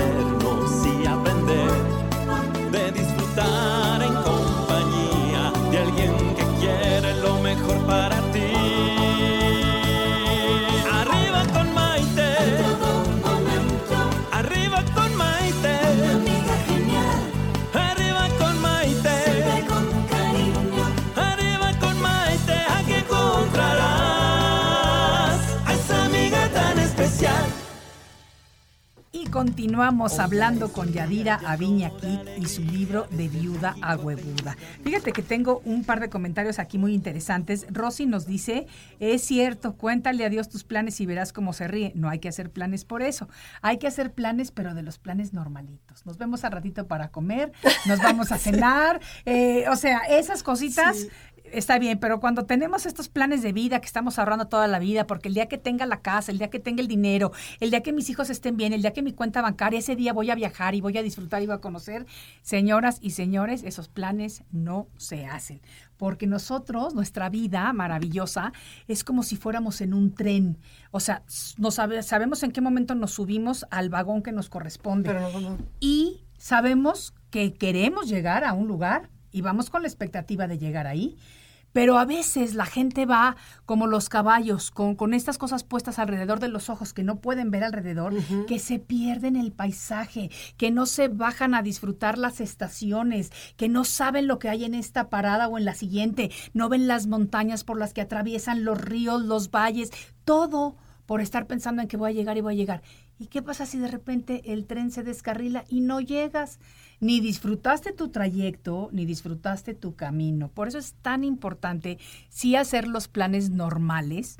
continuamos 29.41 30.19
hablando 30.19 30.71
con 30.71 30.93
Yadira 30.93 31.41
Aviña 31.47 31.89
Kik 31.89 32.37
y 32.37 32.45
su 32.45 32.61
libro 32.61 33.07
de 33.09 33.27
viuda 33.27 33.75
a 33.81 33.95
huevuda. 33.95 34.55
Fíjate 34.83 35.13
que 35.13 35.23
tengo 35.23 35.63
un 35.65 35.83
par 35.83 35.99
de 35.99 36.11
comentarios 36.11 36.59
aquí 36.59 36.77
muy 36.77 36.93
interesantes. 36.93 37.65
Rosy 37.71 38.05
nos 38.05 38.27
dice, 38.27 38.67
es 38.99 39.23
cierto, 39.23 39.75
cuéntale 39.77 40.25
a 40.25 40.29
Dios 40.29 40.47
tus 40.47 40.63
planes 40.63 41.01
y 41.01 41.07
verás 41.07 41.33
cómo 41.33 41.53
se 41.53 41.67
ríe. 41.67 41.91
No 41.95 42.07
hay 42.07 42.19
que 42.19 42.29
hacer 42.29 42.51
planes 42.51 42.85
por 42.85 43.01
eso. 43.01 43.29
Hay 43.63 43.79
que 43.79 43.87
hacer 43.87 44.13
planes, 44.13 44.51
pero 44.51 44.75
de 44.75 44.83
los 44.83 44.99
planes 44.99 45.33
normalitos. 45.33 46.05
Nos 46.05 46.19
vemos 46.19 46.43
al 46.43 46.51
ratito 46.51 46.85
para 46.85 47.09
comer, 47.09 47.51
nos 47.87 47.97
vamos 47.97 48.31
a 48.31 48.37
cenar. 48.37 49.01
eh, 49.25 49.65
o 49.71 49.75
sea, 49.75 50.01
esas 50.01 50.43
cositas 50.43 51.07
Está 51.53 51.77
bien, 51.79 51.99
pero 51.99 52.19
cuando 52.19 52.45
tenemos 52.45 52.85
estos 52.85 53.09
planes 53.09 53.41
de 53.41 53.51
vida 53.53 53.79
que 53.79 53.85
estamos 53.85 54.17
ahorrando 54.19 54.47
toda 54.47 54.67
la 54.67 54.79
vida, 54.79 55.07
porque 55.07 55.27
el 55.27 55.33
día 55.33 55.47
que 55.47 55.57
tenga 55.57 55.85
la 55.85 56.01
casa, 56.01 56.31
el 56.31 56.37
día 56.37 56.49
que 56.49 56.59
tenga 56.59 56.81
el 56.81 56.87
dinero, 56.87 57.31
el 57.59 57.69
día 57.71 57.81
que 57.83 57.91
mis 57.93 58.09
hijos 58.09 58.29
estén 58.29 58.57
bien, 58.57 58.73
el 58.73 58.81
día 58.81 58.93
que 58.93 59.01
mi 59.01 59.13
cuenta 59.13 59.41
bancaria, 59.41 59.79
ese 59.79 59.95
día 59.95 60.13
voy 60.13 60.29
a 60.29 60.35
viajar 60.35 60.75
y 60.75 60.81
voy 60.81 60.97
a 60.97 61.03
disfrutar 61.03 61.41
y 61.41 61.45
voy 61.47 61.55
a 61.55 61.59
conocer, 61.59 62.05
señoras 62.41 62.97
y 63.01 63.11
señores, 63.11 63.63
esos 63.63 63.87
planes 63.89 64.43
no 64.51 64.87
se 64.97 65.25
hacen. 65.25 65.61
Porque 65.97 66.25
nosotros, 66.25 66.95
nuestra 66.95 67.29
vida 67.29 67.71
maravillosa, 67.73 68.53
es 68.87 69.03
como 69.03 69.21
si 69.21 69.35
fuéramos 69.35 69.81
en 69.81 69.93
un 69.93 70.15
tren. 70.15 70.57
O 70.91 70.99
sea, 70.99 71.23
no 71.57 71.69
sabe- 71.69 72.01
sabemos 72.03 72.41
en 72.43 72.51
qué 72.51 72.61
momento 72.61 72.95
nos 72.95 73.11
subimos 73.11 73.65
al 73.69 73.89
vagón 73.89 74.23
que 74.23 74.31
nos 74.31 74.49
corresponde 74.49 75.09
Pero 75.09 75.29
no, 75.31 75.39
no. 75.41 75.57
y 75.79 76.23
sabemos 76.37 77.13
que 77.29 77.53
queremos 77.53 78.09
llegar 78.09 78.43
a 78.43 78.53
un 78.53 78.67
lugar 78.67 79.09
y 79.31 79.41
vamos 79.41 79.69
con 79.69 79.83
la 79.83 79.87
expectativa 79.87 80.47
de 80.47 80.57
llegar 80.57 80.87
ahí. 80.87 81.17
Pero 81.73 81.97
a 81.97 82.05
veces 82.05 82.53
la 82.53 82.65
gente 82.65 83.05
va 83.05 83.35
como 83.65 83.87
los 83.87 84.09
caballos, 84.09 84.71
con, 84.71 84.95
con 84.95 85.13
estas 85.13 85.37
cosas 85.37 85.63
puestas 85.63 85.99
alrededor 85.99 86.39
de 86.39 86.47
los 86.47 86.69
ojos 86.69 86.93
que 86.93 87.03
no 87.03 87.17
pueden 87.17 87.51
ver 87.51 87.63
alrededor, 87.63 88.13
que 88.47 88.59
se 88.59 88.79
pierden 88.79 89.35
el 89.35 89.51
paisaje, 89.51 90.29
que 90.57 90.71
no 90.71 90.85
se 90.85 91.07
bajan 91.07 91.53
a 91.53 91.61
disfrutar 91.61 92.17
las 92.17 92.41
estaciones, 92.41 93.31
que 93.55 93.69
no 93.69 93.83
saben 93.83 94.27
lo 94.27 94.39
que 94.39 94.49
hay 94.49 94.65
en 94.65 94.73
esta 94.73 95.09
parada 95.09 95.47
o 95.47 95.57
en 95.57 95.65
la 95.65 95.75
siguiente, 95.75 96.31
no 96.53 96.69
ven 96.69 96.87
las 96.87 97.07
montañas 97.07 97.63
por 97.63 97.77
las 97.77 97.93
que 97.93 98.01
atraviesan 98.01 98.63
los 98.63 98.79
ríos, 98.79 99.21
los 99.21 99.51
valles, 99.51 99.91
todo 100.25 100.75
por 101.05 101.21
estar 101.21 101.45
pensando 101.47 101.81
en 101.81 101.87
que 101.87 101.97
voy 101.97 102.11
a 102.11 102.13
llegar 102.13 102.37
y 102.37 102.41
voy 102.41 102.53
a 102.53 102.57
llegar. 102.57 102.81
¿Y 103.19 103.27
qué 103.27 103.41
pasa 103.41 103.65
si 103.65 103.77
de 103.77 103.87
repente 103.87 104.53
el 104.53 104.65
tren 104.65 104.91
se 104.91 105.03
descarrila 105.03 105.63
y 105.67 105.81
no 105.81 105.99
llegas? 105.99 106.59
Ni 107.01 107.19
disfrutaste 107.19 107.93
tu 107.93 108.09
trayecto, 108.09 108.89
ni 108.91 109.07
disfrutaste 109.07 109.73
tu 109.73 109.95
camino. 109.95 110.49
Por 110.49 110.67
eso 110.67 110.77
es 110.77 110.93
tan 111.01 111.23
importante 111.23 111.97
sí 112.29 112.55
hacer 112.55 112.87
los 112.87 113.07
planes 113.07 113.49
normales 113.49 114.37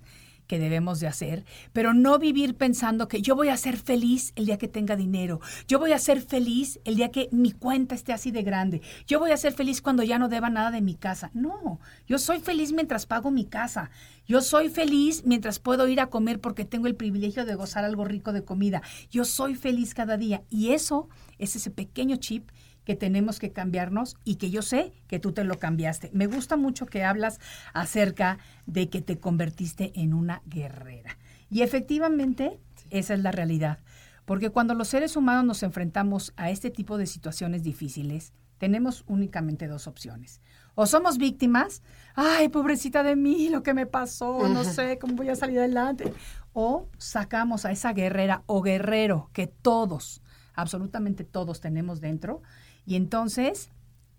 que 0.52 0.60
debemos 0.60 1.00
de 1.00 1.08
hacer, 1.08 1.46
pero 1.72 1.94
no 1.94 2.20
vivir 2.20 2.58
pensando 2.58 3.08
que 3.08 3.22
yo 3.22 3.38
voy 3.38 3.48
a 3.48 3.56
ser 3.56 3.78
feliz 3.78 4.34
el 4.36 4.48
día 4.48 4.58
que 4.58 4.68
tenga 4.68 4.98
dinero, 4.98 5.40
yo 5.66 5.80
voy 5.80 5.94
a 5.94 5.98
ser 5.98 6.22
feliz 6.22 6.78
el 6.84 6.98
día 6.98 7.10
que 7.10 7.30
mi 7.32 7.54
cuenta 7.54 7.96
esté 7.96 8.12
así 8.12 8.32
de 8.32 8.44
grande, 8.44 8.82
yo 9.08 9.18
voy 9.18 9.32
a 9.32 9.38
ser 9.38 9.54
feliz 9.54 9.82
cuando 9.82 10.04
ya 10.04 10.20
no 10.20 10.28
deba 10.28 10.50
nada 10.50 10.70
de 10.70 10.82
mi 10.82 10.96
casa. 10.96 11.32
No, 11.34 11.80
yo 12.06 12.20
soy 12.20 12.42
feliz 12.42 12.74
mientras 12.74 13.06
pago 13.06 13.32
mi 13.32 13.46
casa, 13.46 13.92
yo 14.28 14.42
soy 14.42 14.68
feliz 14.68 15.24
mientras 15.26 15.60
puedo 15.60 15.88
ir 15.88 16.02
a 16.02 16.08
comer 16.08 16.42
porque 16.42 16.66
tengo 16.66 16.88
el 16.88 16.98
privilegio 16.98 17.46
de 17.46 17.56
gozar 17.56 17.86
algo 17.86 18.04
rico 18.04 18.34
de 18.34 18.44
comida, 18.44 18.82
yo 19.10 19.24
soy 19.24 19.56
feliz 19.56 19.94
cada 19.94 20.18
día 20.18 20.44
y 20.50 20.74
eso 20.74 21.08
es 21.38 21.56
ese 21.56 21.72
pequeño 21.72 22.18
chip 22.18 22.50
que 22.84 22.96
tenemos 22.96 23.40
que 23.40 23.52
cambiarnos 23.52 24.18
y 24.24 24.36
que 24.36 24.50
yo 24.50 24.62
sé 24.62 24.94
que 25.08 25.20
tú 25.20 25.32
te 25.32 25.44
lo 25.44 25.60
cambiaste. 25.60 26.10
Me 26.14 26.28
gusta 26.28 26.58
mucho 26.58 26.86
que 26.86 27.04
hablas 27.04 27.40
acerca 27.74 28.38
de 28.66 28.90
que 28.90 29.02
te 29.02 29.20
convertiste 29.20 29.92
en 29.96 30.14
una 30.14 30.42
guerrera. 30.46 31.18
Y 31.50 31.62
efectivamente, 31.62 32.60
esa 32.90 33.14
es 33.14 33.22
la 33.22 33.32
realidad. 33.32 33.80
Porque 34.26 34.50
cuando 34.50 34.74
los 34.74 34.88
seres 34.88 35.16
humanos 35.16 35.46
nos 35.46 35.64
enfrentamos 35.64 36.34
a 36.38 36.50
este 36.50 36.70
tipo 36.70 36.98
de 36.98 37.06
situaciones 37.06 37.64
difíciles, 37.64 38.34
tenemos 38.58 39.04
únicamente 39.08 39.68
dos 39.68 39.88
opciones. 39.88 40.40
O 40.76 40.86
somos 40.86 41.18
víctimas, 41.18 41.82
ay, 42.16 42.48
pobrecita 42.50 43.04
de 43.04 43.16
mí, 43.16 43.50
lo 43.50 43.64
que 43.64 43.74
me 43.74 43.88
pasó, 43.88 44.48
no 44.48 44.64
sé 44.64 45.00
cómo 45.00 45.16
voy 45.16 45.30
a 45.30 45.36
salir 45.36 45.60
adelante. 45.60 46.14
O 46.54 46.88
sacamos 46.98 47.66
a 47.66 47.72
esa 47.72 47.92
guerrera 47.94 48.44
o 48.46 48.62
guerrero 48.62 49.30
que 49.34 49.48
todos, 49.48 50.22
absolutamente 50.54 51.24
todos 51.24 51.60
tenemos 51.60 52.02
dentro, 52.02 52.42
y 52.86 52.96
entonces 52.96 53.70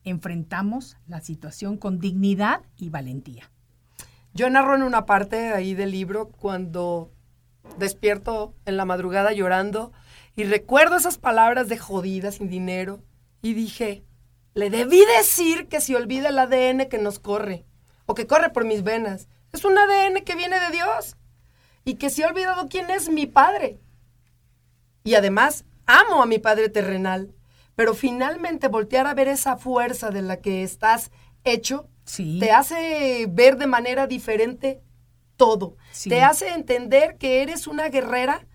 enfrentamos 0.05 0.97
la 1.07 1.21
situación 1.21 1.77
con 1.77 1.99
dignidad 1.99 2.63
y 2.77 2.91
valentía. 2.91 3.51
Yo 4.35 4.49
narro 4.51 4.75
en 4.75 4.83
una 4.83 5.05
parte 5.07 5.53
ahí 5.53 5.75
del 5.75 5.91
libro 5.91 6.29
cuando 6.29 7.11
despierto 7.79 8.55
en 8.65 8.77
la 8.77 8.85
madrugada 8.85 9.33
llorando 9.33 9.93
y 10.35 10.45
recuerdo 10.45 10.97
esas 10.97 11.19
palabras 11.19 11.69
de 11.69 11.79
jodida 11.79 12.33
sin 12.33 12.49
dinero 12.49 13.03
y 13.43 13.55
dije, 13.55 14.05
le 14.55 14.71
debí 14.71 15.03
decir 15.19 15.69
que 15.69 15.81
se 15.81 15.97
olvida 15.97 16.31
el 16.31 16.39
ADN 16.39 16.89
que 16.89 16.99
nos 16.99 17.19
corre 17.19 17.65
o 18.07 18.15
que 18.15 18.27
corre 18.27 18.51
por 18.51 18.65
mis 18.65 18.83
venas. 18.83 19.29
Es 19.53 19.65
un 19.65 19.77
ADN 19.77 20.25
que 20.25 20.35
viene 20.35 20.59
de 20.61 20.71
Dios 20.71 21.17
y 21.85 21.95
que 21.95 22.11
se 22.11 22.25
ha 22.25 22.29
olvidado 22.29 22.69
quién 22.69 22.91
es 22.91 23.09
mi 23.09 23.27
padre. 23.27 23.81
Y 25.05 25.15
además, 25.15 25.65
amo 25.87 26.23
a 26.23 26.27
mi 26.27 26.39
padre 26.39 26.69
terrenal, 26.69 27.35
pero 27.75 27.95
finalmente 27.95 28.69
voltear 28.69 29.07
a 29.07 29.15
ver 29.15 29.29
esa 29.29 29.57
fuerza 29.57 30.11
de 30.11 30.23
la 30.23 30.39
que 30.39 30.63
estás 30.63 31.11
hecho 31.45 31.89
Sí. 32.05 32.39
te 32.41 32.51
hace 32.51 33.27
ver 33.31 33.57
de 33.57 33.67
manera 33.69 34.07
diferente 34.07 34.83
todo. 35.37 35.77
Sí. 35.93 36.09
Te 36.11 36.23
hace 36.23 36.49
entender 36.49 37.17
que 37.17 37.43
eres 37.43 37.67
una 37.67 37.89
guerrera, 37.89 38.47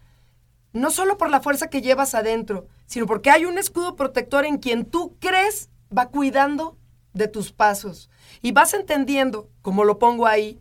no 0.74 0.92
solo 0.92 1.18
por 1.18 1.30
la 1.30 1.42
fuerza 1.42 1.70
que 1.70 1.82
llevas 1.82 2.14
adentro, 2.14 2.68
sino 2.86 3.06
porque 3.06 3.30
hay 3.32 3.46
un 3.46 3.58
escudo 3.58 3.96
protector 3.96 4.46
en 4.46 4.58
quien 4.58 4.86
tú 4.86 5.16
crees 5.20 5.70
va 5.96 6.10
cuidando 6.10 6.78
de 7.14 7.28
tus 7.28 7.52
pasos. 7.52 8.10
Y 8.42 8.52
vas 8.52 8.74
entendiendo, 8.74 9.50
como 9.62 9.86
lo 9.86 9.98
pongo 9.98 10.28
ahí, 10.28 10.60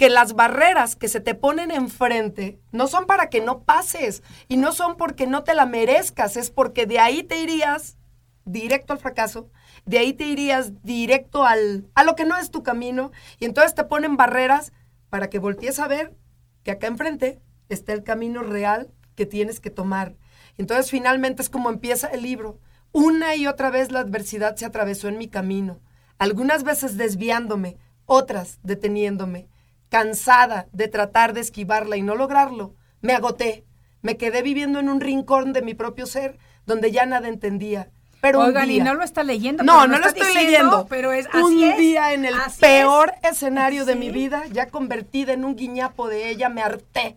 que 0.00 0.08
las 0.08 0.32
barreras 0.32 0.96
que 0.96 1.08
se 1.08 1.20
te 1.20 1.34
ponen 1.34 1.70
enfrente 1.70 2.58
no 2.72 2.86
son 2.86 3.04
para 3.04 3.28
que 3.28 3.42
no 3.42 3.64
pases 3.64 4.22
y 4.48 4.56
no 4.56 4.72
son 4.72 4.96
porque 4.96 5.26
no 5.26 5.44
te 5.44 5.54
la 5.54 5.66
merezcas, 5.66 6.38
es 6.38 6.50
porque 6.50 6.86
de 6.86 6.98
ahí 6.98 7.22
te 7.22 7.42
irías 7.42 7.98
directo 8.46 8.94
al 8.94 8.98
fracaso, 8.98 9.50
de 9.84 9.98
ahí 9.98 10.14
te 10.14 10.24
irías 10.24 10.82
directo 10.82 11.44
al, 11.44 11.90
a 11.94 12.04
lo 12.04 12.16
que 12.16 12.24
no 12.24 12.38
es 12.38 12.50
tu 12.50 12.62
camino 12.62 13.10
y 13.40 13.44
entonces 13.44 13.74
te 13.74 13.84
ponen 13.84 14.16
barreras 14.16 14.72
para 15.10 15.28
que 15.28 15.38
voltees 15.38 15.78
a 15.78 15.86
ver 15.86 16.16
que 16.62 16.70
acá 16.70 16.86
enfrente 16.86 17.42
está 17.68 17.92
el 17.92 18.02
camino 18.02 18.42
real 18.42 18.90
que 19.16 19.26
tienes 19.26 19.60
que 19.60 19.68
tomar. 19.68 20.16
Entonces 20.56 20.90
finalmente 20.90 21.42
es 21.42 21.50
como 21.50 21.68
empieza 21.68 22.06
el 22.06 22.22
libro, 22.22 22.58
Una 22.92 23.36
y 23.36 23.46
otra 23.46 23.68
vez 23.68 23.92
la 23.92 24.00
adversidad 24.00 24.56
se 24.56 24.64
atravesó 24.64 25.08
en 25.08 25.18
mi 25.18 25.28
camino, 25.28 25.78
algunas 26.16 26.64
veces 26.64 26.96
desviándome, 26.96 27.76
otras 28.06 28.60
deteniéndome. 28.62 29.50
Cansada 29.90 30.66
de 30.72 30.88
tratar 30.88 31.34
de 31.34 31.40
esquivarla 31.40 31.96
y 31.96 32.02
no 32.02 32.14
lograrlo, 32.14 32.74
me 33.02 33.12
agoté. 33.12 33.66
Me 34.02 34.16
quedé 34.16 34.40
viviendo 34.42 34.78
en 34.78 34.88
un 34.88 35.00
rincón 35.00 35.52
de 35.52 35.60
mi 35.62 35.74
propio 35.74 36.06
ser 36.06 36.38
donde 36.64 36.90
ya 36.90 37.04
nada 37.06 37.28
entendía. 37.28 37.90
Pero 38.22 38.40
Oigan, 38.40 38.62
un 38.64 38.68
día, 38.68 38.76
y 38.82 38.84
no 38.84 38.94
lo 38.94 39.02
está 39.02 39.22
leyendo. 39.24 39.62
no, 39.64 39.86
no 39.86 39.98
lo 39.98 40.06
estoy 40.06 40.28
diciendo, 40.28 40.46
leyendo. 40.50 40.86
Pero 40.88 41.12
es 41.12 41.26
un 41.34 41.62
es, 41.62 41.76
día 41.78 42.12
en 42.12 42.24
el 42.24 42.34
peor 42.60 43.12
es. 43.22 43.32
escenario 43.32 43.84
de 43.84 43.94
Sí. 43.94 43.98
mi 43.98 44.10
vida, 44.10 44.44
ya 44.52 44.66
convertida 44.68 45.32
en 45.32 45.44
un 45.44 45.56
guiñapo 45.56 46.06
de 46.08 46.30
ella, 46.30 46.48
me 46.48 46.62
harté. 46.62 47.16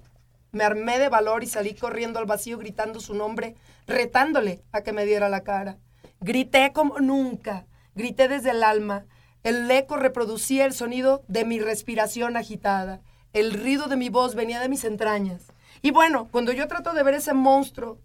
Me 0.52 0.64
armé 0.64 1.00
de 1.00 1.10
valor 1.10 1.44
y 1.44 1.48
salí 1.48 1.74
corriendo 1.76 2.20
al 2.20 2.26
vacío 2.26 2.58
gritando 2.58 3.00
su 3.00 3.14
nombre, 3.14 3.56
retándole 3.86 4.62
a 4.72 4.82
que 4.82 4.94
me 4.94 5.06
diera 5.06 5.30
la 5.30 5.42
cara. 5.44 5.78
Grité 6.22 6.72
como 6.74 7.00
nunca, 7.00 7.66
grité 7.96 8.28
desde 8.30 8.52
el 8.52 8.64
alma. 8.64 9.06
El 9.44 9.70
eco 9.70 9.98
reproducía 9.98 10.66
el 10.66 10.74
sonido 10.74 11.24
de 11.28 11.46
mi 11.46 11.60
respiración 11.60 12.38
agitada. 12.38 13.02
El 13.34 13.54
ruido 13.54 13.88
de 13.88 13.98
mi 13.98 14.10
voz 14.10 14.36
venía 14.36 14.60
de 14.60 14.70
mis 14.70 14.84
entrañas. 14.84 15.48
Y 15.82 15.92
bueno, 15.92 16.30
cuando 16.32 16.52
yo 16.54 16.68
trato 16.68 16.94
de 16.94 17.04
ver 17.04 17.16
ese 17.16 17.34
monstruo 17.34 18.00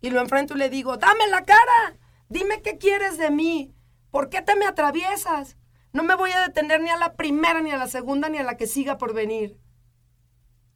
y 0.00 0.10
lo 0.10 0.20
enfrento 0.20 0.54
y 0.54 0.58
le 0.58 0.70
digo, 0.70 0.96
dame 0.96 1.26
la 1.28 1.44
cara, 1.44 1.98
dime 2.28 2.62
qué 2.62 2.78
quieres 2.78 3.18
de 3.18 3.30
mí, 3.30 3.74
¿por 4.10 4.30
qué 4.30 4.40
te 4.40 4.56
me 4.56 4.66
atraviesas? 4.66 5.56
No 5.92 6.02
me 6.04 6.14
voy 6.14 6.30
a 6.30 6.40
detener 6.46 6.80
ni 6.80 6.88
a 6.88 6.96
la 6.96 7.14
primera, 7.14 7.60
ni 7.60 7.70
a 7.70 7.76
la 7.76 7.86
segunda, 7.86 8.28
ni 8.30 8.38
a 8.38 8.42
la 8.42 8.56
que 8.56 8.66
siga 8.66 8.96
por 8.96 9.12
venir. 9.12 9.58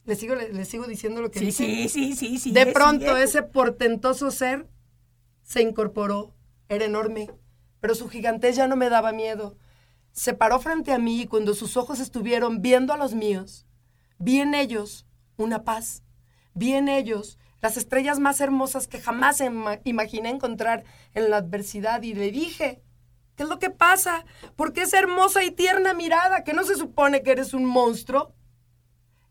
Le 0.05 0.15
sigo, 0.15 0.35
le, 0.35 0.53
le 0.53 0.65
sigo 0.67 0.87
diciendo 0.87 1.23
lo 1.23 1.31
que 1.31 1.39
Sí, 1.39 1.47
dice. 1.47 1.65
sí, 1.65 1.89
sí, 1.89 2.15
sí, 2.15 2.39
sí. 2.39 2.53
De 2.53 2.67
pronto 2.67 3.17
ese 3.17 3.43
portentoso 3.43 4.31
ser 4.31 4.69
se 5.43 5.63
incorporó, 5.63 6.35
era 6.69 6.85
enorme, 6.85 7.31
pero 7.81 7.95
su 7.95 8.09
gigantez 8.09 8.57
ya 8.57 8.69
no 8.69 8.77
me 8.77 8.91
daba 8.91 9.13
miedo. 9.13 9.57
Se 10.17 10.33
paró 10.33 10.59
frente 10.61 10.95
a 10.95 10.99
mí 10.99 11.21
y 11.21 11.27
cuando 11.27 11.53
sus 11.53 11.77
ojos 11.77 12.01
estuvieron 12.01 12.63
viendo 12.63 12.95
a 12.95 12.97
los 12.97 13.13
míos, 13.15 13.67
vi 14.19 14.41
en 14.41 14.55
ellos 14.55 15.07
una 15.37 15.63
paz, 15.63 16.03
vi 16.55 16.73
en 16.73 16.89
ellos 16.89 17.39
las 17.61 17.77
estrellas 17.77 18.19
más 18.19 18.41
hermosas 18.41 18.89
que 18.89 18.99
jamás 18.99 19.43
ima- 19.43 19.79
imaginé 19.85 20.31
encontrar 20.31 20.85
en 21.13 21.29
la 21.29 21.37
adversidad 21.37 22.01
y 22.03 22.15
le 22.15 22.31
dije, 22.31 22.81
¿qué 23.37 23.43
es 23.43 23.49
lo 23.51 23.59
que 23.59 23.69
pasa? 23.69 24.25
¿Por 24.57 24.73
qué 24.73 24.83
esa 24.83 24.99
hermosa 24.99 25.45
y 25.45 25.51
tierna 25.51 25.93
mirada? 25.93 26.45
¿Que 26.45 26.55
no 26.55 26.65
se 26.65 26.77
supone 26.77 27.23
que 27.23 27.33
eres 27.33 27.53
un 27.53 27.67
monstruo? 27.67 28.35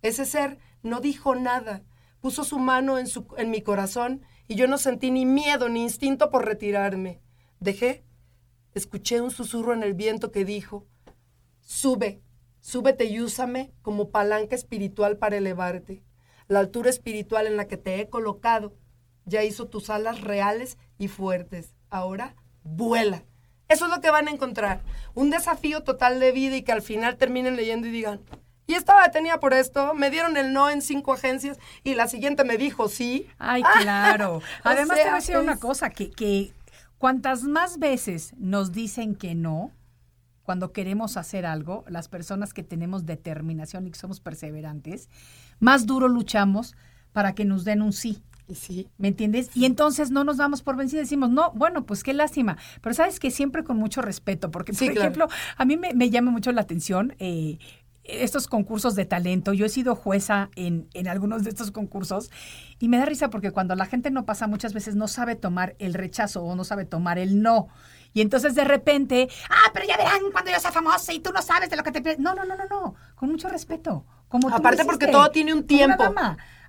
Ese 0.04 0.24
ser 0.26 0.60
no 0.84 1.00
dijo 1.00 1.34
nada, 1.34 1.82
puso 2.22 2.44
su 2.44 2.60
mano 2.60 3.00
en 3.00 3.50
mi 3.50 3.64
corazón 3.64 4.22
y 4.48 4.54
yo 4.54 4.68
no 4.68 4.78
sentí 4.78 5.10
ni 5.10 5.26
miedo 5.26 5.68
ni 5.68 5.82
instinto 5.82 6.30
por 6.30 6.46
retirarme. 6.46 7.22
Dejé, 7.60 8.05
escuché 8.76 9.22
un 9.22 9.32
susurro 9.32 9.74
en 9.74 9.82
el 9.82 9.94
viento 9.94 10.32
que 10.32 10.46
dijo, 10.46 10.86
sube, 11.62 12.22
súbete 12.60 13.06
y 13.06 13.22
úsame 13.22 13.72
como 13.82 14.12
palanca 14.12 14.56
espiritual 14.56 15.18
para 15.18 15.38
elevarte. 15.38 16.04
La 16.48 16.60
altura 16.60 16.90
espiritual 16.92 17.48
en 17.48 17.58
la 17.58 17.68
que 17.68 17.78
te 17.78 18.00
he 18.00 18.10
colocado 18.10 18.76
ya 19.26 19.44
hizo 19.44 19.68
tus 19.68 19.90
alas 19.90 20.22
reales 20.22 20.78
y 21.00 21.08
fuertes. 21.08 21.74
Ahora, 21.90 22.36
vuela. 22.64 23.24
Eso 23.68 23.86
es 23.86 23.92
lo 23.92 24.02
que 24.02 24.12
van 24.12 24.28
a 24.28 24.32
encontrar. 24.32 24.84
Un 25.16 25.32
desafío 25.32 25.82
total 25.82 26.20
de 26.20 26.32
vida 26.32 26.56
y 26.58 26.62
que 26.62 26.72
al 26.72 26.84
final 26.84 27.18
terminen 27.18 27.56
leyendo 27.56 27.88
y 27.88 27.92
digan, 27.92 28.22
y 28.68 28.74
estaba 28.74 29.04
detenida 29.04 29.40
por 29.40 29.54
esto, 29.54 29.94
me 29.94 30.10
dieron 30.10 30.38
el 30.38 30.54
no 30.54 30.70
en 30.70 30.82
cinco 30.82 31.14
agencias 31.14 31.58
y 31.84 31.96
la 31.96 32.08
siguiente 32.08 32.44
me 32.44 32.58
dijo 32.58 32.90
sí. 32.90 33.28
Ay, 33.40 33.64
claro. 33.82 34.38
O 34.38 34.42
Además, 34.64 34.98
te 34.98 35.04
voy 35.04 35.12
a 35.12 35.16
decir 35.16 35.38
una 35.38 35.58
cosa, 35.58 35.90
que, 35.90 36.12
que 36.12 36.52
cuantas 36.98 37.44
más 37.44 37.80
veces 37.80 38.34
nos 38.38 38.72
dicen 38.72 39.16
que 39.16 39.36
no, 39.36 39.72
cuando 40.44 40.72
queremos 40.72 41.18
hacer 41.18 41.46
algo, 41.46 41.84
las 41.88 42.08
personas 42.08 42.54
que 42.54 42.64
tenemos 42.64 43.06
determinación 43.06 43.88
y 43.88 43.92
que 43.92 44.00
somos 44.00 44.20
perseverantes, 44.20 45.10
más 45.60 45.86
duro 45.86 46.08
luchamos 46.08 46.76
para 47.14 47.34
que 47.34 47.46
nos 47.46 47.64
den 47.66 47.82
un 47.82 47.94
sí. 47.94 48.22
Sí. 48.54 48.88
¿Me 49.00 49.08
entiendes? 49.08 49.50
Y 49.56 49.66
entonces 49.66 50.12
no 50.12 50.24
nos 50.24 50.38
damos 50.38 50.62
por 50.62 50.76
vencidos, 50.76 51.06
decimos, 51.06 51.32
no, 51.32 51.52
bueno, 51.56 51.88
pues 51.88 52.04
qué 52.04 52.14
lástima. 52.14 52.58
Pero 52.82 52.94
sabes 52.94 53.20
que 53.20 53.32
siempre 53.32 53.64
con 53.64 53.78
mucho 53.78 54.04
respeto, 54.04 54.52
porque, 54.52 54.72
por 54.72 54.78
Sí, 54.78 54.86
claro. 54.90 55.02
ejemplo, 55.02 55.28
a 55.58 55.66
mí 55.66 55.78
me, 55.78 55.96
me 55.96 56.12
llama 56.12 56.30
mucho 56.30 56.52
la 56.52 56.62
atención 56.62 57.16
eh, 57.18 57.58
estos 58.08 58.48
concursos 58.48 58.96
de 58.96 59.06
talento. 59.06 59.54
Yo 59.54 59.66
he 59.66 59.70
sido 59.70 59.96
jueza 59.96 60.50
en, 60.56 60.88
en 60.94 61.08
algunos 61.08 61.44
de 61.44 61.50
estos 61.50 61.72
concursos 61.72 62.32
y 62.80 62.88
me 62.88 62.98
da 62.98 63.06
risa 63.06 63.30
porque 63.30 63.52
cuando 63.52 63.76
la 63.76 63.86
gente 63.86 64.12
no 64.12 64.26
pasa 64.26 64.48
muchas 64.48 64.74
veces 64.74 64.96
no 64.96 65.08
sabe 65.08 65.36
tomar 65.36 65.76
el 65.80 65.94
rechazo 65.94 66.44
o 66.44 66.56
no 66.56 66.64
sabe 66.64 66.86
tomar 66.86 67.18
el 67.18 67.42
no. 67.42 67.68
Y 68.14 68.22
entonces 68.22 68.56
de 68.56 68.64
repente, 68.64 69.28
ah, 69.50 69.72
pero 69.74 69.86
ya 69.86 69.98
verán 69.98 70.22
cuando 70.32 70.50
yo 70.50 70.60
sea 70.60 70.72
famosa 70.72 71.12
y 71.12 71.20
tú 71.20 71.32
no 71.34 71.42
sabes 71.42 71.70
de 71.70 71.76
lo 71.76 71.84
que 71.84 71.92
te. 71.92 72.18
No, 72.18 72.34
no, 72.34 72.46
no, 72.46 72.56
no, 72.56 72.66
no. 72.70 72.96
Con 73.16 73.30
mucho 73.30 73.50
respeto. 73.50 74.06
Como 74.30 74.48
tú 74.48 74.56
Aparte 74.56 74.86
porque 74.86 75.08
todo 75.08 75.30
tiene 75.32 75.54
un 75.54 75.68
tiempo. 75.68 76.04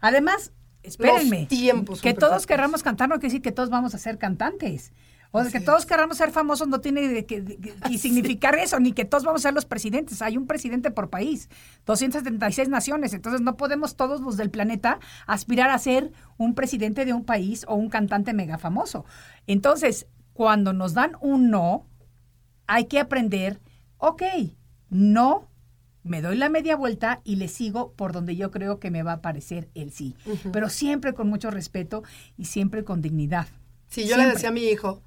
Además, 0.00 0.52
espérenme. 0.82 1.46
tiempos 1.46 2.00
Que 2.00 2.14
todos 2.14 2.30
perfectos. 2.30 2.46
querramos 2.46 2.82
cantar 2.82 3.08
no 3.08 3.14
quiere 3.16 3.28
decir 3.28 3.42
que 3.42 3.52
todos 3.52 3.70
vamos 3.70 3.94
a 3.94 3.98
ser 3.98 4.18
cantantes. 4.18 4.92
O 5.32 5.42
sea, 5.42 5.50
que 5.50 5.60
todos 5.60 5.84
queramos 5.86 6.16
ser 6.16 6.30
famosos 6.30 6.68
no 6.68 6.80
tiene 6.80 7.24
que, 7.26 7.44
que- 7.44 7.98
significar 7.98 8.54
eso, 8.56 8.78
ni 8.80 8.92
que 8.92 9.04
todos 9.04 9.24
vamos 9.24 9.42
a 9.42 9.48
ser 9.48 9.54
los 9.54 9.64
presidentes. 9.66 10.22
Hay 10.22 10.36
un 10.36 10.46
presidente 10.46 10.90
por 10.90 11.10
país, 11.10 11.48
276 11.84 12.68
naciones. 12.68 13.12
Entonces 13.12 13.40
no 13.40 13.56
podemos 13.56 13.96
todos 13.96 14.20
los 14.20 14.36
del 14.36 14.50
planeta 14.50 14.98
aspirar 15.26 15.70
a 15.70 15.78
ser 15.78 16.12
un 16.38 16.54
presidente 16.54 17.04
de 17.04 17.12
un 17.12 17.24
país 17.24 17.64
o 17.68 17.74
un 17.74 17.88
cantante 17.88 18.32
mega 18.32 18.58
famoso. 18.58 19.04
Entonces, 19.46 20.06
cuando 20.32 20.72
nos 20.72 20.94
dan 20.94 21.12
un 21.20 21.50
no, 21.50 21.86
hay 22.66 22.86
que 22.86 22.98
aprender, 23.00 23.60
ok, 23.98 24.22
no, 24.90 25.48
me 26.02 26.22
doy 26.22 26.36
la 26.36 26.48
media 26.48 26.76
vuelta 26.76 27.20
y 27.24 27.36
le 27.36 27.48
sigo 27.48 27.92
por 27.92 28.12
donde 28.12 28.36
yo 28.36 28.50
creo 28.50 28.78
que 28.78 28.90
me 28.90 29.02
va 29.02 29.12
a 29.14 29.22
parecer 29.22 29.68
el 29.74 29.92
sí. 29.92 30.14
Pero 30.52 30.68
siempre 30.68 31.14
con 31.14 31.28
mucho 31.28 31.50
respeto 31.50 32.02
y 32.36 32.44
siempre 32.46 32.84
con 32.84 33.02
dignidad. 33.02 33.48
Sí, 33.88 34.06
yo 34.06 34.16
le 34.16 34.26
decía 34.26 34.48
a 34.50 34.52
mi 34.52 34.64
hijo, 34.64 35.02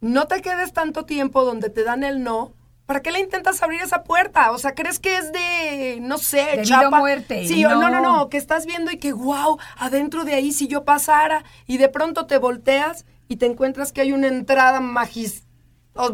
no 0.00 0.26
te 0.26 0.40
quedes 0.42 0.72
tanto 0.72 1.04
tiempo 1.04 1.44
donde 1.44 1.70
te 1.70 1.84
dan 1.84 2.04
el 2.04 2.22
no. 2.22 2.52
¿Para 2.86 3.02
qué 3.02 3.12
le 3.12 3.20
intentas 3.20 3.62
abrir 3.62 3.80
esa 3.82 4.02
puerta? 4.02 4.50
O 4.50 4.58
sea, 4.58 4.74
¿crees 4.74 4.98
que 4.98 5.16
es 5.16 5.30
de, 5.32 5.98
no 6.00 6.18
sé, 6.18 6.38
De 6.44 6.50
vida 6.52 6.62
o 6.62 6.64
chapa? 6.64 6.98
muerte, 6.98 7.46
Sí, 7.46 7.64
o- 7.64 7.68
no, 7.68 7.80
no, 7.82 7.90
no. 7.90 8.00
no, 8.02 8.28
que 8.28 8.36
estás 8.36 8.66
viendo 8.66 8.90
y 8.90 8.96
que, 8.98 9.12
wow, 9.12 9.58
adentro 9.76 10.24
de 10.24 10.34
ahí 10.34 10.50
si 10.52 10.66
yo 10.66 10.84
pasara 10.84 11.44
y 11.66 11.76
de 11.78 11.88
pronto 11.88 12.26
te 12.26 12.38
volteas 12.38 13.06
y 13.28 13.36
te 13.36 13.46
encuentras 13.46 13.92
que 13.92 14.00
hay 14.00 14.12
una 14.12 14.26
entrada 14.26 14.80
magis- 14.80 15.44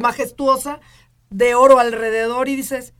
majestuosa 0.00 0.80
de 1.30 1.54
oro 1.54 1.78
alrededor 1.78 2.48
y 2.48 2.56
dices, 2.56 2.92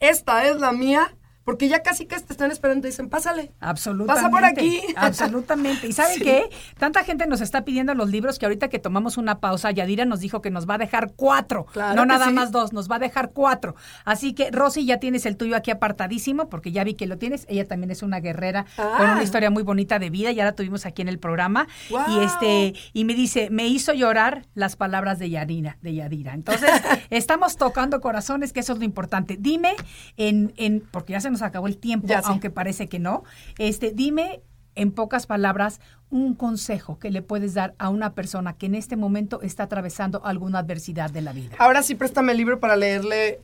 esta 0.00 0.46
es 0.46 0.56
la 0.60 0.70
mía, 0.72 1.16
porque 1.48 1.66
ya 1.66 1.82
casi 1.82 2.04
que 2.04 2.20
te 2.20 2.30
están 2.34 2.50
esperando 2.50 2.86
y 2.86 2.90
dicen, 2.90 3.08
pásale. 3.08 3.52
Absolutamente. 3.58 4.14
Pasa 4.22 4.28
por 4.30 4.44
aquí. 4.44 4.82
Absolutamente. 4.96 5.86
¿Y 5.86 5.92
saben 5.94 6.16
Sí. 6.18 6.20
qué? 6.20 6.50
Tanta 6.78 7.04
gente 7.04 7.26
nos 7.26 7.40
está 7.40 7.64
pidiendo 7.64 7.94
los 7.94 8.10
libros 8.10 8.38
que 8.38 8.44
ahorita 8.44 8.68
que 8.68 8.78
tomamos 8.78 9.16
una 9.16 9.40
pausa, 9.40 9.70
Yadira 9.70 10.04
nos 10.04 10.20
dijo 10.20 10.42
que 10.42 10.50
nos 10.50 10.68
va 10.68 10.74
a 10.74 10.78
dejar 10.78 11.12
cuatro. 11.16 11.64
Claro 11.72 11.94
no 11.96 12.04
nada 12.04 12.26
sí. 12.26 12.34
más 12.34 12.52
dos, 12.52 12.74
nos 12.74 12.90
va 12.90 12.96
a 12.96 12.98
dejar 12.98 13.30
cuatro. 13.30 13.76
Así 14.04 14.34
que, 14.34 14.50
Rosy, 14.50 14.84
ya 14.84 14.98
tienes 15.00 15.24
el 15.24 15.38
tuyo 15.38 15.56
aquí 15.56 15.70
apartadísimo, 15.70 16.50
porque 16.50 16.70
ya 16.70 16.84
vi 16.84 16.92
que 16.92 17.06
lo 17.06 17.16
tienes. 17.16 17.46
Ella 17.48 17.66
también 17.66 17.90
es 17.92 18.02
una 18.02 18.20
guerrera 18.20 18.66
Ah. 18.76 18.96
con 18.98 19.08
una 19.08 19.22
historia 19.22 19.48
muy 19.48 19.62
bonita 19.62 19.98
de 19.98 20.10
vida. 20.10 20.30
Ya 20.32 20.44
la 20.44 20.52
tuvimos 20.52 20.84
aquí 20.84 21.00
en 21.00 21.08
el 21.08 21.18
programa. 21.18 21.66
Guau. 21.88 22.10
Y 22.10 22.24
este, 22.24 22.74
y 22.92 23.04
me 23.06 23.14
dice, 23.14 23.48
me 23.48 23.66
hizo 23.68 23.94
llorar 23.94 24.44
las 24.54 24.76
palabras 24.76 25.18
de 25.18 25.30
Yadira, 25.30 25.78
de 25.80 25.94
Yadira. 25.94 26.34
Entonces, 26.34 26.68
estamos 27.08 27.56
tocando 27.56 28.02
corazones, 28.02 28.52
que 28.52 28.60
eso 28.60 28.74
es 28.74 28.78
lo 28.80 28.84
importante. 28.84 29.38
Dime, 29.40 29.72
en, 30.18 30.52
en, 30.58 30.80
porque 30.90 31.14
ya 31.14 31.20
se 31.22 31.30
nos 31.30 31.37
acabó 31.42 31.66
el 31.66 31.78
tiempo, 31.78 32.08
aunque 32.24 32.50
parece 32.50 32.88
que 32.88 32.98
no. 32.98 33.24
Este, 33.58 33.92
dime 33.92 34.42
en 34.74 34.92
pocas 34.92 35.26
palabras 35.26 35.80
un 36.10 36.34
consejo 36.34 36.98
que 36.98 37.10
le 37.10 37.20
puedes 37.20 37.54
dar 37.54 37.74
a 37.78 37.88
una 37.88 38.14
persona 38.14 38.56
que 38.56 38.66
en 38.66 38.74
este 38.74 38.96
momento 38.96 39.42
está 39.42 39.64
atravesando 39.64 40.24
alguna 40.24 40.60
adversidad 40.60 41.10
de 41.10 41.20
la 41.20 41.32
vida. 41.32 41.56
Ahora 41.58 41.82
sí, 41.82 41.94
préstame 41.94 42.32
el 42.32 42.38
libro 42.38 42.60
para 42.60 42.76
leerle 42.76 43.40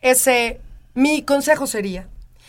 ese. 0.00 0.60
Mi 0.94 1.22
consejo 1.22 1.66
sería: 1.66 2.08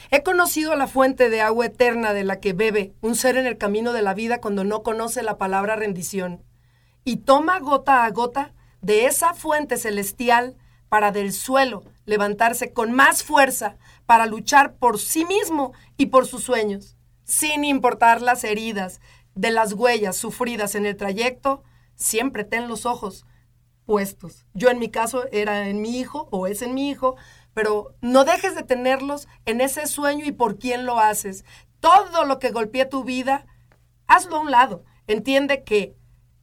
He 0.09 0.23
conocido 0.23 0.75
la 0.75 0.87
fuente 0.87 1.29
de 1.29 1.41
agua 1.41 1.65
eterna 1.65 2.13
de 2.13 2.23
la 2.23 2.39
que 2.39 2.53
bebe 2.53 2.93
un 3.01 3.15
ser 3.15 3.37
en 3.37 3.45
el 3.45 3.57
camino 3.57 3.93
de 3.93 4.01
la 4.01 4.13
vida 4.13 4.39
cuando 4.39 4.63
no 4.63 4.83
conoce 4.83 5.21
la 5.21 5.37
palabra 5.37 5.75
rendición. 5.75 6.41
Y 7.03 7.17
toma 7.17 7.59
gota 7.59 8.05
a 8.05 8.11
gota 8.11 8.53
de 8.81 9.05
esa 9.05 9.33
fuente 9.33 9.77
celestial 9.77 10.55
para 10.89 11.11
del 11.11 11.33
suelo 11.33 11.83
levantarse 12.05 12.71
con 12.71 12.93
más 12.93 13.23
fuerza 13.23 13.75
para 14.07 14.25
luchar 14.25 14.77
por 14.77 14.97
sí 14.97 15.25
mismo 15.25 15.73
y 15.97 16.07
por 16.07 16.25
sus 16.25 16.43
sueños, 16.43 16.95
sin 17.25 17.63
importar 17.65 18.21
las 18.21 18.43
heridas 18.43 18.99
de 19.35 19.51
las 19.51 19.73
huellas 19.73 20.15
sufridas 20.15 20.73
en 20.73 20.87
el 20.87 20.97
trayecto, 20.97 21.61
siempre 21.95 22.43
ten 22.43 22.67
los 22.67 22.85
ojos 22.87 23.25
puestos. 23.85 24.45
Yo 24.53 24.69
en 24.69 24.79
mi 24.79 24.89
caso 24.89 25.25
era 25.31 25.67
en 25.67 25.81
mi 25.81 25.99
hijo 25.99 26.27
o 26.31 26.47
es 26.47 26.61
en 26.61 26.73
mi 26.73 26.89
hijo, 26.89 27.17
pero 27.53 27.95
no 28.01 28.23
dejes 28.23 28.55
de 28.55 28.63
tenerlos 28.63 29.27
en 29.45 29.61
ese 29.61 29.85
sueño 29.87 30.25
y 30.25 30.31
por 30.31 30.57
quién 30.57 30.85
lo 30.85 30.99
haces. 30.99 31.43
Todo 31.81 32.25
lo 32.25 32.39
que 32.39 32.51
golpee 32.51 32.85
tu 32.85 33.03
vida, 33.03 33.45
hazlo 34.07 34.37
a 34.37 34.39
un 34.39 34.51
lado. 34.51 34.83
Entiende 35.05 35.63
que 35.63 35.95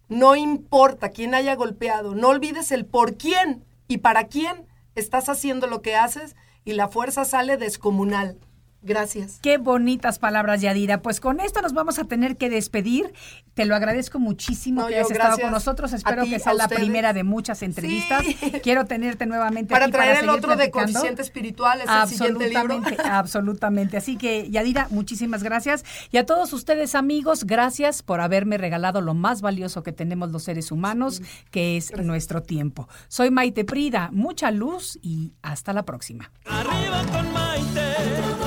No 0.06 0.36
importa 0.36 1.08
quién 1.08 1.34
haya 1.34 1.54
golpeado, 1.56 2.14
no 2.14 2.28
olvides 2.28 2.70
el 2.72 2.84
por 2.84 3.16
quién 3.16 3.64
y 3.88 3.98
para 3.98 4.24
quién 4.24 4.66
estás 4.94 5.30
haciendo 5.30 5.66
lo 5.66 5.80
que 5.80 5.96
haces 5.96 6.36
y 6.64 6.72
la 6.72 6.88
fuerza 6.88 7.24
sale 7.24 7.56
descomunal. 7.56 8.38
Gracias. 8.84 9.38
Qué 9.42 9.56
bonitas 9.56 10.18
palabras, 10.18 10.60
Yadira. 10.60 11.00
Pues 11.00 11.18
con 11.18 11.40
esto 11.40 11.62
nos 11.62 11.72
vamos 11.72 11.98
a 11.98 12.04
tener 12.04 12.36
que 12.36 12.50
despedir. 12.50 13.12
Te 13.54 13.64
lo 13.64 13.74
agradezco 13.74 14.18
muchísimo 14.18 14.82
No, 14.82 14.88
que 14.88 14.96
hayas 14.96 15.10
estado 15.10 15.38
con 15.38 15.50
nosotros. 15.50 15.92
Espero 15.94 16.24
ti, 16.24 16.30
que 16.30 16.38
sea 16.38 16.54
la 16.54 16.68
primera 16.68 17.12
de 17.12 17.24
muchas 17.24 17.62
entrevistas. 17.62 18.24
Sí. 18.24 18.52
Quiero 18.62 18.84
tenerte 18.84 19.26
nuevamente 19.26 19.72
Para 19.72 19.86
aquí 19.86 19.92
traer 19.92 20.10
el 20.10 20.16
seguir 20.18 20.30
otro 20.30 20.50
de 20.50 20.56
platicando. 20.56 20.92
coeficiente 20.92 21.22
espiritual, 21.22 21.80
es 21.80 21.88
el 21.88 22.08
siguiente 22.08 22.48
libro. 22.48 22.60
Absolutamente, 22.74 23.02
absolutamente. 23.10 23.96
Así 23.96 24.16
que, 24.16 24.50
Yadira, 24.50 24.88
muchísimas 24.90 25.42
gracias. 25.42 25.84
Y 26.10 26.18
a 26.18 26.26
todos 26.26 26.52
ustedes, 26.52 26.94
amigos, 26.94 27.44
gracias 27.44 28.02
por 28.02 28.20
haberme 28.20 28.58
regalado 28.58 29.00
lo 29.00 29.14
más 29.14 29.40
valioso 29.40 29.82
que 29.82 29.92
tenemos 29.92 30.30
los 30.30 30.42
seres 30.44 30.70
humanos, 30.70 31.22
que 31.50 31.76
es 31.78 31.96
nuestro 31.96 32.42
tiempo. 32.42 32.88
Soy 33.08 33.30
Maite 33.30 33.64
Prida, 33.64 34.10
mucha 34.12 34.50
luz 34.50 34.98
y 35.00 35.32
hasta 35.42 35.72
la 35.72 35.84
próxima. 35.84 36.30
Arriba 36.44 37.02
con 37.12 37.32
Maite. 37.32 38.43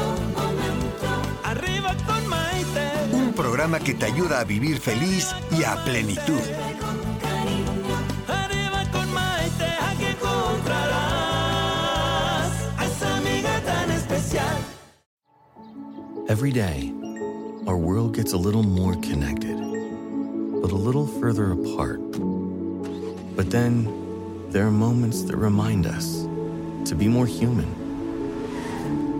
Programa 3.67 3.85
que 3.85 3.93
te 3.93 4.05
ayuda 4.05 4.39
a 4.39 4.43
vivir 4.45 4.79
feliz 4.79 5.35
y 5.51 5.63
a 5.63 5.75
plenitud. 5.83 6.39
Arriba 8.27 8.85
con 8.91 9.13
Maite. 9.13 9.65
Aquí 9.81 10.05
encontrarás 10.05 11.01
a 12.77 12.85
esa 12.85 13.17
amiga 13.17 13.61
tan 13.65 13.91
especial. 13.91 14.57
Every 16.29 16.51
day, 16.53 16.93
our 17.65 17.75
world 17.77 18.15
gets 18.15 18.31
a 18.33 18.37
little 18.37 18.63
more 18.63 18.95
connected, 19.01 19.57
but 20.61 20.71
a 20.71 20.75
little 20.75 21.05
further 21.19 21.51
apart. 21.51 21.99
But 23.35 23.49
then, 23.51 23.87
there 24.49 24.65
are 24.65 24.71
moments 24.71 25.23
that 25.23 25.35
remind 25.35 25.85
us 25.85 26.25
to 26.85 26.95
be 26.95 27.09
more 27.09 27.27
human. 27.27 27.86